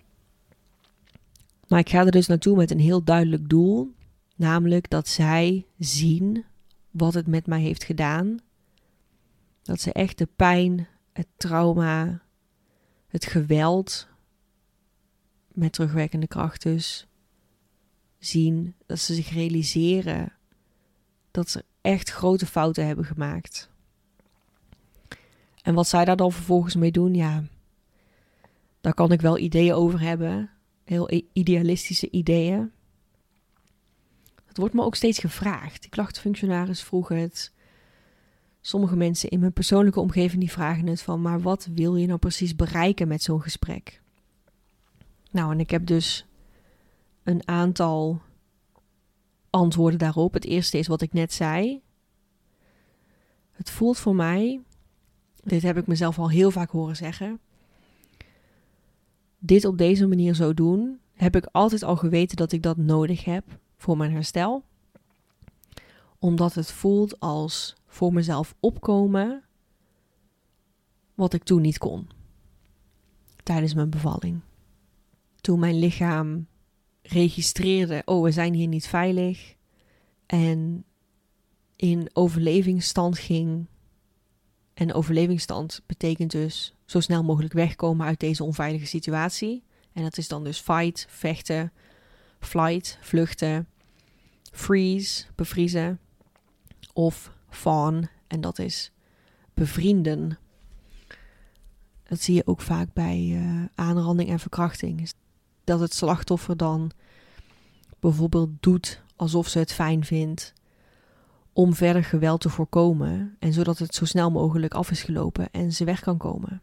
Maar 1.67 1.79
ik 1.79 1.89
ga 1.89 2.05
er 2.05 2.11
dus 2.11 2.27
naartoe 2.27 2.55
met 2.55 2.71
een 2.71 2.79
heel 2.79 3.03
duidelijk 3.03 3.49
doel, 3.49 3.93
namelijk 4.35 4.89
dat 4.89 5.07
zij 5.07 5.65
zien 5.77 6.45
wat 6.91 7.13
het 7.13 7.27
met 7.27 7.47
mij 7.47 7.61
heeft 7.61 7.83
gedaan. 7.83 8.39
Dat 9.61 9.81
ze 9.81 9.93
echt 9.93 10.17
de 10.17 10.27
pijn, 10.35 10.87
het 11.13 11.27
trauma, 11.37 12.21
het 13.07 13.25
geweld 13.25 14.07
met 15.47 15.73
terugwerkende 15.73 16.27
kracht 16.27 16.63
dus 16.63 17.07
zien, 18.19 18.75
dat 18.85 18.99
ze 18.99 19.13
zich 19.13 19.29
realiseren 19.29 20.33
dat 21.31 21.49
ze 21.49 21.65
echt 21.81 22.09
grote 22.09 22.45
fouten 22.45 22.85
hebben 22.85 23.05
gemaakt. 23.05 23.70
En 25.63 25.73
wat 25.73 25.87
zij 25.87 26.05
daar 26.05 26.15
dan 26.15 26.31
vervolgens 26.31 26.75
mee 26.75 26.91
doen, 26.91 27.13
ja, 27.13 27.43
daar 28.81 28.93
kan 28.93 29.11
ik 29.11 29.21
wel 29.21 29.37
ideeën 29.37 29.73
over 29.73 29.99
hebben. 29.99 30.49
Heel 30.83 31.09
idealistische 31.33 32.09
ideeën. 32.09 32.71
Het 34.45 34.57
wordt 34.57 34.73
me 34.73 34.83
ook 34.83 34.95
steeds 34.95 35.19
gevraagd. 35.19 35.81
Die 35.81 35.89
klachtenfunctionaris 35.89 36.83
vroeg 36.83 37.07
het. 37.07 37.53
Sommige 38.61 38.95
mensen 38.95 39.29
in 39.29 39.39
mijn 39.39 39.53
persoonlijke 39.53 39.99
omgeving 39.99 40.39
die 40.39 40.51
vragen 40.51 40.87
het 40.87 41.01
van, 41.01 41.21
maar 41.21 41.41
wat 41.41 41.67
wil 41.73 41.95
je 41.95 42.07
nou 42.07 42.19
precies 42.19 42.55
bereiken 42.55 43.07
met 43.07 43.23
zo'n 43.23 43.41
gesprek? 43.41 44.01
Nou, 45.31 45.51
en 45.51 45.59
ik 45.59 45.69
heb 45.69 45.85
dus 45.85 46.25
een 47.23 47.47
aantal 47.47 48.21
antwoorden 49.49 49.99
daarop. 49.99 50.33
Het 50.33 50.45
eerste 50.45 50.77
is 50.77 50.87
wat 50.87 51.01
ik 51.01 51.13
net 51.13 51.33
zei. 51.33 51.81
Het 53.51 53.69
voelt 53.69 53.97
voor 53.97 54.15
mij, 54.15 54.61
dit 55.43 55.61
heb 55.61 55.77
ik 55.77 55.87
mezelf 55.87 56.19
al 56.19 56.29
heel 56.29 56.51
vaak 56.51 56.69
horen 56.69 56.95
zeggen. 56.95 57.39
Dit 59.39 59.65
op 59.65 59.77
deze 59.77 60.07
manier 60.07 60.33
zo 60.33 60.53
doen, 60.53 60.99
heb 61.13 61.35
ik 61.35 61.45
altijd 61.51 61.83
al 61.83 61.95
geweten 61.95 62.37
dat 62.37 62.51
ik 62.51 62.63
dat 62.63 62.77
nodig 62.77 63.25
heb 63.25 63.59
voor 63.77 63.97
mijn 63.97 64.11
herstel. 64.11 64.63
Omdat 66.19 66.53
het 66.53 66.71
voelt 66.71 67.19
als 67.19 67.75
voor 67.87 68.13
mezelf 68.13 68.55
opkomen 68.59 69.43
wat 71.15 71.33
ik 71.33 71.43
toen 71.43 71.61
niet 71.61 71.77
kon. 71.77 72.09
Tijdens 73.43 73.73
mijn 73.73 73.89
bevalling. 73.89 74.39
Toen 75.41 75.59
mijn 75.59 75.79
lichaam 75.79 76.47
registreerde: 77.01 78.01
oh, 78.05 78.23
we 78.23 78.31
zijn 78.31 78.53
hier 78.53 78.67
niet 78.67 78.87
veilig. 78.87 79.55
En 80.25 80.85
in 81.75 82.09
overlevingsstand 82.13 83.17
ging. 83.17 83.65
En 84.81 84.93
overlevingsstand 84.93 85.81
betekent 85.85 86.31
dus 86.31 86.73
zo 86.85 86.99
snel 86.99 87.23
mogelijk 87.23 87.53
wegkomen 87.53 88.05
uit 88.05 88.19
deze 88.19 88.43
onveilige 88.43 88.85
situatie. 88.85 89.63
En 89.93 90.03
dat 90.03 90.17
is 90.17 90.27
dan 90.27 90.43
dus 90.43 90.59
fight, 90.59 91.05
vechten, 91.09 91.71
flight, 92.39 92.97
vluchten, 93.01 93.67
freeze, 94.51 95.25
bevriezen 95.35 95.99
of 96.93 97.31
fawn 97.49 98.09
en 98.27 98.41
dat 98.41 98.59
is 98.59 98.91
bevrienden. 99.53 100.37
Dat 102.03 102.21
zie 102.21 102.35
je 102.35 102.47
ook 102.47 102.61
vaak 102.61 102.93
bij 102.93 103.19
uh, 103.19 103.65
aanranding 103.75 104.29
en 104.29 104.39
verkrachting. 104.39 105.11
Dat 105.63 105.79
het 105.79 105.93
slachtoffer 105.93 106.57
dan 106.57 106.91
bijvoorbeeld 107.99 108.49
doet 108.59 109.01
alsof 109.15 109.47
ze 109.47 109.59
het 109.59 109.73
fijn 109.73 110.05
vindt 110.05 110.53
om 111.53 111.73
verder 111.73 112.03
geweld 112.03 112.41
te 112.41 112.49
voorkomen 112.49 113.35
en 113.39 113.53
zodat 113.53 113.77
het 113.77 113.95
zo 113.95 114.05
snel 114.05 114.31
mogelijk 114.31 114.73
af 114.73 114.91
is 114.91 115.03
gelopen 115.03 115.51
en 115.51 115.71
ze 115.71 115.83
weg 115.83 115.99
kan 115.99 116.17
komen 116.17 116.61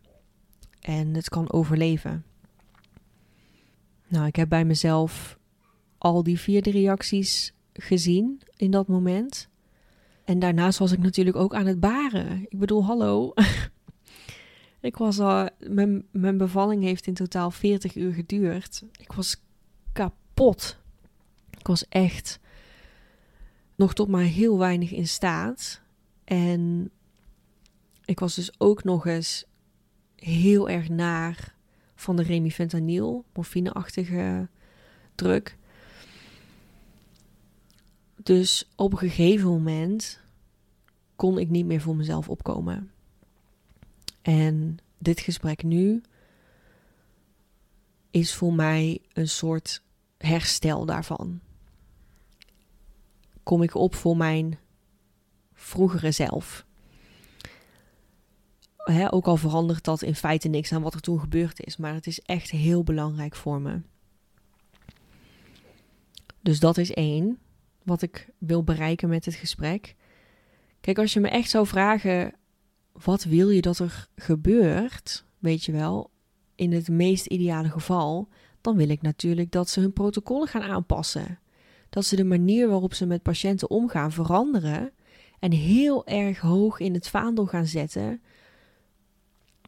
en 0.80 1.14
het 1.14 1.28
kan 1.28 1.52
overleven. 1.52 2.24
Nou, 4.08 4.26
ik 4.26 4.36
heb 4.36 4.48
bij 4.48 4.64
mezelf 4.64 5.38
al 5.98 6.22
die 6.22 6.38
vierde 6.38 6.70
reacties 6.70 7.52
gezien 7.72 8.40
in 8.56 8.70
dat 8.70 8.88
moment. 8.88 9.48
En 10.24 10.38
daarnaast 10.38 10.78
was 10.78 10.92
ik 10.92 10.98
natuurlijk 10.98 11.36
ook 11.36 11.54
aan 11.54 11.66
het 11.66 11.80
baren. 11.80 12.46
Ik 12.48 12.58
bedoel, 12.58 12.84
hallo. 12.84 13.32
ik 14.80 14.96
was 14.96 15.18
al. 15.18 15.48
Mijn, 15.58 16.04
mijn 16.10 16.36
bevalling 16.36 16.82
heeft 16.82 17.06
in 17.06 17.14
totaal 17.14 17.50
40 17.50 17.94
uur 17.94 18.12
geduurd. 18.12 18.84
Ik 18.98 19.12
was 19.12 19.42
kapot. 19.92 20.78
Ik 21.58 21.66
was 21.66 21.88
echt 21.88 22.40
nog 23.78 23.94
tot 23.94 24.08
maar 24.08 24.22
heel 24.22 24.58
weinig 24.58 24.92
in 24.92 25.08
staat. 25.08 25.80
En 26.24 26.90
ik 28.04 28.18
was 28.18 28.34
dus 28.34 28.60
ook 28.60 28.84
nog 28.84 29.06
eens 29.06 29.44
heel 30.16 30.68
erg 30.68 30.88
naar 30.88 31.54
van 31.94 32.16
de 32.16 32.22
remifentanil, 32.22 33.24
morfineachtige 33.34 34.48
druk. 35.14 35.56
Dus 38.22 38.68
op 38.76 38.92
een 38.92 38.98
gegeven 38.98 39.48
moment 39.48 40.20
kon 41.16 41.38
ik 41.38 41.48
niet 41.48 41.66
meer 41.66 41.80
voor 41.80 41.96
mezelf 41.96 42.28
opkomen. 42.28 42.90
En 44.22 44.78
dit 44.98 45.20
gesprek 45.20 45.62
nu 45.62 46.02
is 48.10 48.34
voor 48.34 48.52
mij 48.52 49.00
een 49.12 49.28
soort 49.28 49.82
herstel 50.16 50.84
daarvan. 50.84 51.40
Kom 53.48 53.62
ik 53.62 53.74
op 53.74 53.94
voor 53.94 54.16
mijn 54.16 54.58
vroegere 55.52 56.10
zelf. 56.10 56.66
ook 59.10 59.26
al 59.26 59.36
verandert 59.36 59.84
dat 59.84 60.02
in 60.02 60.14
feite 60.14 60.48
niks 60.48 60.72
aan 60.72 60.82
wat 60.82 60.94
er 60.94 61.00
toen 61.00 61.20
gebeurd 61.20 61.64
is, 61.64 61.76
maar 61.76 61.94
het 61.94 62.06
is 62.06 62.20
echt 62.20 62.50
heel 62.50 62.84
belangrijk 62.84 63.34
voor 63.34 63.60
me. 63.60 63.80
Dus 66.40 66.60
dat 66.60 66.78
is 66.78 66.92
één 66.92 67.38
wat 67.82 68.02
ik 68.02 68.28
wil 68.38 68.64
bereiken 68.64 69.08
met 69.08 69.24
het 69.24 69.34
gesprek. 69.34 69.94
Kijk, 70.80 70.98
als 70.98 71.12
je 71.12 71.20
me 71.20 71.28
echt 71.28 71.50
zou 71.50 71.66
vragen: 71.66 72.34
wat 72.92 73.24
wil 73.24 73.50
je 73.50 73.60
dat 73.60 73.78
er 73.78 74.08
gebeurt? 74.16 75.24
Weet 75.38 75.64
je 75.64 75.72
wel, 75.72 76.10
in 76.54 76.72
het 76.72 76.88
meest 76.88 77.26
ideale 77.26 77.70
geval, 77.70 78.28
dan 78.60 78.76
wil 78.76 78.88
ik 78.88 79.02
natuurlijk 79.02 79.50
dat 79.50 79.68
ze 79.68 79.80
hun 79.80 79.92
protocollen 79.92 80.48
gaan 80.48 80.62
aanpassen. 80.62 81.38
Dat 81.90 82.04
ze 82.04 82.16
de 82.16 82.24
manier 82.24 82.68
waarop 82.68 82.94
ze 82.94 83.06
met 83.06 83.22
patiënten 83.22 83.70
omgaan 83.70 84.12
veranderen 84.12 84.92
en 85.38 85.52
heel 85.52 86.06
erg 86.06 86.38
hoog 86.38 86.78
in 86.78 86.94
het 86.94 87.08
vaandel 87.08 87.46
gaan 87.46 87.66
zetten. 87.66 88.22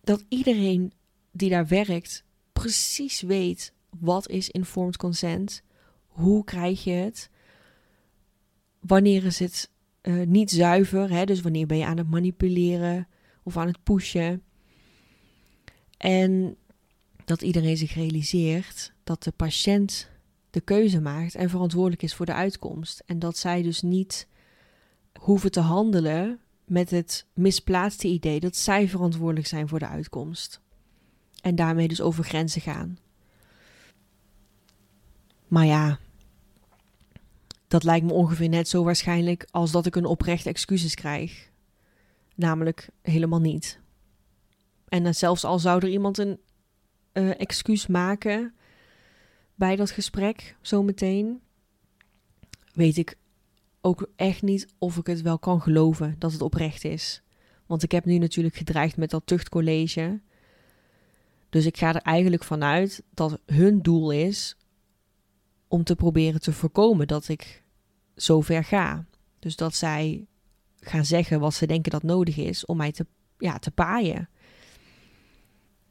Dat 0.03 0.25
iedereen 0.29 0.93
die 1.31 1.51
daar 1.51 1.67
werkt 1.67 2.25
precies 2.53 3.21
weet 3.21 3.73
wat 3.99 4.29
is 4.29 4.51
informed 4.51 4.97
consent, 4.97 5.63
hoe 6.07 6.45
krijg 6.45 6.85
je 6.85 6.91
het, 6.91 7.31
wanneer 8.81 9.25
is 9.25 9.39
het 9.39 9.71
eh, 10.01 10.27
niet 10.27 10.51
zuiver. 10.51 11.11
Hè? 11.11 11.25
Dus 11.25 11.41
wanneer 11.41 11.67
ben 11.67 11.79
je 11.79 11.87
aan 11.87 11.97
het 11.97 12.11
manipuleren 12.11 13.09
of 13.43 13.57
aan 13.57 13.67
het 13.67 13.83
pushen. 13.83 14.43
En 15.97 16.57
dat 17.25 17.43
iedereen 17.43 17.77
zich 17.77 17.95
realiseert 17.95 18.93
dat 19.05 19.23
de 19.23 19.33
patiënt 19.33 20.11
de 20.51 20.61
keuze 20.61 21.01
maakt 21.01 21.35
en 21.35 21.51
verantwoordelijk 21.51 22.03
is 22.03 22.15
voor 22.15 22.27
de 22.27 22.35
uitkomst. 22.35 23.03
En 23.07 23.19
dat 23.19 23.37
zij 23.37 23.63
dus 23.63 23.83
niet 23.83 24.29
hoeven 25.21 25.51
te 25.51 25.61
handelen 25.61 26.41
met 26.65 26.91
het 26.91 27.27
misplaatste 27.35 28.09
idee 28.09 28.41
dat 28.41 28.57
zij 28.57 28.89
verantwoordelijk 28.89 29.47
zijn 29.47 29.69
voor 29.69 29.79
de 29.79 29.89
uitkomst. 29.89 30.61
En 31.41 31.55
daarmee 31.55 31.89
dus 31.89 32.01
over 32.01 32.25
grenzen 32.25 32.61
gaan. 32.61 32.99
Maar 35.49 35.67
ja, 35.67 35.99
dat 37.69 37.85
lijkt 37.85 38.07
me 38.07 38.13
ongeveer 38.13 38.49
net 38.49 38.69
zo 38.69 38.85
waarschijnlijk 38.85 39.47
als 39.51 39.71
dat 39.71 39.87
ik 39.87 39.97
een 39.97 40.05
oprecht 40.05 40.47
excuses 40.47 40.95
krijg. 40.95 41.51
Namelijk 42.35 42.89
helemaal 43.03 43.41
niet. 43.41 43.81
En 44.89 45.15
zelfs 45.15 45.45
al 45.45 45.59
zou 45.59 45.81
er 45.81 45.89
iemand 45.89 46.19
een 46.19 46.41
uh, 47.13 47.41
excuus 47.41 47.87
maken 47.87 48.55
bij 49.61 49.77
dat 49.77 49.91
gesprek, 49.91 50.57
zometeen, 50.61 51.41
weet 52.73 52.97
ik 52.97 53.17
ook 53.81 54.11
echt 54.17 54.43
niet 54.43 54.69
of 54.79 54.97
ik 54.97 55.07
het 55.07 55.23
wel 55.23 55.39
kan 55.39 55.61
geloven 55.61 56.17
dat 56.19 56.33
het 56.33 56.43
oprecht 56.43 56.85
is. 56.85 57.23
Want 57.67 57.83
ik 57.83 57.93
heb 57.93 58.05
nu 58.05 58.19
natuurlijk 58.19 58.55
gedreigd 58.55 58.97
met 58.97 59.11
dat 59.11 59.27
tuchtcollege. 59.27 60.21
Dus 61.49 61.67
ik 61.67 61.77
ga 61.77 61.95
er 61.95 62.03
eigenlijk 62.03 62.45
vanuit 62.45 63.03
dat 63.15 63.41
hun 63.47 63.83
doel 63.83 64.11
is 64.11 64.57
om 65.69 65.85
te 65.85 65.97
proberen 65.97 66.41
te 66.41 66.53
voorkomen 66.53 67.07
dat 67.07 67.29
ik 67.29 67.63
zo 68.17 68.41
ver 68.41 68.65
ga. 68.65 69.05
Dus 69.39 69.57
dat 69.57 69.75
zij 69.75 70.27
gaan 70.81 71.05
zeggen 71.05 71.41
wat 71.41 71.55
ze 71.55 71.67
denken 71.67 71.91
dat 71.91 72.03
nodig 72.03 72.37
is 72.37 72.67
om 72.67 72.77
mij 72.77 72.93
te, 72.93 73.07
ja, 73.39 73.59
te 73.59 73.71
paaien. 73.71 74.29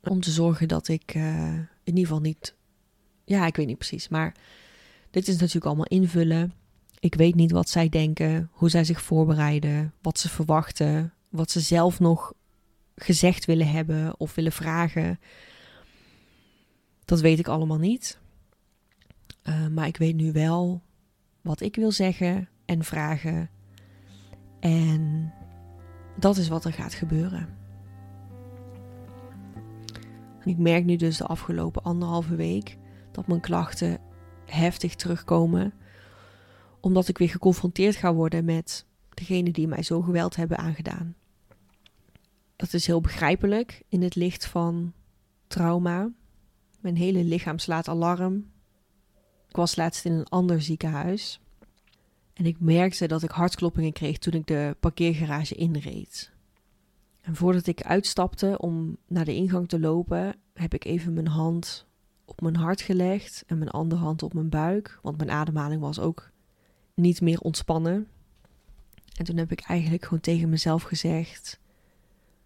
Om 0.04 0.22
te 0.22 0.32
zorgen 0.32 0.68
dat 0.68 0.88
ik 0.88 1.16
uh, 1.16 1.54
in 1.54 1.68
ieder 1.84 2.04
geval 2.04 2.22
niet. 2.22 2.58
Ja, 3.30 3.46
ik 3.46 3.56
weet 3.56 3.68
niet 3.68 3.78
precies. 3.78 4.08
Maar 4.08 4.36
dit 5.12 5.28
is 5.28 5.38
natuurlijk 5.38 5.66
allemaal 5.66 5.86
invullen. 5.86 6.54
Ik 7.00 7.16
weet 7.16 7.36
niet 7.36 7.52
wat 7.52 7.70
zij 7.70 7.90
denken, 7.90 8.50
hoe 8.52 8.70
zij 8.70 8.84
zich 8.84 9.02
voorbereiden, 9.02 9.94
wat 10.02 10.20
ze 10.20 10.30
verwachten, 10.30 11.14
wat 11.30 11.52
ze 11.52 11.60
zelf 11.60 12.00
nog 12.00 12.34
gezegd 12.96 13.46
willen 13.46 13.72
hebben 13.72 14.20
of 14.20 14.36
willen 14.36 14.52
vragen. 14.52 15.20
Dat 17.06 17.20
weet 17.20 17.40
ik 17.40 17.48
allemaal 17.48 17.78
niet. 17.78 18.20
Uh, 19.44 19.68
maar 19.68 19.88
ik 19.88 19.98
weet 19.98 20.16
nu 20.16 20.32
wel 20.32 20.82
wat 21.42 21.62
ik 21.62 21.76
wil 21.76 21.92
zeggen 21.92 22.50
en 22.66 22.84
vragen. 22.84 23.50
En 24.60 25.34
dat 26.18 26.38
is 26.38 26.48
wat 26.48 26.66
er 26.66 26.74
gaat 26.74 26.94
gebeuren. 26.94 27.58
En 30.40 30.50
ik 30.50 30.58
merk 30.58 30.86
nu 30.86 30.96
dus 30.96 31.18
de 31.18 31.26
afgelopen 31.26 31.84
anderhalve 31.84 32.36
week 32.36 32.78
dat 33.20 33.28
mijn 33.28 33.42
klachten 33.42 34.00
heftig 34.46 34.96
terugkomen, 34.96 35.74
omdat 36.80 37.08
ik 37.08 37.18
weer 37.18 37.30
geconfronteerd 37.30 37.96
ga 37.96 38.14
worden 38.14 38.46
met 38.46 38.86
degene 39.10 39.52
die 39.52 39.68
mij 39.68 39.84
zo 39.84 40.02
geweld 40.02 40.36
hebben 40.36 40.58
aangedaan. 40.58 41.16
Dat 42.56 42.74
is 42.74 42.88
heel 42.88 43.02
begrijpelijk 43.02 43.84
in 43.90 44.02
het 44.02 44.16
licht 44.16 44.46
van 44.46 44.94
trauma. 45.48 46.12
Mijn 46.80 46.96
hele 46.96 47.24
lichaam 47.24 47.60
slaat 47.60 47.88
alarm. 47.88 48.52
Ik 49.48 49.56
was 49.56 49.76
laatst 49.76 50.06
in 50.06 50.12
een 50.12 50.30
ander 50.30 50.62
ziekenhuis. 50.62 51.40
En 52.34 52.46
ik 52.46 52.60
merkte 52.60 53.08
dat 53.08 53.24
ik 53.24 53.32
hartkloppingen 53.32 53.94
kreeg 53.94 54.18
toen 54.18 54.34
ik 54.34 54.48
de 54.48 54.76
parkeergarage 54.80 55.56
inreed. 55.56 56.32
En 57.22 57.36
voordat 57.36 57.68
ik 57.68 57.82
uitstapte 57.82 58.58
om 58.58 58.98
naar 59.08 59.26
de 59.26 59.36
ingang 59.36 59.70
te 59.70 59.80
lopen, 59.80 60.36
heb 60.54 60.74
ik 60.74 60.86
even 60.86 61.14
mijn 61.14 61.28
hand 61.28 61.88
op 62.30 62.42
mijn 62.42 62.56
hart 62.56 62.82
gelegd 62.82 63.44
en 63.48 63.58
mijn 63.58 63.70
andere 63.70 64.02
hand 64.02 64.24
op 64.24 64.34
mijn 64.34 64.50
buik, 64.50 65.00
want 65.02 65.18
mijn 65.18 65.32
ademhaling 65.32 65.82
was 65.82 66.00
ook 66.00 66.32
niet 66.94 67.22
meer 67.22 67.40
ontspannen. 67.40 68.08
En 69.16 69.26
toen 69.26 69.38
heb 69.38 69.52
ik 69.52 69.62
eigenlijk 69.62 70.04
gewoon 70.04 70.20
tegen 70.20 70.50
mezelf 70.50 70.84
gezegd: 70.84 71.60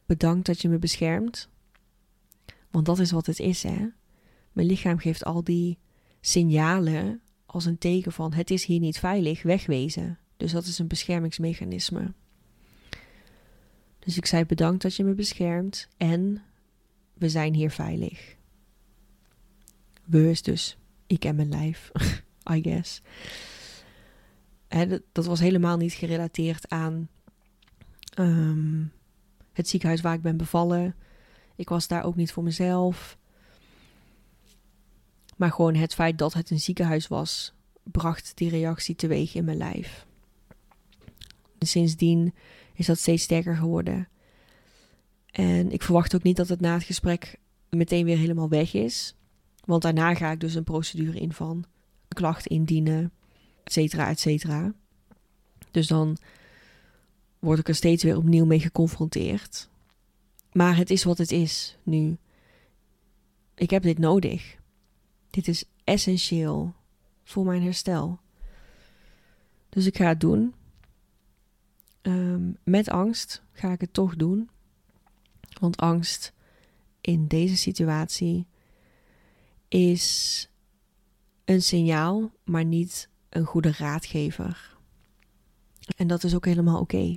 Bedankt 0.06 0.46
dat 0.46 0.62
je 0.62 0.70
me 0.70 0.78
beschermt. 0.78 1.50
Want 2.72 2.86
dat 2.86 3.00
is 3.00 3.12
wat 3.12 3.26
het 3.26 3.40
is, 3.40 3.64
hè? 3.64 3.88
Mijn 4.52 4.68
lichaam 4.68 4.98
geeft 4.98 5.24
al 5.26 5.44
die 5.44 5.78
signalen 6.22 7.22
als 7.46 7.66
een 7.66 7.78
teken 7.78 8.12
van 8.12 8.34
het 8.34 8.52
is 8.52 8.66
hier 8.66 8.80
niet 8.80 9.00
veilig, 9.00 9.44
wegwezen. 9.44 10.20
Dus 10.38 10.52
dat 10.52 10.66
is 10.66 10.80
een 10.80 10.88
beschermingsmechanisme. 10.88 12.14
Dus 14.00 14.18
ik 14.18 14.26
zei 14.26 14.46
bedankt 14.46 14.82
dat 14.82 14.96
je 14.96 15.04
me 15.04 15.14
beschermt 15.14 15.88
en 15.98 16.42
we 17.14 17.30
zijn 17.30 17.54
hier 17.54 17.72
veilig. 17.72 18.36
Dus 20.14 20.78
ik 21.08 21.26
en 21.26 21.36
mijn 21.36 21.50
lijf, 21.50 21.92
I 22.54 22.62
guess. 22.62 23.02
En 24.68 25.04
dat 25.12 25.26
was 25.26 25.40
helemaal 25.40 25.78
niet 25.78 25.94
gerelateerd 25.94 26.70
aan 26.70 27.10
um, 28.20 28.92
het 29.54 29.68
ziekenhuis 29.68 30.02
waar 30.02 30.14
ik 30.14 30.22
ben 30.22 30.38
bevallen. 30.38 30.96
Ik 31.56 31.70
was 31.70 31.88
daar 31.88 32.04
ook 32.04 32.16
niet 32.16 32.32
voor 32.32 32.44
mezelf. 32.44 33.18
Maar 35.38 35.52
gewoon 35.52 35.76
het 35.76 35.94
feit 35.94 36.18
dat 36.18 36.34
het 36.34 36.50
een 36.50 36.60
ziekenhuis 36.60 37.08
was, 37.08 37.54
bracht 37.84 38.32
die 38.36 38.50
reactie 38.50 38.96
teweeg 38.96 39.36
in 39.36 39.46
mijn 39.46 39.58
lijf. 39.58 40.06
En 41.58 41.68
sindsdien 41.68 42.34
is 42.74 42.86
dat 42.86 42.98
steeds 42.98 43.24
sterker 43.24 43.56
geworden. 43.56 44.08
En 45.32 45.72
ik 45.72 45.84
verwacht 45.84 46.16
ook 46.16 46.24
niet 46.24 46.38
dat 46.38 46.48
het 46.48 46.62
na 46.62 46.74
het 46.74 46.84
gesprek 46.84 47.40
meteen 47.70 48.06
weer 48.06 48.18
helemaal 48.18 48.50
weg 48.50 48.74
is. 48.74 49.16
Want 49.66 49.82
daarna 49.82 50.16
ga 50.16 50.32
ik 50.32 50.40
dus 50.40 50.56
een 50.56 50.64
procedure 50.64 51.20
in 51.20 51.34
van 51.34 51.66
klacht 52.08 52.48
indienen, 52.48 53.12
et 53.64 53.74
cetera, 53.74 54.10
et 54.10 54.20
cetera. 54.20 54.74
Dus 55.72 55.88
dan 55.88 56.18
word 57.40 57.60
ik 57.60 57.68
er 57.68 57.76
steeds 57.76 58.04
weer 58.04 58.18
opnieuw 58.18 58.46
mee 58.46 58.60
geconfronteerd. 58.60 59.70
Maar 60.52 60.78
het 60.78 60.90
is 60.90 61.04
wat 61.04 61.18
het 61.18 61.32
is 61.32 61.78
nu. 61.84 62.18
Ik 63.56 63.70
heb 63.70 63.84
dit 63.84 63.98
nodig. 63.98 64.58
Dit 65.30 65.48
is 65.48 65.64
essentieel 65.84 66.74
voor 67.24 67.46
mijn 67.46 67.62
herstel. 67.62 68.20
Dus 69.70 69.86
ik 69.86 69.98
ga 69.98 70.08
het 70.08 70.20
doen. 70.20 70.54
Ehm, 72.02 72.52
met 72.64 72.90
angst 72.90 73.44
ga 73.52 73.72
ik 73.72 73.82
het 73.82 73.94
toch 73.94 74.16
doen. 74.16 74.50
Want 75.60 75.78
angst 75.78 76.34
in 77.02 77.28
deze 77.28 77.58
situatie 77.58 78.46
is 79.74 80.50
een 81.46 81.62
signaal, 81.62 82.32
maar 82.44 82.66
niet 82.66 83.10
een 83.30 83.46
goede 83.46 83.72
raadgever. 83.72 84.78
En 85.98 86.08
dat 86.08 86.24
is 86.24 86.36
ook 86.36 86.46
helemaal 86.46 86.80
oké. 86.80 87.16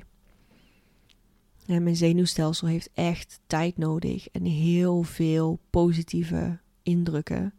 mijn 1.67 1.97
zenuwstelsel 1.97 2.69
heeft 2.69 2.91
echt 2.95 3.41
tijd 3.47 3.77
nodig 3.77 4.29
en 4.29 4.45
heel 4.45 5.03
veel 5.03 5.61
positieve 5.71 6.59
indrukken 6.83 7.55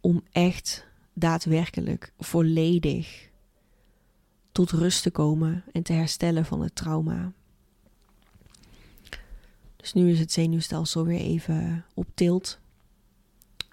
om 0.00 0.22
echt 0.30 0.86
daadwerkelijk 1.12 2.12
volledig 2.18 3.30
tot 4.52 4.70
rust 4.70 5.02
te 5.02 5.10
komen 5.10 5.64
en 5.72 5.82
te 5.82 5.92
herstellen 5.92 6.44
van 6.44 6.60
het 6.60 6.74
trauma. 6.74 7.32
Dus 9.76 9.92
nu 9.92 10.10
is 10.10 10.18
het 10.18 10.32
zenuwstelsel 10.32 11.04
weer 11.04 11.20
even 11.20 11.84
op 11.94 12.06
tilt. 12.14 12.60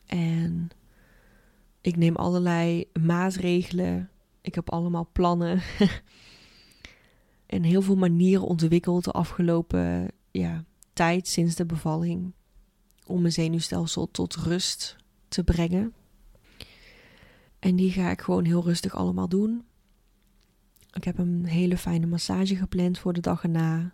En 0.10 0.70
ik 1.82 1.96
neem 1.96 2.16
allerlei 2.16 2.86
maatregelen. 3.00 4.10
Ik 4.42 4.56
heb 4.56 4.70
allemaal 4.70 5.10
plannen. 5.12 5.62
en 7.46 7.64
heel 7.64 7.82
veel 7.82 7.96
manieren 7.96 8.46
ontwikkeld 8.46 9.04
de 9.04 9.12
afgelopen 9.12 10.12
ja, 10.32 10.66
tijd 10.94 11.28
sinds 11.28 11.56
de 11.56 11.66
bevalling. 11.66 12.34
Om 13.06 13.22
mijn 13.22 13.34
zenuwstelsel 13.34 14.12
tot 14.12 14.36
rust 14.36 14.96
te 15.28 15.44
brengen. 15.44 15.94
En 17.60 17.76
die 17.76 17.92
ga 17.92 18.10
ik 18.10 18.22
gewoon 18.22 18.46
heel 18.46 18.64
rustig 18.64 18.96
allemaal 18.96 19.30
doen. 19.30 19.64
Ik 20.94 21.04
heb 21.04 21.18
een 21.18 21.46
hele 21.46 21.78
fijne 21.78 22.06
massage 22.06 22.56
gepland 22.56 23.00
voor 23.00 23.14
de 23.14 23.20
dag 23.20 23.44
erna. 23.44 23.94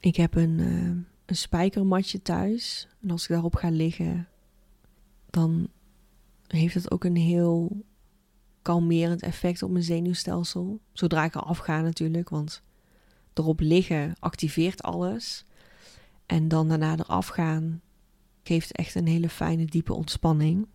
Ik 0.00 0.16
heb 0.16 0.34
een, 0.34 0.58
uh, 0.58 0.90
een 1.30 1.36
spijkermatje 1.36 2.22
thuis. 2.22 2.88
En 3.02 3.10
als 3.10 3.22
ik 3.22 3.28
daarop 3.28 3.54
ga 3.54 3.70
liggen, 3.70 4.28
dan 5.30 5.68
heeft 6.46 6.74
het 6.74 6.90
ook 6.90 7.04
een 7.04 7.16
heel 7.16 7.84
kalmerend 8.62 9.22
effect 9.22 9.62
op 9.62 9.70
mijn 9.70 9.84
zenuwstelsel. 9.84 10.80
Zodra 10.92 11.24
ik 11.24 11.34
eraf 11.34 11.58
ga 11.58 11.80
natuurlijk, 11.80 12.28
want 12.28 12.62
erop 13.34 13.60
liggen 13.60 14.14
activeert 14.18 14.82
alles. 14.82 15.44
En 16.26 16.48
dan 16.48 16.68
daarna 16.68 16.96
eraf 16.98 17.26
gaan 17.26 17.80
geeft 18.42 18.72
echt 18.72 18.94
een 18.94 19.06
hele 19.06 19.28
fijne 19.28 19.64
diepe 19.64 19.94
ontspanning. 19.94 20.66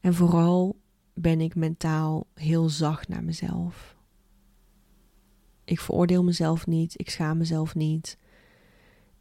En 0.00 0.14
vooral 0.14 0.76
ben 1.14 1.40
ik 1.40 1.54
mentaal 1.54 2.26
heel 2.34 2.68
zacht 2.68 3.08
naar 3.08 3.24
mezelf. 3.24 3.96
Ik 5.64 5.80
veroordeel 5.80 6.24
mezelf 6.24 6.66
niet. 6.66 6.94
Ik 6.96 7.10
schaam 7.10 7.38
mezelf 7.38 7.74
niet. 7.74 8.18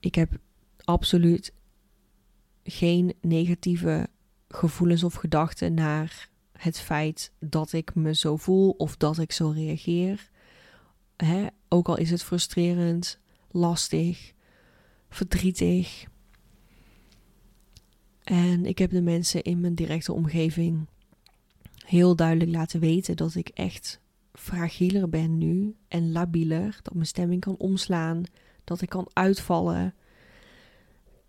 Ik 0.05 0.15
heb 0.15 0.37
absoluut 0.83 1.53
geen 2.63 3.13
negatieve 3.21 4.07
gevoelens 4.47 5.03
of 5.03 5.13
gedachten 5.13 5.73
naar 5.73 6.29
het 6.51 6.79
feit 6.79 7.31
dat 7.39 7.73
ik 7.73 7.95
me 7.95 8.15
zo 8.15 8.37
voel 8.37 8.69
of 8.69 8.97
dat 8.97 9.17
ik 9.17 9.31
zo 9.31 9.49
reageer. 9.49 10.29
Hè? 11.15 11.47
Ook 11.67 11.87
al 11.87 11.97
is 11.97 12.09
het 12.09 12.23
frustrerend, 12.23 13.19
lastig, 13.51 14.33
verdrietig. 15.09 16.05
En 18.23 18.65
ik 18.65 18.77
heb 18.77 18.91
de 18.91 19.01
mensen 19.01 19.43
in 19.43 19.59
mijn 19.59 19.75
directe 19.75 20.13
omgeving 20.13 20.87
heel 21.85 22.15
duidelijk 22.15 22.51
laten 22.51 22.79
weten 22.79 23.15
dat 23.15 23.35
ik 23.35 23.47
echt 23.49 23.99
fragieler 24.33 25.09
ben 25.09 25.37
nu 25.37 25.75
en 25.87 26.11
labieler. 26.11 26.79
Dat 26.81 26.93
mijn 26.93 27.05
stemming 27.07 27.41
kan 27.41 27.57
omslaan, 27.57 28.23
dat 28.65 28.81
ik 28.81 28.89
kan 28.89 29.09
uitvallen. 29.13 29.93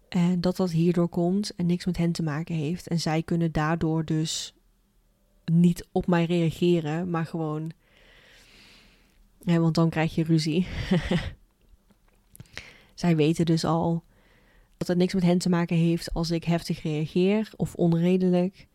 En 0.08 0.40
dat 0.40 0.56
dat 0.56 0.70
hierdoor 0.70 1.08
komt 1.08 1.54
en 1.54 1.66
niks 1.66 1.84
met 1.84 1.96
hen 1.96 2.12
te 2.12 2.22
maken 2.22 2.54
heeft. 2.54 2.86
En 2.86 3.00
zij 3.00 3.22
kunnen 3.22 3.52
daardoor 3.52 4.04
dus 4.04 4.54
niet 5.44 5.88
op 5.92 6.06
mij 6.06 6.24
reageren, 6.24 7.10
maar 7.10 7.26
gewoon. 7.26 7.70
Want 9.38 9.74
dan 9.74 9.90
krijg 9.90 10.14
je 10.14 10.22
ruzie. 10.22 10.66
zij 12.94 13.16
weten 13.16 13.46
dus 13.46 13.64
al 13.64 14.04
dat 14.76 14.88
het 14.88 14.96
niks 14.96 15.14
met 15.14 15.22
hen 15.22 15.38
te 15.38 15.48
maken 15.48 15.76
heeft 15.76 16.14
als 16.14 16.30
ik 16.30 16.44
heftig 16.44 16.82
reageer 16.82 17.52
of 17.56 17.74
onredelijk. 17.74 18.66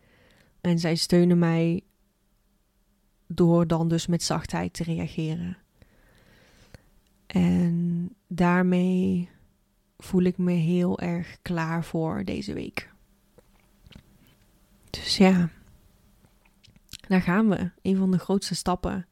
En 0.62 0.80
zij 0.80 0.96
steunen 0.96 1.40
mij 1.40 1.82
door 3.28 3.68
dan 3.68 3.88
dus 3.88 4.08
met 4.08 4.24
zachtheid 4.24 4.74
te 4.74 4.84
reageren. 4.84 5.58
En 7.32 8.10
daarmee 8.28 9.30
voel 9.98 10.22
ik 10.22 10.38
me 10.38 10.52
heel 10.52 11.00
erg 11.00 11.38
klaar 11.42 11.84
voor 11.84 12.24
deze 12.24 12.54
week. 12.54 12.94
Dus 14.90 15.18
ja, 15.18 15.50
daar 17.08 17.22
gaan 17.22 17.50
we. 17.50 17.72
Een 17.82 17.98
van 17.98 18.12
de 18.12 18.20
grootste 18.20 18.56
stappen 18.56 19.08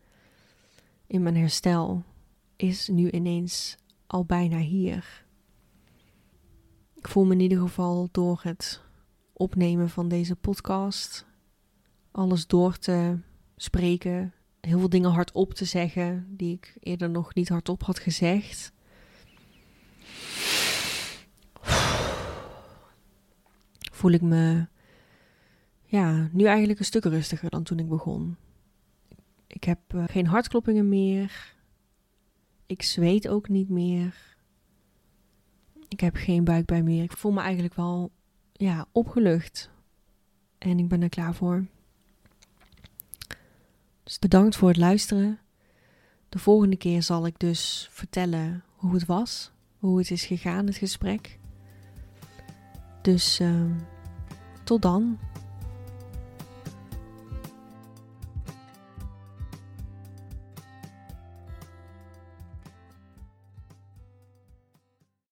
in 1.07 1.23
mijn 1.23 1.37
herstel 1.37 2.03
is 2.55 2.87
nu 2.87 3.09
ineens 3.09 3.77
al 4.07 4.25
bijna 4.25 4.57
hier. 4.57 5.25
Ik 6.95 7.07
voel 7.07 7.25
me 7.25 7.33
in 7.33 7.39
ieder 7.39 7.59
geval 7.59 8.09
door 8.11 8.39
het 8.43 8.81
opnemen 9.33 9.89
van 9.89 10.07
deze 10.07 10.35
podcast, 10.35 11.25
alles 12.11 12.47
door 12.47 12.77
te 12.77 13.17
spreken, 13.55 14.33
heel 14.61 14.79
veel 14.79 14.89
dingen 14.89 15.11
hardop 15.11 15.53
te 15.53 15.65
zeggen 15.65 16.27
die 16.29 16.53
ik 16.53 16.77
eerder 16.79 17.09
nog 17.09 17.33
niet 17.33 17.49
hardop 17.49 17.83
had 17.83 17.99
gezegd. 17.99 18.71
Voel 23.91 24.11
ik 24.11 24.21
me 24.21 24.67
ja, 25.83 26.29
nu 26.31 26.45
eigenlijk 26.45 26.79
een 26.79 26.85
stuk 26.85 27.03
rustiger 27.03 27.49
dan 27.49 27.63
toen 27.63 27.79
ik 27.79 27.89
begon. 27.89 28.37
Ik 29.47 29.63
heb 29.63 29.79
uh, 29.95 30.03
geen 30.07 30.27
hartkloppingen 30.27 30.89
meer. 30.89 31.55
Ik 32.65 32.83
zweet 32.83 33.27
ook 33.27 33.47
niet 33.47 33.69
meer. 33.69 34.37
Ik 35.87 35.99
heb 35.99 36.15
geen 36.15 36.43
buikpijn 36.43 36.83
meer. 36.83 37.03
Ik 37.03 37.17
voel 37.17 37.31
me 37.31 37.41
eigenlijk 37.41 37.73
wel 37.73 38.11
ja, 38.53 38.85
opgelucht. 38.91 39.71
En 40.57 40.79
ik 40.79 40.87
ben 40.87 41.01
er 41.01 41.09
klaar 41.09 41.33
voor. 41.33 41.65
Dus 44.09 44.19
bedankt 44.19 44.55
voor 44.55 44.67
het 44.67 44.77
luisteren. 44.77 45.39
De 46.29 46.39
volgende 46.39 46.75
keer 46.75 47.03
zal 47.03 47.25
ik 47.25 47.39
dus 47.39 47.87
vertellen 47.91 48.63
hoe 48.75 48.93
het 48.93 49.05
was, 49.05 49.51
hoe 49.77 49.97
het 49.97 50.11
is 50.11 50.25
gegaan, 50.25 50.65
het 50.65 50.75
gesprek. 50.75 51.39
Dus 53.01 53.39
uh, 53.39 53.65
tot 54.63 54.81
dan. 54.81 55.19